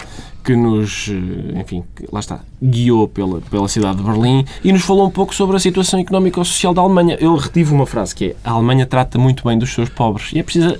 que 0.43 0.55
nos, 0.55 1.09
eh, 1.09 1.59
enfim, 1.59 1.83
lá 2.11 2.21
está, 2.21 2.39
guiou 2.63 3.07
pela, 3.07 3.41
pela 3.41 3.67
cidade 3.67 3.97
de 3.97 4.03
Berlim 4.03 4.45
e 4.63 4.71
nos 4.71 4.81
falou 4.83 5.05
um 5.05 5.09
pouco 5.11 5.35
sobre 5.35 5.57
a 5.57 5.59
situação 5.59 5.99
económica 5.99 6.41
e 6.41 6.45
social 6.45 6.73
da 6.73 6.81
Alemanha. 6.81 7.17
Eu 7.19 7.35
retive 7.35 7.73
uma 7.73 7.85
frase 7.85 8.15
que 8.15 8.25
é 8.27 8.35
a 8.43 8.51
Alemanha 8.51 8.85
trata 8.85 9.19
muito 9.19 9.43
bem 9.43 9.59
dos 9.59 9.71
seus 9.73 9.89
pobres 9.89 10.31
e 10.33 10.39
é 10.39 10.43
preciso 10.43 10.77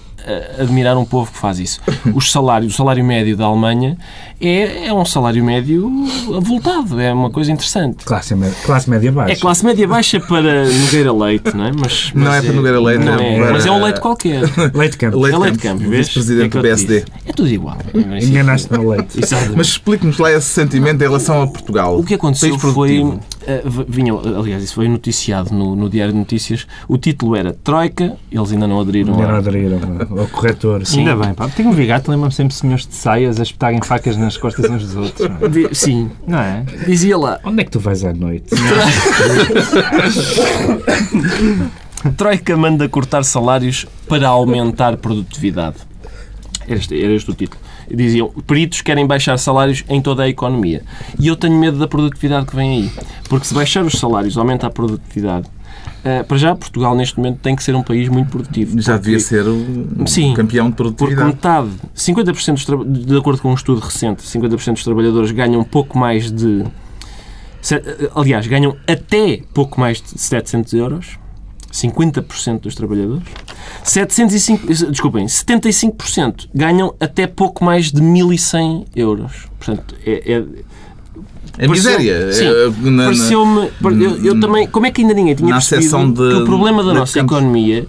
admirar 0.59 0.97
um 0.97 1.05
povo 1.05 1.31
que 1.31 1.37
faz 1.37 1.59
isso. 1.59 1.79
Os 2.13 2.31
salários, 2.31 2.73
o 2.73 2.77
salário 2.77 3.03
médio 3.03 3.35
da 3.37 3.45
Alemanha 3.45 3.97
é, 4.39 4.87
é 4.87 4.93
um 4.93 5.03
salário 5.05 5.43
médio 5.43 5.91
avultado, 6.35 6.99
é 6.99 7.13
uma 7.13 7.29
coisa 7.29 7.51
interessante. 7.51 8.03
Classe, 8.05 8.35
classe 8.65 8.89
média 8.89 9.11
baixa. 9.11 9.33
É 9.33 9.35
classe 9.35 9.65
média 9.65 9.87
baixa 9.87 10.19
para 10.19 10.65
Nogueira 10.65 11.11
Leite, 11.13 11.55
não 11.55 11.65
é? 11.65 11.71
Mas, 11.71 12.11
Não 12.13 12.25
mas 12.25 12.35
é 12.35 12.41
para 12.47 12.53
Nogueira 12.53 12.79
Leite, 12.79 13.03
não 13.03 13.13
é 13.19 13.35
é, 13.35 13.39
para- 13.39 13.53
mas 13.53 13.65
é 13.65 13.71
um 13.71 13.83
leite 13.83 13.99
qualquer. 13.99 14.41
Leite 14.73 14.97
Campo. 14.97 15.19
Leite 15.19 15.35
é 15.35 15.39
leite 15.39 15.57
campo, 15.59 15.79
vês? 15.79 16.07
vice-presidente 16.07 16.45
É 16.45 16.59
do 16.59 16.61
PSD. 16.61 17.05
É 17.25 17.33
tudo 17.33 17.47
igual. 17.49 17.77
Enganaste 18.21 18.71
no 18.71 18.89
leite. 18.89 19.19
Exatamente. 19.21 19.57
Mas 19.57 19.67
explique-nos 19.67 20.17
lá 20.17 20.31
esse 20.31 20.47
sentimento 20.47 21.01
em 21.01 21.05
relação 21.05 21.41
a 21.41 21.47
Portugal. 21.47 21.97
O 21.99 22.03
que 22.03 22.13
aconteceu 22.13 22.57
foi. 22.59 23.17
Eh, 23.47 23.63
vinha, 23.87 24.13
aliás, 24.13 24.63
isso 24.63 24.75
foi 24.75 24.87
noticiado 24.87 25.53
no, 25.53 25.75
no 25.75 25.89
Diário 25.89 26.13
de 26.13 26.19
Notícias. 26.19 26.67
O 26.87 26.97
título 26.97 27.35
era 27.35 27.53
Troika, 27.53 28.15
eles 28.31 28.51
ainda 28.51 28.67
não 28.67 28.79
aderiram 28.79 29.13
Ainda 29.13 29.27
não 29.27 29.35
aderiram 29.35 29.79
ao 30.17 30.27
corretor. 30.27 30.85
Sim. 30.85 30.99
Ainda 31.07 31.15
bem, 31.15 31.33
pá. 31.33 31.47
Tenho 31.49 31.69
um 31.69 31.73
vigado, 31.73 32.09
lembro-me 32.11 32.33
sempre 32.33 32.53
de 32.53 32.59
senhores 32.59 32.85
de 32.87 32.95
saias 32.95 33.39
a 33.39 33.43
espetarem 33.43 33.81
facas 33.81 34.17
nas 34.17 34.37
costas 34.37 34.69
uns 34.69 34.83
dos 34.83 34.95
outros. 34.95 35.29
não 35.29 35.69
é? 35.69 35.73
Sim, 35.73 36.09
Não 36.27 36.39
é? 36.39 36.63
dizia 36.85 37.17
lá: 37.17 37.39
Onde 37.43 37.61
é 37.61 37.65
que 37.65 37.71
tu 37.71 37.79
vais 37.79 38.03
à 38.03 38.13
noite? 38.13 38.49
Troika 42.15 42.55
manda 42.55 42.87
cortar 42.87 43.23
salários 43.23 43.85
para 44.07 44.27
aumentar 44.27 44.95
produtividade. 44.97 45.77
Era 46.67 46.77
este, 46.79 47.03
era 47.03 47.13
este 47.13 47.31
o 47.31 47.33
título. 47.33 47.59
Diziam, 47.93 48.29
peritos 48.45 48.81
querem 48.81 49.05
baixar 49.07 49.37
salários 49.37 49.83
em 49.89 50.01
toda 50.01 50.23
a 50.23 50.29
economia. 50.29 50.83
E 51.19 51.27
eu 51.27 51.35
tenho 51.35 51.57
medo 51.57 51.77
da 51.79 51.87
produtividade 51.87 52.45
que 52.45 52.55
vem 52.55 52.83
aí. 52.83 52.91
Porque 53.27 53.45
se 53.45 53.53
baixar 53.53 53.83
os 53.85 53.93
salários, 53.93 54.37
aumenta 54.37 54.67
a 54.67 54.69
produtividade. 54.69 55.47
eh, 56.03 56.23
para 56.23 56.37
já, 56.37 56.55
Portugal 56.55 56.95
neste 56.95 57.17
momento 57.17 57.39
tem 57.39 57.55
que 57.55 57.61
ser 57.63 57.75
um 57.75 57.83
país 57.83 58.07
muito 58.07 58.29
produtivo. 58.29 58.79
Já 58.81 58.95
devia 58.97 59.17
Porque- 59.17 59.19
ser 59.19 59.45
o 59.47 60.07
Sim. 60.07 60.33
campeão 60.33 60.69
de 60.69 60.75
Porque 60.75 60.93
produtividade. 61.15 61.35
metade, 61.35 61.69
50% 61.93 62.53
dos 62.55 62.65
tra- 62.65 62.83
de 62.85 63.17
acordo 63.17 63.41
com 63.41 63.51
um 63.51 63.53
estudo 63.53 63.79
recente, 63.81 64.23
50% 64.23 64.75
dos 64.75 64.83
trabalhadores 64.85 65.31
ganham 65.31 65.61
pouco 65.63 65.97
mais 65.97 66.31
de. 66.31 66.63
se- 67.61 67.81
Aliás, 68.15 68.47
ganham 68.47 68.75
até 68.87 69.41
pouco 69.53 69.79
mais 69.79 70.01
de 70.01 70.19
700 70.19 70.71
euros. 70.73 71.19
50% 71.71 72.61
dos 72.61 72.75
trabalhadores. 72.75 73.23
705, 73.83 74.67
desculpem, 74.91 75.25
75% 75.25 76.47
ganham 76.53 76.93
até 76.99 77.27
pouco 77.27 77.63
mais 77.63 77.91
de 77.91 78.01
1.100 78.01 78.85
euros. 78.95 79.47
Portanto, 79.57 79.95
é, 80.05 80.33
é, 80.33 80.43
É 81.57 81.67
miséria. 81.67 82.31
Sim, 82.31 82.45
É, 82.45 82.69
na- 82.81 82.91
na- 82.91 83.03
pareceu-me. 83.05 83.69
Eu, 84.03 84.25
eu 84.25 84.39
também. 84.39 84.67
Como 84.67 84.85
é 84.85 84.91
que 84.91 85.01
ainda 85.01 85.13
ninguém 85.13 85.35
tinha 85.35 85.49
na 85.49 85.55
percebido 85.57 86.07
de- 86.13 86.35
que 86.35 86.41
o 86.41 86.45
problema 86.45 86.83
da 86.83 86.93
nossa 86.93 87.19
campos. 87.19 87.37
economia 87.37 87.85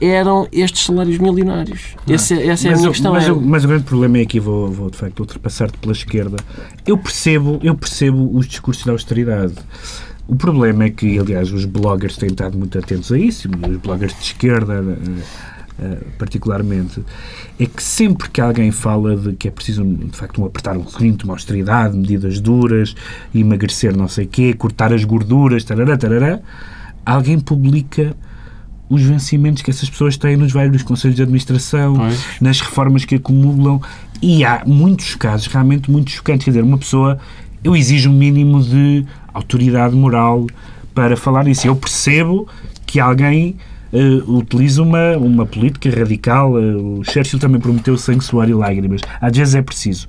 eram 0.00 0.46
estes 0.52 0.84
salários 0.84 1.16
milionários. 1.16 1.94
Essa, 2.06 2.34
essa 2.34 2.68
é 2.68 2.68
a 2.68 2.72
mas, 2.72 2.80
minha 2.80 2.90
o- 2.90 2.92
questão. 2.92 3.12
mas, 3.14 3.24
é- 3.26 3.32
o- 3.32 3.40
mas 3.40 3.64
o 3.64 3.68
grande 3.68 3.84
problema 3.84 4.18
é 4.18 4.22
aqui, 4.22 4.38
vou, 4.38 4.70
vou 4.70 4.90
de 4.90 4.98
facto 4.98 5.20
ultrapassar-te 5.20 5.78
pela 5.78 5.92
esquerda. 5.92 6.36
Eu 6.86 6.98
percebo, 6.98 7.58
eu 7.62 7.74
percebo 7.74 8.30
os 8.36 8.46
discursos 8.46 8.84
de 8.84 8.90
austeridade. 8.90 9.54
O 10.28 10.34
problema 10.34 10.84
é 10.84 10.90
que, 10.90 11.18
aliás, 11.18 11.52
os 11.52 11.64
bloggers 11.64 12.16
têm 12.16 12.30
estado 12.30 12.58
muito 12.58 12.76
atentos 12.78 13.12
a 13.12 13.18
isso, 13.18 13.48
e 13.48 13.70
os 13.70 13.76
bloggers 13.76 14.12
de 14.14 14.24
esquerda, 14.24 14.74
eh, 14.74 15.22
eh, 15.78 15.98
particularmente, 16.18 17.04
é 17.60 17.66
que 17.66 17.82
sempre 17.82 18.28
que 18.28 18.40
alguém 18.40 18.72
fala 18.72 19.16
de 19.16 19.34
que 19.34 19.46
é 19.46 19.50
preciso, 19.50 19.84
de 19.84 20.16
facto, 20.16 20.42
um 20.42 20.44
apertar 20.44 20.76
um 20.76 20.86
cinto, 20.86 21.24
uma 21.24 21.34
austeridade, 21.34 21.96
medidas 21.96 22.40
duras, 22.40 22.94
emagrecer 23.32 23.96
não 23.96 24.08
sei 24.08 24.26
quê, 24.26 24.52
cortar 24.52 24.92
as 24.92 25.04
gorduras, 25.04 25.62
tarará, 25.62 25.96
tarará, 25.96 26.40
alguém 27.04 27.38
publica 27.38 28.16
os 28.88 29.02
vencimentos 29.02 29.62
que 29.62 29.70
essas 29.70 29.88
pessoas 29.90 30.16
têm 30.16 30.36
nos 30.36 30.52
vários 30.52 30.82
conselhos 30.82 31.16
de 31.16 31.22
administração, 31.22 31.94
Pois. 31.94 32.24
nas 32.40 32.60
reformas 32.60 33.04
que 33.04 33.16
acumulam. 33.16 33.80
E 34.22 34.44
há 34.44 34.62
muitos 34.66 35.14
casos 35.14 35.46
realmente 35.46 35.90
muito 35.90 36.10
chocantes. 36.10 36.44
Quer 36.44 36.50
dizer, 36.50 36.62
uma 36.62 36.78
pessoa, 36.78 37.18
eu 37.62 37.76
exijo 37.76 38.10
um 38.10 38.12
mínimo 38.12 38.62
de 38.62 39.04
autoridade 39.36 39.94
moral 39.94 40.46
para 40.94 41.16
falar 41.16 41.44
nisso. 41.44 41.66
Eu 41.66 41.76
percebo 41.76 42.48
que 42.86 42.98
alguém 42.98 43.56
eh, 43.92 44.22
utiliza 44.26 44.82
uma, 44.82 45.16
uma 45.16 45.46
política 45.46 45.90
radical. 45.90 46.58
eh, 46.58 46.74
o 46.76 47.02
Churchill 47.04 47.38
também 47.38 47.60
prometeu 47.60 47.96
sangue, 47.96 48.24
suor 48.24 48.48
e 48.48 48.54
lágrimas. 48.54 49.00
Às 49.20 49.36
vezes 49.36 49.54
é 49.54 49.62
preciso. 49.62 50.06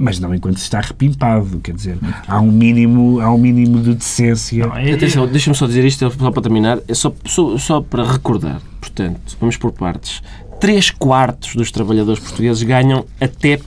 Mas 0.00 0.20
não 0.20 0.32
enquanto 0.32 0.58
se 0.58 0.62
está 0.62 0.80
repimpado, 0.80 1.58
quer 1.58 1.74
dizer, 1.74 1.98
há 2.28 2.40
um 2.40 2.52
mínimo, 2.52 3.20
há 3.20 3.34
um 3.34 3.38
mínimo 3.38 3.82
de 3.82 3.94
decência. 3.94 4.66
Atenção, 4.66 5.26
deixa-me 5.26 5.56
só 5.56 5.66
dizer 5.66 5.84
isto, 5.84 6.08
só 6.08 6.30
para 6.30 6.42
terminar, 6.42 6.78
é 6.86 6.94
só, 6.94 7.12
só, 7.26 7.58
só 7.58 7.80
para 7.80 8.04
recordar, 8.04 8.60
portanto, 8.80 9.36
vamos 9.40 9.56
por 9.56 9.72
partes. 9.72 10.22
3 10.60 10.92
quartos 10.92 11.56
dos 11.56 11.72
trabalhadores 11.72 12.20
portugueses 12.20 12.62
ganham 12.62 13.04
até 13.20 13.58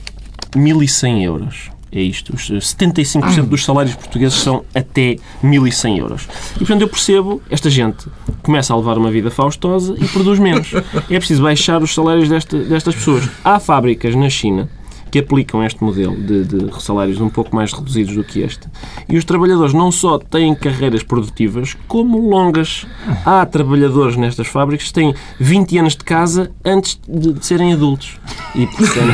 1.100 0.52 1.22
euros. 1.22 1.70
É 1.94 2.00
isto. 2.00 2.34
Os 2.34 2.48
75% 2.48 3.42
dos 3.44 3.64
salários 3.64 3.94
portugueses 3.94 4.38
são 4.38 4.64
até 4.74 5.16
1.100 5.44 5.98
euros. 5.98 6.28
E, 6.56 6.58
portanto, 6.60 6.80
eu 6.82 6.88
percebo, 6.88 7.42
esta 7.50 7.68
gente 7.68 8.06
começa 8.42 8.72
a 8.72 8.76
levar 8.76 8.96
uma 8.96 9.10
vida 9.10 9.30
faustosa 9.30 9.94
e 9.98 10.08
produz 10.08 10.38
menos. 10.38 10.72
É 11.10 11.18
preciso 11.18 11.42
baixar 11.42 11.82
os 11.82 11.92
salários 11.94 12.28
desta- 12.30 12.58
destas 12.58 12.94
pessoas. 12.94 13.28
Há 13.44 13.60
fábricas 13.60 14.14
na 14.14 14.30
China 14.30 14.70
que 15.12 15.18
aplicam 15.18 15.62
este 15.62 15.84
modelo 15.84 16.16
de, 16.16 16.42
de 16.44 16.82
salários 16.82 17.20
um 17.20 17.28
pouco 17.28 17.54
mais 17.54 17.70
reduzidos 17.70 18.16
do 18.16 18.24
que 18.24 18.40
este. 18.40 18.66
E 19.06 19.18
os 19.18 19.26
trabalhadores 19.26 19.74
não 19.74 19.92
só 19.92 20.18
têm 20.18 20.54
carreiras 20.54 21.02
produtivas, 21.02 21.76
como 21.86 22.18
longas. 22.30 22.86
Há 23.26 23.44
trabalhadores 23.44 24.16
nestas 24.16 24.46
fábricas 24.46 24.88
que 24.88 24.94
têm 24.94 25.14
20 25.38 25.78
anos 25.78 25.96
de 25.96 26.02
casa 26.02 26.50
antes 26.64 26.98
de, 27.06 27.34
de 27.34 27.44
serem 27.44 27.74
adultos. 27.74 28.18
E, 28.54 28.66
portanto, 28.66 29.10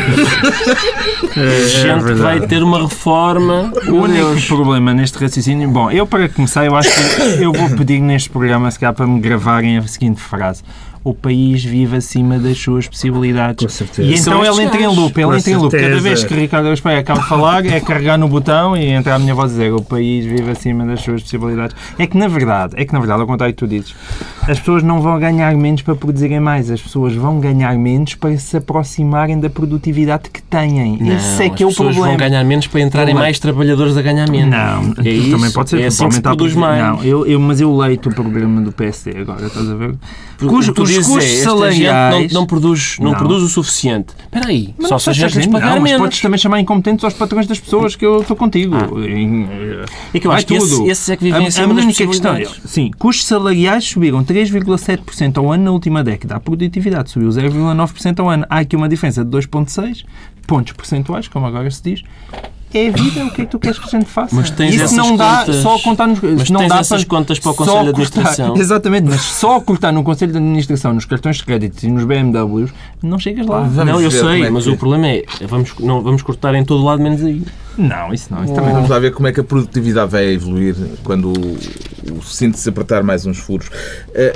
a 1.36 1.68
gente 1.68 2.04
verdade. 2.04 2.20
vai 2.20 2.46
ter 2.46 2.62
uma 2.62 2.82
reforma. 2.82 3.72
O 3.88 3.94
único 3.94 4.46
problema 4.46 4.94
neste 4.94 5.18
raciocínio. 5.18 5.68
Bom, 5.68 5.90
eu 5.90 6.06
para 6.06 6.28
começar, 6.28 6.64
eu 6.64 6.76
acho 6.76 6.90
que 6.90 7.42
eu 7.42 7.52
vou 7.52 7.70
pedir 7.76 8.00
neste 8.00 8.30
programa, 8.30 8.70
se 8.70 8.78
calhar, 8.78 8.94
para 8.94 9.06
me 9.06 9.18
gravarem 9.18 9.78
a 9.78 9.82
seguinte 9.88 10.20
frase. 10.20 10.62
O 11.08 11.14
país 11.14 11.64
vive 11.64 11.96
acima 11.96 12.38
das 12.38 12.58
suas 12.58 12.86
possibilidades. 12.86 13.64
Com 13.64 13.68
certeza. 13.70 14.08
E 14.08 14.14
então 14.14 14.44
ele 14.44 14.62
entra 14.62 14.80
em 14.80 14.86
loop. 14.86 15.18
Ele 15.18 15.36
entra 15.38 15.50
em 15.50 15.56
loop. 15.56 15.76
Cada 15.78 16.00
vez 16.00 16.22
que 16.24 16.34
Ricardo 16.34 16.82
Pereira 16.82 17.00
acaba 17.00 17.20
de 17.20 17.26
falar, 17.26 17.64
é 17.66 17.80
carregar 17.80 18.18
no 18.18 18.28
botão 18.28 18.76
e 18.76 18.86
entrar 18.90 19.14
a 19.14 19.18
minha 19.18 19.34
voz 19.34 19.50
a 19.52 19.54
dizer 19.54 19.72
o 19.72 19.82
país 19.82 20.24
vive 20.26 20.50
acima 20.50 20.84
das 20.84 21.00
suas 21.00 21.22
possibilidades. 21.22 21.74
É 21.98 22.06
que, 22.06 22.16
na 22.18 22.28
verdade, 22.28 22.74
é 22.76 22.84
que, 22.84 22.92
na 22.92 22.98
verdade, 22.98 23.20
ao 23.22 23.26
contrário 23.26 23.54
que 23.54 23.58
tu 23.58 23.66
dizes, 23.66 23.94
as 24.46 24.58
pessoas 24.58 24.82
não 24.82 25.00
vão 25.00 25.18
ganhar 25.18 25.54
menos 25.54 25.82
para 25.82 25.94
produzirem 25.94 26.40
mais. 26.40 26.70
As 26.70 26.80
pessoas 26.82 27.14
vão 27.14 27.40
ganhar 27.40 27.76
menos 27.78 28.14
para 28.14 28.36
se 28.36 28.56
aproximarem 28.58 29.40
da 29.40 29.48
produtividade 29.48 30.30
que 30.30 30.42
têm. 30.42 30.98
Não, 31.00 31.16
Esse 31.16 31.44
é 31.44 31.48
que 31.50 31.62
é 31.62 31.66
as 31.66 31.72
o 31.72 31.76
pessoas 31.76 31.94
problema. 31.94 32.06
vão 32.08 32.16
ganhar 32.16 32.44
menos 32.44 32.66
para 32.66 32.80
entrarem 32.80 33.06
Problema. 33.14 33.20
mais 33.26 33.38
trabalhadores 33.38 33.96
a 33.96 34.02
ganhar 34.02 34.28
menos. 34.30 34.50
Não, 34.50 34.94
é 35.04 35.08
isso. 35.10 35.30
também 35.30 35.50
pode 35.52 35.70
ser. 35.70 35.80
É 35.80 35.86
assim 35.86 36.06
que 36.08 36.14
se 36.16 36.20
produz 36.20 36.54
mais. 36.54 36.82
Não, 36.84 37.02
eu, 37.02 37.26
eu, 37.26 37.40
mas 37.40 37.60
eu 37.60 37.74
leito 37.76 38.10
o 38.10 38.14
programa 38.14 38.60
do 38.60 38.72
PSD 38.72 39.18
agora, 39.20 39.46
estás 39.46 39.70
a 39.70 39.74
ver? 39.74 39.94
Porque 40.36 40.54
Cujo- 40.54 40.72
o 40.98 41.02
que 41.02 41.08
tu 41.08 41.18
os 41.18 41.24
dizes 41.24 41.24
custos 41.24 41.24
é, 41.24 41.34
esta 41.38 41.50
salariais... 41.50 42.32
não, 42.32 42.40
não 42.40 42.46
produz, 42.46 42.96
não, 43.00 43.10
Não. 43.12 43.18
produz 43.18 43.42
o 43.42 43.48
suficiente. 43.48 44.14
Espera 44.24 44.48
aí, 44.48 44.74
Mas 44.78 44.88
só 44.88 44.98
se 44.98 45.10
a 45.10 45.12
gente 45.12 45.36
lhes 45.36 45.46
pagar 45.46 45.66
não, 45.70 45.74
mas 45.80 45.82
menos. 45.82 46.00
podes 46.00 46.20
também 46.20 46.38
chamar 46.38 46.60
incompetentes 46.60 47.04
aos 47.04 47.14
patrões 47.14 47.46
das 47.46 47.58
pessoas 47.60 47.94
que 47.96 48.04
eu 48.04 48.20
estou 48.20 48.36
contigo. 48.36 48.76
Em- 49.00 49.44
eh, 49.50 49.84
É 50.14 50.20
que 50.20 50.26
eu 50.26 50.32
acho 50.32 50.46
que 50.46 50.54
esse- 50.54 50.82
esses 50.88 51.08
é 51.08 51.16
que 51.16 51.24
vivem 51.24 51.44
a, 51.44 51.48
acima 51.48 51.72
a 51.72 51.74
das 51.74 51.84
única 51.84 52.06
questão 52.06 52.34
é, 52.34 52.44
sim, 52.64 52.90
custos 52.98 53.26
salariais 53.26 53.84
subiram 53.84 54.22
3,7% 54.24 55.38
ao 55.38 55.52
ano 55.52 55.64
na 55.64 55.70
última 55.70 56.02
década. 56.04 56.36
A 56.36 56.40
produtividade 56.40 57.10
subiu 57.10 57.28
0,9% 57.30 58.20
ao 58.20 58.28
ano. 58.28 58.44
Há 58.48 58.58
aqui 58.60 58.76
uma 58.76 58.88
diferença 58.88 59.24
de 59.24 59.30
2,6 59.30 60.04
pontos 60.46 60.72
percentuais, 60.72 61.28
como 61.28 61.46
agora 61.46 61.70
se 61.70 61.82
diz. 61.82 62.02
É 62.74 62.88
a 62.88 62.90
vida, 62.92 63.24
o 63.24 63.30
que 63.30 63.42
é 63.42 63.44
que 63.46 63.50
tu 63.50 63.58
queres 63.58 63.78
que 63.78 63.86
a 63.86 63.98
gente 63.98 64.10
faça? 64.10 64.34
Mas 64.36 64.50
tens 64.50 64.74
Isso 64.74 64.84
essas 64.84 64.96
não 64.96 65.16
dá 65.16 65.38
contas- 65.38 65.56
só 65.62 65.78
contar 65.78 66.06
nos... 66.06 66.20
mas 66.20 66.50
não 66.50 66.60
tens 66.60 66.68
dá 66.68 66.78
essas 66.80 67.02
para- 67.04 67.16
contas 67.16 67.38
para 67.38 67.50
o 67.50 67.54
Conselho 67.54 67.78
de 67.78 67.92
cortar- 67.92 68.20
Administração. 68.20 68.56
Exatamente, 68.60 69.04
mas 69.08 69.20
só 69.22 69.60
cortar 69.60 69.92
no 69.92 70.02
Conselho 70.02 70.32
de 70.32 70.38
Administração, 70.38 70.92
nos 70.92 71.04
cartões 71.06 71.36
de 71.36 71.44
crédito 71.44 71.82
e 71.84 71.90
nos 71.90 72.04
BMWs, 72.04 72.70
não 73.02 73.18
chegas 73.18 73.46
lá. 73.46 73.60
Vamos 73.60 73.76
não, 73.92 74.00
eu 74.00 74.10
sei, 74.10 74.42
é 74.44 74.50
mas 74.50 74.64
que- 74.64 74.70
o 74.70 74.76
problema 74.76 75.08
é 75.08 75.24
vamos, 75.48 75.72
não, 75.80 76.02
vamos 76.02 76.20
cortar 76.22 76.54
em 76.54 76.64
todo 76.64 76.84
lado 76.84 77.02
menos 77.02 77.24
aí. 77.24 77.42
Não, 77.78 78.12
isso 78.12 78.26
não. 78.34 78.44
Isso 78.44 78.52
também 78.54 78.68
não. 78.70 78.74
Vamos 78.76 78.90
lá 78.90 78.98
ver 78.98 79.12
como 79.12 79.28
é 79.28 79.32
que 79.32 79.38
a 79.40 79.44
produtividade 79.44 80.10
vai 80.10 80.26
evoluir 80.26 80.74
quando 81.04 81.32
o, 81.32 82.22
cinto 82.24 82.58
se 82.58 82.68
apertar 82.68 83.02
mais 83.04 83.24
uns 83.24 83.38
furos. 83.38 83.70
Eh, 84.14 84.34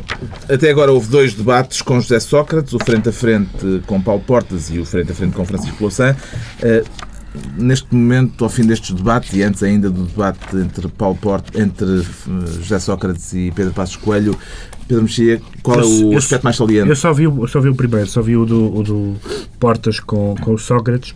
Até 0.49 0.71
agora 0.71 0.93
houve 0.93 1.09
dois 1.09 1.35
debates 1.35 1.83
com 1.83 2.01
José 2.01 2.21
Sócrates, 2.21 2.73
o 2.73 2.79
frente 2.79 3.09
a 3.09 3.13
frente 3.13 3.83
com 3.87 4.01
Paulo 4.01 4.23
Portas 4.25 4.71
e 4.71 4.79
o 4.79 4.85
frente 4.87 5.11
a 5.11 5.15
frente 5.15 5.33
com 5.35 5.45
Francisco 5.45 5.77
Louçã. 5.83 6.15
Neste 7.57 7.95
momento, 7.95 8.45
ao 8.45 8.51
fim 8.51 8.67
destes 8.67 8.93
debates 8.95 9.33
e 9.33 9.43
antes 9.43 9.63
ainda 9.63 9.89
do 9.89 10.03
debate 10.05 10.55
entre 10.57 10.87
Paulo 10.89 11.17
Portas, 11.17 11.59
entre 11.61 11.87
eh, 12.01 12.03
José 12.61 12.79
Sócrates 12.79 13.33
e 13.33 13.51
Pedro 13.55 13.73
Passos 13.73 13.97
Coelho, 13.97 14.37
Pedro 14.87 15.05
Mexia, 15.05 15.41
qual 15.63 15.81
é 15.81 15.83
Eu- 15.83 16.09
o 16.09 16.13
eu- 16.13 16.19
aspecto 16.19 16.45
mais 16.45 16.57
saliente? 16.57 16.89
Eu 16.91 16.97
só 16.97 17.13
vi, 17.13 17.27
o- 17.27 17.43
eu 17.43 17.49
só 17.49 17.59
vi 17.61 17.69
o 17.71 17.75
primeiro, 17.75 18.07
só 18.07 18.21
vi 18.21 18.37
o 18.37 18.45
do, 18.45 18.77
o 18.77 18.83
do 18.83 19.17
Portas 19.59 19.99
com, 19.99 20.35
com 20.43 20.53
o 20.55 20.59
Sócrates. 20.59 21.15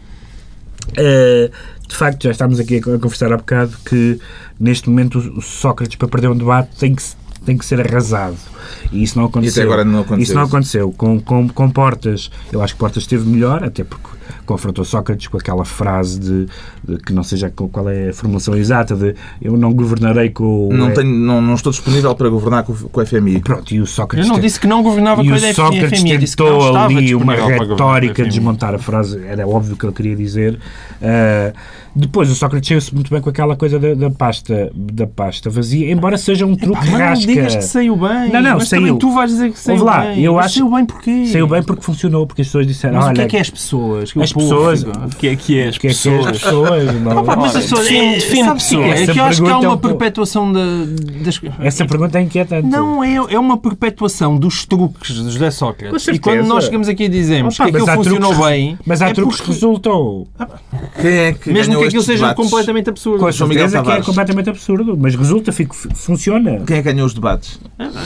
Eh, 0.97 1.51
de 1.87 1.95
facto, 1.95 2.23
já 2.25 2.31
estamos 2.31 2.59
aqui 2.61 2.77
a 2.79 2.81
conversar 2.83 3.33
há 3.33 3.37
bocado 3.37 3.73
que 3.85 4.19
neste 4.59 4.89
momento 4.89 5.19
o 5.19 5.43
Sócrates, 5.43 5.97
para 5.97 6.09
perder 6.09 6.29
um 6.29 6.37
debate, 6.37 6.77
tem 6.79 6.95
que, 6.95 7.03
tem 7.45 7.59
que 7.59 7.65
ser 7.67 7.81
arrasado. 7.87 8.37
E 8.93 9.03
isso 9.03 9.19
não 9.19 9.27
aconteceu. 9.27 9.65
agora 9.65 9.85
não 9.85 10.01
aconteceu 10.01 10.23
Isso 10.23 10.35
não 10.35 10.43
isso. 10.45 10.51
aconteceu. 10.55 10.93
Com, 10.93 11.21
com, 11.21 11.49
com 11.49 11.71
Portas, 11.71 12.31
eu 12.53 12.63
acho 12.63 12.75
que 12.75 12.81
Portas 12.81 13.03
esteve 13.03 13.29
melhor, 13.29 13.63
até 13.65 13.85
porque 13.85 14.17
confrontou 14.45 14.85
Sócrates 14.85 15.27
com 15.29 15.37
aquela 15.37 15.65
frase 15.65 16.19
de, 16.21 16.47
de 16.85 16.99
que 17.03 17.13
não 17.13 17.23
seja 17.23 17.51
qual 17.51 17.89
é 17.89 18.11
a 18.11 18.13
formulação 18.13 18.55
exata 18.57 18.95
de 18.95 19.15
eu 19.43 19.57
não 19.57 19.73
governarei 19.73 20.31
com 20.31 20.69
o. 20.69 20.73
Não, 20.73 20.93
tenho, 20.93 21.09
não, 21.11 21.41
não 21.43 21.55
estou 21.55 21.71
disponível 21.73 22.15
para 22.15 22.29
governar 22.29 22.63
com, 22.65 22.73
o- 22.73 22.89
com 22.89 23.01
o 23.01 23.07
FMI. 23.07 23.41
Pronto, 23.41 23.73
e 23.75 23.81
o 23.81 23.87
Sócrates 23.87 24.27
Eu 24.29 24.33
não 24.35 24.41
disse 24.41 24.59
que 24.61 24.67
não 24.67 24.83
governava 24.83 25.23
com 25.25 25.31
a 25.31 25.35
o 25.35 25.39
Sócrates 25.55 26.01
FMI, 26.01 26.13
não 26.13 26.19
tentou 26.21 26.77
ali 26.77 27.15
uma 27.15 27.35
retórica 27.35 28.15
FMI. 28.23 28.29
desmontar 28.29 28.75
a 28.75 28.79
frase, 28.79 29.21
era 29.27 29.47
óbvio 29.47 29.75
o 29.75 29.77
que 29.77 29.87
ele 29.87 29.93
queria 29.93 30.17
dizer. 30.17 30.59
Ah, 31.03 31.53
depois, 31.95 32.31
o 32.31 32.35
Sócrates 32.35 32.69
chega-se 32.69 32.95
muito 32.95 33.11
bem 33.11 33.23
com 33.23 33.31
aquela 33.31 33.57
coisa 33.57 33.79
da, 33.79 33.95
da 33.95 34.11
pasta, 34.11 34.71
da 34.75 35.07
pasta 35.07 35.49
vazia, 35.49 35.91
embora 35.91 36.19
seja 36.19 36.45
um 36.45 36.55
truque 36.55 36.91
não 36.91 36.99
rasca. 36.99 37.27
digas 37.27 37.57
que 37.57 37.65
saiu 37.65 37.97
bem. 37.97 38.31
Não, 38.31 38.43
não, 38.43 38.56
mas 38.59 38.69
saiu. 38.69 38.97
tu 38.99 39.11
vais 39.13 39.31
dizer 39.31 39.53
que 39.53 39.59
saiu 39.59 39.85
lá, 39.85 40.01
bem. 40.01 40.23
eu 40.23 40.35
Mas 40.35 40.47
acho- 40.47 40.55
saiu 40.55 40.71
bem 40.71 40.85
porquê? 40.85 41.27
Saiu 41.27 41.47
bem 41.47 41.63
porque 41.63 41.83
funcionou, 41.83 42.27
porque 42.27 42.43
as 42.43 42.49
pessoas 42.49 42.67
disseram, 42.67 42.97
Mas 42.97 43.05
olha, 43.07 43.13
o 43.13 43.15
que 43.17 43.21
é 43.23 43.27
que 43.27 43.37
é 43.37 43.41
as 43.41 43.51
pessoas? 43.51 44.13
Que 44.13 44.19
o 44.19 44.23
as 44.23 44.33
povo 44.33 44.47
pessoas- 44.49 44.85
fica- 44.85 44.99
O 45.07 45.09
que 45.11 45.29
é 45.29 45.37
que 45.37 45.59
é 45.59 45.69
as 45.69 45.77
o 45.77 45.81
que 45.81 45.87
é 45.89 45.91
que 45.91 46.09
é 46.09 46.11
as 46.31 46.39
pessoas? 46.39 46.95
não? 47.01 47.25
Pá, 47.25 47.37
mas 47.37 47.57
as 47.57 47.63
pessoas, 47.65 47.83
define- 47.83 48.07
é, 48.07 48.15
define 48.15 48.49
é? 48.49 48.55
pessoas. 48.55 49.01
É 49.01 49.07
que 49.13 49.19
eu 49.21 49.25
acho 49.25 49.43
que 49.43 49.49
há 49.49 49.53
é 49.53 49.57
uma 49.57 49.75
um 49.75 49.79
perpetuação 49.79 50.53
da, 50.53 50.61
das... 51.25 51.41
Essa 51.61 51.85
pergunta 51.87 52.19
é 52.19 52.23
inquietante. 52.23 52.69
Não, 52.69 53.03
é, 53.03 53.15
é 53.15 53.39
uma 53.39 53.57
perpetuação 53.57 54.37
dos 54.37 54.65
truques 54.65 55.15
de 55.15 55.31
José 55.31 55.51
Sócrates. 55.51 56.09
E 56.09 56.19
quando 56.19 56.47
nós 56.47 56.65
chegamos 56.65 56.89
aqui 56.89 57.05
e 57.05 57.09
dizemos 57.09 57.55
Opa, 57.55 57.65
que 57.65 57.71
aquilo 57.71 57.87
mas 57.87 57.93
há 57.95 57.97
funcionou 57.97 58.31
truques- 58.33 58.47
bem, 58.49 58.79
Mas 58.87 59.03
há 59.03 59.09
é 59.09 59.13
truques 59.13 59.41
que. 59.41 59.53
Quem 61.01 61.11
é 61.13 61.33
que 61.33 61.51
mesmo 61.53 61.79
que 61.79 61.85
aquilo 61.85 62.03
seja 62.03 62.35
completamente 62.35 62.91
absurdo. 62.91 63.19
Com 63.19 63.33
certeza 63.33 63.83
que 63.83 63.91
é 63.91 64.03
completamente 64.03 64.51
absurdo, 64.51 64.97
mas 64.99 65.15
resulta, 65.15 65.53
fico, 65.53 65.75
funciona. 65.95 66.61
Quem 66.67 66.79
é 66.79 66.83
que 66.83 66.93
ganhou 66.93 67.07
os 67.07 67.15
debates? 67.15 67.61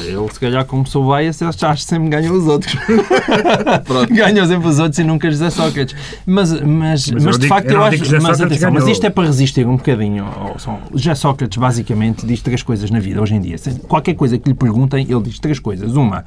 Ele, 0.04 0.16
se 0.40 0.46
calhar, 0.46 0.64
como 0.64 0.87
sou 0.87 1.14
bias, 1.14 1.42
ele 1.42 1.53
já 1.53 1.76
sempre 1.76 2.09
ganhou 2.09 2.35
os 2.35 2.46
outros. 2.46 2.74
ganhou 4.11 4.46
sempre 4.46 4.68
os 4.68 4.79
outros 4.79 4.98
e 4.98 5.05
nunca 5.05 5.31
José 5.31 5.50
Sócrates. 5.50 5.94
Mas, 6.24 6.50
mas, 6.62 7.11
mas, 7.11 7.24
Mas 7.24 7.38
de 7.38 7.46
facto, 7.46 7.70
eu 7.70 7.85
acho. 7.85 8.03
que 8.03 8.18
Mas, 8.18 8.40
atenção, 8.40 8.70
mas 8.70 8.87
isto 8.88 9.05
é 9.05 9.11
para 9.11 9.27
resistir 9.27 9.67
um 9.67 9.77
bocadinho. 9.77 10.25
som. 10.56 10.81
José 10.94 11.14
Sócrates, 11.14 11.58
basicamente, 11.58 12.25
diz 12.25 12.40
três 12.40 12.62
coisas 12.62 12.90
na 12.90 12.98
vida 12.98 13.21
hoje 13.21 13.35
em 13.35 13.40
dia. 13.42 13.56
Qualquer 13.87 14.14
coisa 14.14 14.38
que 14.38 14.48
lhe 14.48 14.54
perguntem, 14.54 15.06
ele 15.10 15.23
diz 15.25 15.38
três 15.38 15.58
coisas. 15.58 15.94
Uma. 15.94 16.25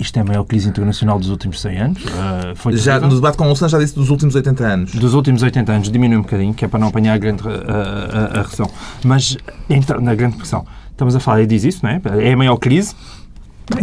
Isto 0.00 0.16
é 0.16 0.22
a 0.22 0.24
maior 0.24 0.42
crise 0.42 0.68
internacional 0.68 1.16
dos 1.16 1.28
últimos 1.28 1.60
100 1.60 1.78
anos. 1.78 2.04
Ah, 2.16 2.52
foi 2.56 2.76
Já, 2.76 2.98
no 2.98 3.14
debate 3.14 3.36
com 3.38 3.44
o 3.44 3.46
Louçã 3.46 3.68
já 3.68 3.78
disse 3.78 3.94
dos 3.94 4.10
últimos 4.10 4.34
80 4.34 4.64
anos. 4.64 4.94
Dos 4.94 5.14
últimos 5.14 5.44
80 5.44 5.72
anos 5.72 5.92
diminui 5.92 6.18
um 6.18 6.22
bocadinho, 6.22 6.52
que 6.54 6.64
é 6.64 6.68
para 6.68 6.80
não 6.80 6.88
apanhar 6.88 7.14
a 7.14 7.18
grande 7.18 7.42
a, 7.46 7.52
a, 7.52 8.40
a 8.40 8.42
recessão. 8.42 8.68
Mas, 9.04 9.36
então, 9.70 10.00
na 10.00 10.14
grande 10.16 10.36
pressão, 10.36 10.66
estamos 10.90 11.14
a 11.14 11.20
falar, 11.20 11.38
ele 11.38 11.46
diz 11.46 11.62
isso, 11.62 11.80
não 11.84 11.90
é? 11.90 12.00
É 12.20 12.32
a 12.32 12.36
maior 12.36 12.56
crise. 12.56 12.94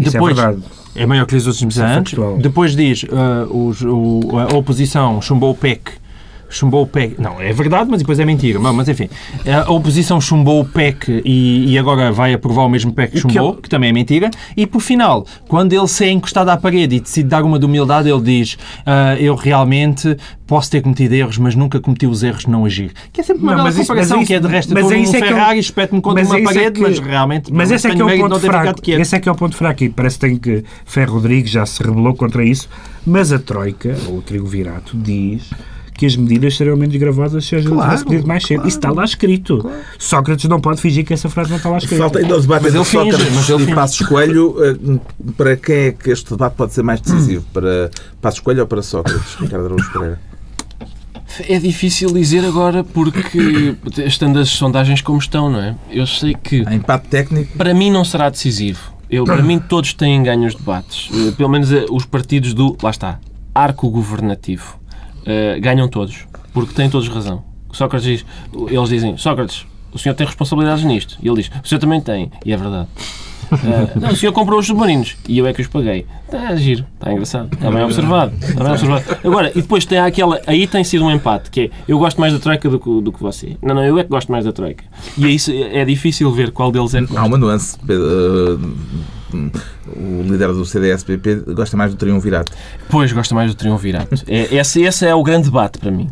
Isso 0.02 0.12
Depois, 0.12 0.38
é. 0.38 0.56
É 0.96 1.06
maior 1.06 1.26
que 1.26 1.36
os 1.36 1.46
últimos 1.48 1.78
é 1.78 1.84
anos. 1.86 2.14
Depois 2.40 2.76
diz 2.76 3.06
ah, 3.12 3.46
os- 3.50 3.82
o- 3.82 4.22
a 4.38 4.56
oposição 4.58 5.22
chumbou 5.22 5.52
o 5.52 5.56
PEC. 5.56 5.92
Chumbou 6.56 6.84
o 6.84 6.88
PEC. 6.88 7.16
Não, 7.20 7.42
é 7.42 7.52
verdade, 7.52 7.90
mas 7.90 8.00
depois 8.00 8.18
é 8.18 8.24
mentira. 8.24 8.58
Mas, 8.60 8.74
mas, 8.74 8.88
enfim, 8.88 9.10
a 9.46 9.70
oposição 9.70 10.22
chumbou 10.22 10.62
o 10.62 10.66
PEC 10.66 11.22
e, 11.26 11.74
e 11.74 11.78
agora 11.78 12.14
vai 12.14 12.34
aprovar 12.34 12.64
o 12.64 12.70
mesmo 12.70 12.94
PEC 12.94 13.10
que 13.12 13.16
que 13.18 13.22
chumbou, 13.22 13.56
é- 13.60 13.62
que 13.62 13.68
também 13.70 13.90
é 13.90 13.94
mentira. 13.94 14.32
E 14.56 14.66
por 14.66 14.80
final, 14.80 15.26
quando 15.50 15.74
ele 15.74 15.88
se 15.88 16.06
é 16.06 16.12
encostado 16.12 16.48
à 16.50 16.56
parede 16.56 16.96
e 16.96 17.00
decide 17.02 17.28
dar 17.28 17.44
uma 17.44 17.60
de 17.60 17.66
humildade, 17.66 18.10
ele 18.10 18.22
diz: 18.22 18.58
ah, 18.86 19.16
Eu 19.20 19.36
realmente 19.36 20.16
posso 20.48 20.72
ter 20.72 20.82
cometido 20.82 21.14
erros, 21.14 21.38
mas 21.38 21.56
nunca 21.56 21.80
cometi 21.82 22.06
os 22.08 22.24
erros 22.24 22.44
de 22.44 22.50
não 22.50 22.64
agir. 22.66 22.92
Que 23.12 23.20
é 23.20 23.24
sempre 23.24 23.44
uma 23.44 23.56
Não, 23.56 23.64
bela 23.66 23.76
comparação, 23.76 24.20
isso- 24.20 24.28
que 24.28 24.34
é 24.34 24.40
de 24.40 24.48
resto, 24.48 24.74
mas 24.74 24.84
estou 24.86 24.98
é 24.98 25.02
é 25.02 25.04
que 25.04 25.16
eu- 25.18 25.36
Ferrari, 25.36 25.60
espeto-me 25.60 26.02
contra 26.02 26.24
uma 26.24 26.42
parede, 26.44 26.72
que- 26.76 26.82
mas 26.82 27.00
realmente 27.00 27.52
Mas 27.54 27.70
esse 27.72 27.88
é 27.88 27.94
que 27.96 28.02
é 28.02 28.06
o 28.06 28.18
ponto 28.18 28.40
fraco. 28.40 28.80
Esse 28.92 29.16
é 29.16 29.20
que 29.20 29.28
é 29.28 29.32
o 29.32 29.36
ponto 29.36 29.56
fraco. 29.58 29.84
E 29.84 29.90
parece 29.90 30.18
que 30.20 30.26
tem 30.28 30.38
que 30.38 30.64
Ferro 30.86 31.16
Rodrigues 31.16 31.52
já 31.52 31.66
se 31.66 31.84
rebelou 31.84 32.14
contra 32.16 32.46
isso. 32.46 32.70
Mas 33.06 33.32
a 33.34 33.40
Troika, 33.40 33.96
ou 34.08 34.18
o 34.20 34.22
Trigo 34.22 34.48
Virato, 34.48 34.96
diz 34.98 35.50
que 35.98 36.06
as 36.06 36.16
medidas 36.16 36.58
serão 36.58 36.76
menos 36.76 36.96
gravosas 36.98 37.46
se 37.46 37.56
a 37.56 37.60
gente 37.60 37.70
Claro, 37.72 37.84
tivesse 37.90 38.06
pedido 38.06 38.28
mais 38.28 38.44
cedo. 38.44 38.68
Isso 38.68 38.78
está 38.78 38.92
lá 38.92 39.04
escrito. 39.06 39.70
Sócrates 39.98 40.50
não 40.50 40.60
pode 40.60 40.82
fingir 40.82 41.06
que 41.06 41.14
essa 41.14 41.30
frase 41.30 41.50
não 41.50 41.58
está 41.58 41.70
lá 41.70 41.78
escrita. 41.78 41.98
Falta 42.04 42.20
ainda 42.20 42.36
o 42.38 42.42
debate 42.42 42.64
Mas 42.64 42.76
entre 42.76 42.86
Sócrates 42.92 43.34
mas 43.36 43.50
ele 43.50 43.72
e. 43.72 43.76
Passos 43.76 44.08
Coelho. 44.08 44.56
Eh, 44.64 45.00
Para 45.38 45.56
quem 45.56 45.76
é 45.76 45.92
que 45.92 46.10
este 46.12 46.30
debate 46.32 46.56
pode 46.56 46.74
ser 46.74 46.84
mais 46.84 47.00
decisivo? 47.02 47.46
Para 47.54 47.90
Passos 48.22 48.40
Coelho 48.42 48.62
ou 48.62 48.68
para 48.68 48.82
Sócrates? 48.82 49.36
Ricardo 49.40 49.66
Araújo 49.66 49.92
Pereira. 49.94 50.20
É 51.50 51.60
difícil 51.60 52.14
dizer 52.14 52.46
agora 52.46 52.84
porque, 52.84 53.76
estando 54.06 54.40
as 54.40 54.50
sondagens 54.50 55.02
como 55.02 55.18
estão, 55.20 55.50
não 55.50 55.60
é? 55.60 55.76
Eu 55.90 56.06
sei 56.08 56.34
que 56.34 56.64
Há 56.66 56.74
empate 56.76 57.08
técnico. 57.10 57.58
para 57.58 57.74
mim 57.74 57.90
não 57.92 58.06
será 58.06 58.30
decisivo. 58.30 58.80
Eu, 59.10 59.24
para 59.26 59.42
mim 59.42 59.60
todos 59.60 59.94
têm 59.94 60.22
ganho 60.24 60.48
os 60.48 60.56
debates. 60.56 61.10
Eh, 61.14 61.32
Pelo 61.32 61.50
menos 61.50 61.72
eh, 61.72 61.86
os 61.90 62.06
partidos 62.06 62.54
do, 62.54 62.76
lá 62.82 62.90
está, 62.90 63.20
arco 63.54 63.90
governativo. 63.90 64.80
Eh, 65.26 65.60
ganham 65.60 65.88
todos. 65.88 66.26
Porque 66.54 66.74
têm 66.74 66.90
todos 66.90 67.08
razão. 67.08 67.44
Sócrates 67.72 68.08
diz, 68.08 68.26
eles 68.70 68.90
dizem, 68.90 69.18
Sócrates, 69.18 69.66
o 69.92 69.98
senhor 70.00 70.16
tem 70.16 70.26
responsabilidades 70.26 70.84
nisto. 70.86 71.18
E 71.22 71.28
ele 71.28 71.42
diz, 71.42 71.52
o 71.64 71.68
senhor 71.68 71.80
também 71.80 72.00
tem. 72.02 72.32
E 72.46 72.54
é 72.54 72.58
verdade. 72.58 72.88
Eh, 73.52 74.00
não, 74.00 74.10
o 74.10 74.16
senhor 74.16 74.32
comprou 74.34 74.60
os 74.60 74.66
submarinos 74.66 75.16
e 75.30 75.38
eu 75.38 75.46
é 75.46 75.54
que 75.54 75.62
os 75.62 75.68
paguei. 75.68 76.08
Está 76.26 76.48
a 76.50 76.56
giro, 76.56 76.84
está 76.96 77.12
engraçado, 77.12 77.54
está 77.54 77.70
bem 77.70 77.84
observado. 77.84 78.34
Está 78.42 78.64
bem 78.64 78.72
observado. 78.74 79.04
Agora, 79.24 79.52
e 79.52 79.62
depois 79.62 79.86
tem 79.86 80.00
aquela. 80.00 80.42
Aí 80.48 80.66
tem 80.66 80.84
sido 80.84 81.06
um 81.06 81.12
empate, 81.12 81.52
que 81.52 81.62
é 81.62 81.70
eu 81.88 82.00
gosto 82.00 82.20
mais 82.20 82.34
da 82.34 82.40
Troika 82.40 82.68
do 82.68 82.80
que, 82.80 83.02
do 83.02 83.12
que 83.12 83.22
você. 83.22 83.56
Não, 83.62 83.76
não, 83.76 83.86
eu 83.86 84.00
é 84.00 84.04
que 84.04 84.10
gosto 84.10 84.32
mais 84.32 84.46
da 84.46 84.52
Troika. 84.52 84.84
E 85.16 85.26
aí 85.26 85.38
se- 85.38 85.62
é 85.62 85.86
difícil 85.86 86.32
ver 86.32 86.50
qual 86.50 86.72
deles 86.72 86.96
é 86.96 87.04
que 87.06 87.16
Há 87.16 87.24
uma 87.24 87.38
nuance. 87.38 87.78
Pedro, 87.86 88.60
eh, 88.64 88.68
O 89.34 90.22
líder 90.24 90.48
do 90.48 90.66
CDS-PP 90.66 91.54
gosta 91.54 91.76
mais 91.76 91.92
do 91.92 91.98
triunvirato. 91.98 92.52
Pois, 92.90 93.12
gosto 93.12 93.34
mais 93.36 93.52
do 93.52 93.56
triunvirato. 93.56 94.16
É, 94.28 94.56
esse, 94.56 94.82
esse 94.84 95.06
é 95.06 95.14
o 95.14 95.24
grande 95.24 95.46
debate 95.46 95.80
para 95.80 95.92
mim. 95.92 96.10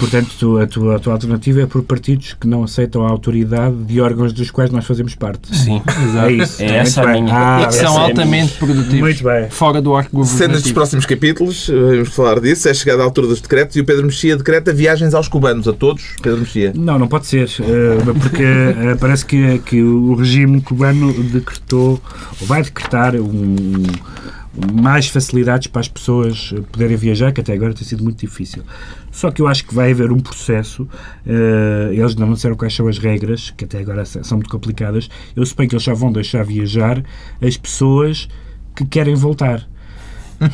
Portanto, 0.00 0.30
tu- 0.38 0.58
a 0.58 0.66
tua, 0.66 0.96
a 0.96 0.98
tua 0.98 1.12
alternativa 1.12 1.60
é 1.60 1.66
por 1.66 1.82
partidos 1.82 2.34
que 2.40 2.46
não 2.48 2.64
aceitam 2.64 3.06
a 3.06 3.10
autoridade 3.10 3.76
de 3.84 4.00
órgãos 4.00 4.32
dos 4.32 4.50
quais 4.50 4.70
nós 4.70 4.84
fazemos 4.86 5.14
parte. 5.14 5.54
Sim. 5.56 5.80
É 6.26 6.32
isso. 6.32 6.62
É 6.62 6.78
essa 6.78 7.02
a 7.02 7.12
minha. 7.12 7.32
Ah, 7.32 7.62
E 7.62 7.66
que 7.68 7.74
são 7.74 7.94
é 8.00 8.04
altamente 8.08 8.54
produtivos. 8.54 8.98
Muito 9.00 9.22
bem. 9.22 9.48
Fora 9.50 9.80
do 9.82 9.94
arco 9.94 10.10
Cenas 10.24 10.30
dos 10.30 10.38
governativo. 10.40 10.74
próximos 10.74 11.06
capítulos, 11.06 11.68
eh, 11.68 11.72
vamos 11.96 12.08
falar 12.08 12.40
disso. 12.40 12.68
É 12.68 12.74
chegada 12.74 13.02
a 13.02 13.04
altura 13.04 13.26
dos 13.28 13.40
decretos 13.40 13.76
e 13.76 13.80
o 13.80 13.84
Pedro 13.84 14.06
Mexia 14.06 14.36
decreta 14.36 14.72
viagens 14.72 15.12
aos 15.14 15.28
cubanos. 15.28 15.68
A 15.68 15.72
todos, 15.72 16.02
Pedro 16.22 16.40
Mexia. 16.40 16.72
Não, 16.74 16.98
não 16.98 17.06
pode 17.06 17.26
ser, 17.26 17.48
eh, 17.60 17.98
porque 18.20 18.42
eh, 18.42 18.96
parece 18.98 19.24
que, 19.26 19.58
que 19.60 19.82
o 19.82 20.14
regime 20.14 20.60
cubano 20.62 21.12
decretou, 21.12 22.00
ou 22.40 22.46
vai 22.46 22.62
decretar, 22.62 23.14
um, 23.16 23.82
mais 24.72 25.06
facilidades 25.06 25.68
para 25.68 25.80
as 25.80 25.88
pessoas 25.88 26.52
eh, 26.54 26.60
poderem 26.72 26.96
viajar, 26.96 27.32
que 27.32 27.40
até 27.40 27.52
agora 27.52 27.72
tem 27.72 27.84
sido 27.84 28.02
muito 28.02 28.20
difícil. 28.20 28.62
Só 29.10 29.30
que 29.30 29.40
eu 29.40 29.46
acho 29.46 29.64
que 29.64 29.74
vai 29.74 29.90
haver 29.92 30.10
um 30.10 30.20
processo, 30.20 30.88
eh, 31.26 31.90
eles 31.92 32.16
não 32.16 32.32
disseram 32.32 32.56
quais 32.56 32.74
são 32.74 32.88
as 32.88 32.98
regras, 32.98 33.52
que 33.56 33.64
até 33.64 33.78
agora 33.78 34.04
são 34.04 34.38
muito 34.38 34.50
complicadas, 34.50 35.08
eu 35.36 35.44
suponho 35.46 35.68
que 35.68 35.74
eles 35.74 35.84
só 35.84 35.94
vão 35.94 36.12
deixar 36.12 36.44
viajar 36.44 37.02
as 37.40 37.56
pessoas 37.56 38.28
que 38.74 38.84
querem 38.84 39.14
voltar. 39.14 39.68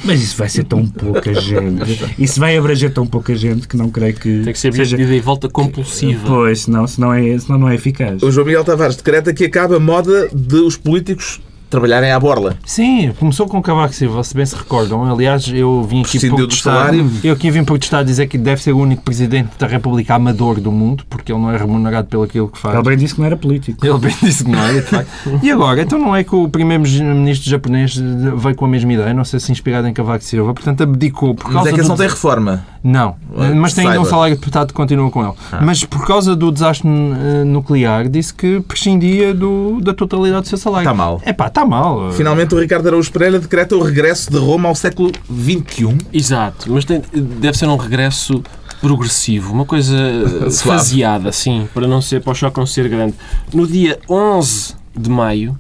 Mas 0.05 0.21
isso 0.21 0.37
vai 0.37 0.49
ser 0.49 0.65
tão 0.65 0.85
pouca 0.85 1.33
gente, 1.41 2.13
isso 2.19 2.41
vai 2.41 2.57
abranger 2.57 2.93
tão 2.93 3.07
pouca 3.07 3.37
gente 3.37 3.69
que 3.69 3.77
não 3.77 3.89
creio 3.89 4.15
que, 4.15 4.43
Tem 4.43 4.53
que 4.53 4.59
ser 4.59 4.75
seja, 4.75 4.97
medida 4.97 5.15
e 5.15 5.21
volta 5.21 5.49
compulsiva. 5.49 6.27
Pois, 6.27 6.63
senão, 6.63 6.87
senão, 6.89 7.15
é, 7.15 7.39
senão 7.39 7.59
não 7.59 7.69
é 7.69 7.77
eficaz. 7.77 8.21
O 8.23 8.31
João 8.31 8.47
Miguel 8.47 8.65
Tavares 8.65 8.97
decreta 8.97 9.33
que 9.33 9.45
acaba 9.45 9.77
a 9.77 9.81
moda 9.81 10.29
de 10.35 10.57
os 10.57 10.77
políticos 10.77 11.41
trabalharem 11.71 12.11
à 12.13 12.19
borla. 12.21 12.57
Sim, 12.65 13.13
começou 13.19 13.47
com 13.47 13.61
Cavaco 13.63 13.95
Silva, 13.95 14.23
se 14.25 14.35
bem 14.35 14.47
se 14.47 14.55
recordam. 14.57 15.05
Aliás, 15.11 15.49
eu 15.53 15.83
vim 15.83 16.01
aqui 16.01 16.11
Prescindiu 16.13 16.37
do 16.37 16.37
protestar. 16.47 16.75
salário. 16.75 17.11
Eu 17.25 17.33
aqui 17.35 17.51
vim 17.51 17.65
protestar 17.65 18.05
dizer 18.05 18.27
que 18.29 18.39
deve 18.39 18.63
ser 18.63 18.73
o 18.73 18.79
único 18.79 19.03
presidente 19.03 19.51
da 19.59 19.67
República 19.67 20.15
amador 20.15 20.61
do 20.61 20.71
mundo, 20.73 21.05
porque 21.11 21.33
ele 21.33 21.41
não 21.41 21.51
é 21.51 21.57
remunerado 21.57 22.09
pelo 22.09 22.23
aquilo 22.23 22.49
que 22.49 22.59
faz. 22.59 22.75
Ele 22.75 22.85
bem 22.85 22.97
disse 22.97 23.15
que 23.15 23.21
não 23.21 23.27
era 23.27 23.37
político. 23.37 23.85
Ele 23.85 23.99
bem 23.99 24.15
disse 24.23 24.45
que 24.45 24.51
não 24.51 24.65
é, 24.65 24.75
de 24.75 24.83
facto. 24.83 25.11
E 25.43 25.51
agora, 25.51 25.83
então 25.83 25.99
não 25.99 26.15
é 26.15 26.25
que 26.25 26.35
o 26.35 26.49
primeiro-ministro 26.49 27.49
japonês 27.51 27.97
veio 27.97 28.55
com 28.55 28.65
a 28.65 28.69
mesma 28.69 28.93
ideia, 28.93 29.13
não 29.15 29.25
sei 29.25 29.39
se 29.41 29.51
inspirado 29.53 29.87
em 29.87 29.93
Cavaco 29.93 30.25
Silva, 30.25 30.55
portanto 30.55 30.83
abdicou 30.83 31.35
por 31.35 31.45
Mas 31.47 31.55
causa 31.55 31.69
é 31.69 31.73
que 31.73 31.77
eles 31.79 31.87
do... 31.87 31.91
não 31.91 31.97
têm 31.97 32.09
reforma. 32.09 32.65
Não, 32.83 33.17
Ah, 33.37 33.53
mas 33.55 33.75
tem 33.75 33.87
ainda 33.87 34.01
um 34.01 34.05
salário 34.05 34.35
de 34.35 34.41
deputado 34.41 34.69
que 34.69 34.75
continua 34.75 35.11
com 35.11 35.25
ele. 35.25 35.33
Mas 35.63 35.83
por 35.85 36.07
causa 36.07 36.37
do 36.37 36.53
desastre 36.53 36.89
eh, 36.89 37.43
nuclear, 37.45 38.09
disse 38.09 38.33
que 38.33 38.61
prescindia 38.61 39.35
do, 39.35 39.81
da 39.81 39.93
totalidade 39.93 40.43
do 40.43 40.49
seu 40.49 40.59
salário. 40.59 40.85
Está 40.85 40.95
mal. 40.95 41.21
É 41.25 41.33
pá, 41.33 41.47
está 41.57 41.65
mal. 41.65 42.13
Finalmente 42.13 42.55
o 42.55 42.61
Ricardo 42.61 42.87
Araújo 42.87 43.11
Pereira 43.11 43.39
decreta 43.39 43.75
o 43.75 43.83
regresso 43.83 44.31
de 44.31 44.37
Roma 44.37 44.69
ao 44.69 44.75
século 44.75 45.11
XXI. 45.27 45.97
Exato, 46.13 46.71
mas 46.71 46.85
tem- 46.85 47.03
deve 47.13 47.57
ser 47.57 47.67
um 47.67 47.77
regresso 47.77 48.43
progressivo, 48.79 49.55
uma 49.55 49.65
coisa 49.65 49.97
faseada, 50.63 51.31
assim, 51.31 51.67
para 51.73 51.89
não 51.89 52.03
ser 52.03 52.23
para 52.23 52.33
o 52.33 52.35
choque 52.35 52.59
não 52.59 52.67
ser 52.67 52.89
grande. 52.89 53.15
No 53.55 53.67
dia 53.67 53.99
11 54.09 54.75
de 54.95 55.09
maio, 55.09 55.59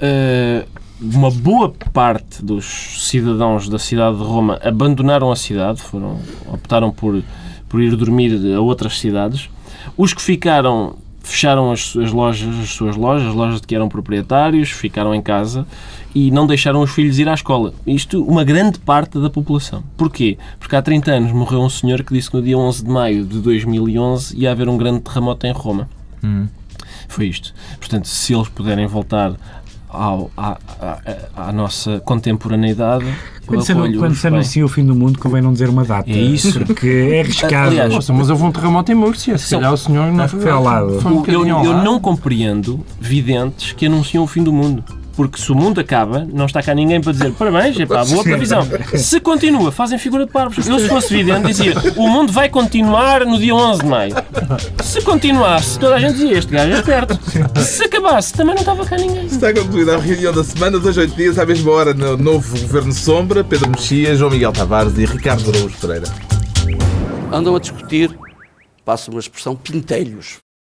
eh, 0.00 0.64
uma 0.98 1.30
boa 1.30 1.70
parte 1.92 2.42
dos 2.42 3.06
cidadãos 3.06 3.68
da 3.68 3.78
cidade 3.78 4.16
de 4.16 4.22
Roma 4.24 4.58
abandonaram 4.64 5.30
a 5.30 5.36
cidade, 5.36 5.82
foram, 5.82 6.18
optaram 6.50 6.90
por, 6.90 7.22
por 7.68 7.82
ir 7.82 7.94
dormir 7.94 8.54
a 8.54 8.60
outras 8.60 8.98
cidades. 8.98 9.50
Os 9.98 10.14
que 10.14 10.22
ficaram 10.22 10.96
fecharam 11.24 11.72
as 11.72 11.80
suas 11.86 12.12
lojas, 12.12 12.54
as 12.60 12.68
suas 12.70 12.96
lojas, 12.96 13.28
as 13.28 13.34
lojas 13.34 13.60
de 13.60 13.66
que 13.66 13.74
eram 13.74 13.88
proprietários, 13.88 14.70
ficaram 14.70 15.14
em 15.14 15.20
casa 15.20 15.66
e 16.14 16.30
não 16.30 16.46
deixaram 16.46 16.80
os 16.80 16.90
filhos 16.90 17.18
ir 17.18 17.28
à 17.28 17.34
escola. 17.34 17.74
Isto, 17.86 18.22
uma 18.22 18.44
grande 18.44 18.78
parte 18.78 19.18
da 19.18 19.28
população. 19.28 19.82
Porquê? 19.96 20.38
Porque 20.60 20.76
há 20.76 20.82
30 20.82 21.10
anos 21.10 21.32
morreu 21.32 21.60
um 21.60 21.68
senhor 21.68 22.04
que 22.04 22.14
disse 22.14 22.30
que 22.30 22.36
no 22.36 22.42
dia 22.42 22.56
11 22.56 22.84
de 22.84 22.90
maio 22.90 23.24
de 23.24 23.40
2011 23.40 24.36
ia 24.38 24.52
haver 24.52 24.68
um 24.68 24.76
grande 24.76 25.00
terremoto 25.00 25.46
em 25.46 25.52
Roma. 25.52 25.88
Foi 27.08 27.26
isto. 27.26 27.52
Portanto, 27.78 28.06
se 28.06 28.34
eles 28.34 28.48
puderem 28.48 28.86
voltar 28.86 29.32
ao, 29.94 30.30
à, 30.36 30.56
à- 30.80 31.48
à 31.48 31.52
nossa 31.52 32.00
contemporaneidade, 32.00 33.04
Quando 33.46 33.60
eu 33.60 33.64
se, 33.64 33.74
quando 33.98 34.14
se 34.14 34.26
anuncia 34.26 34.64
o 34.64 34.68
fim 34.68 34.84
do 34.84 34.94
mundo, 34.94 35.18
convém 35.18 35.40
não 35.42 35.52
dizer 35.52 35.68
uma 35.68 35.84
data. 35.84 36.10
É 36.10 36.14
isso. 36.14 36.58
Porque 36.64 37.10
é 37.12 37.20
arriscado. 37.20 37.68
Aliás, 37.68 37.92
Nossa, 37.92 38.12
mas 38.12 38.30
houve 38.30 38.42
um 38.42 38.50
terremoto 38.52 38.90
em 38.90 38.94
Múrcia. 38.94 39.38
Se 39.38 39.54
calhar 39.54 39.72
o 39.72 39.76
senhor 39.76 40.10
não 40.12 40.28
foi 40.28 40.50
ao 40.50 40.62
lado. 40.62 40.98
Um 41.06 41.24
eu, 41.26 41.46
eu 41.46 41.82
não 41.82 42.00
compreendo 42.00 42.84
videntes 43.00 43.72
que 43.72 43.86
anunciam 43.86 44.24
o 44.24 44.26
fim 44.26 44.42
do 44.42 44.52
mundo. 44.52 44.82
Porque 45.16 45.40
se 45.40 45.52
o 45.52 45.54
mundo 45.54 45.80
acaba, 45.80 46.26
não 46.32 46.46
está 46.46 46.60
cá 46.62 46.74
ninguém 46.74 47.00
para 47.00 47.12
dizer 47.12 47.32
parabéns, 47.32 47.78
é 47.78 47.86
pá, 47.86 48.04
boa 48.04 48.24
previsão. 48.24 48.66
Se 48.96 49.20
continua, 49.20 49.70
fazem 49.70 49.98
figura 49.98 50.26
de 50.26 50.32
parvos. 50.32 50.66
Eu, 50.66 50.78
se 50.78 50.88
fosse 50.88 51.14
vidente, 51.14 51.46
dizia 51.46 51.74
o 51.96 52.08
mundo 52.08 52.32
vai 52.32 52.48
continuar 52.48 53.24
no 53.24 53.38
dia 53.38 53.54
11 53.54 53.80
de 53.80 53.86
maio. 53.86 54.14
Se 54.82 55.00
continuasse, 55.02 55.78
toda 55.78 55.94
a 55.94 55.98
gente 56.00 56.14
dizia 56.14 56.38
este 56.38 56.52
gajo 56.52 56.72
é 56.72 56.78
esperto. 56.78 57.18
Se 57.60 57.84
acabasse, 57.84 58.32
também 58.32 58.54
não 58.54 58.60
estava 58.62 58.84
cá 58.84 58.96
ninguém. 58.96 59.26
Está 59.26 59.52
concluída 59.54 59.94
a 59.94 59.98
reunião 59.98 60.32
da 60.32 60.42
semana, 60.42 60.78
dois, 60.78 60.96
oito 60.96 61.14
dias, 61.14 61.38
à 61.38 61.46
mesma 61.46 61.70
hora, 61.70 61.94
no 61.94 62.16
novo 62.16 62.58
Governo 62.60 62.92
Sombra, 62.92 63.44
Pedro 63.44 63.70
Mexia, 63.70 64.16
João 64.16 64.30
Miguel 64.30 64.52
Tavares 64.52 64.98
e 64.98 65.04
Ricardo 65.04 65.48
Araújo 65.50 65.76
Pereira. 65.80 66.06
Andam 67.32 67.54
a 67.54 67.60
discutir, 67.60 68.16
passa 68.84 69.10
uma 69.10 69.20
expressão, 69.20 69.54
pintelhos. 69.54 70.43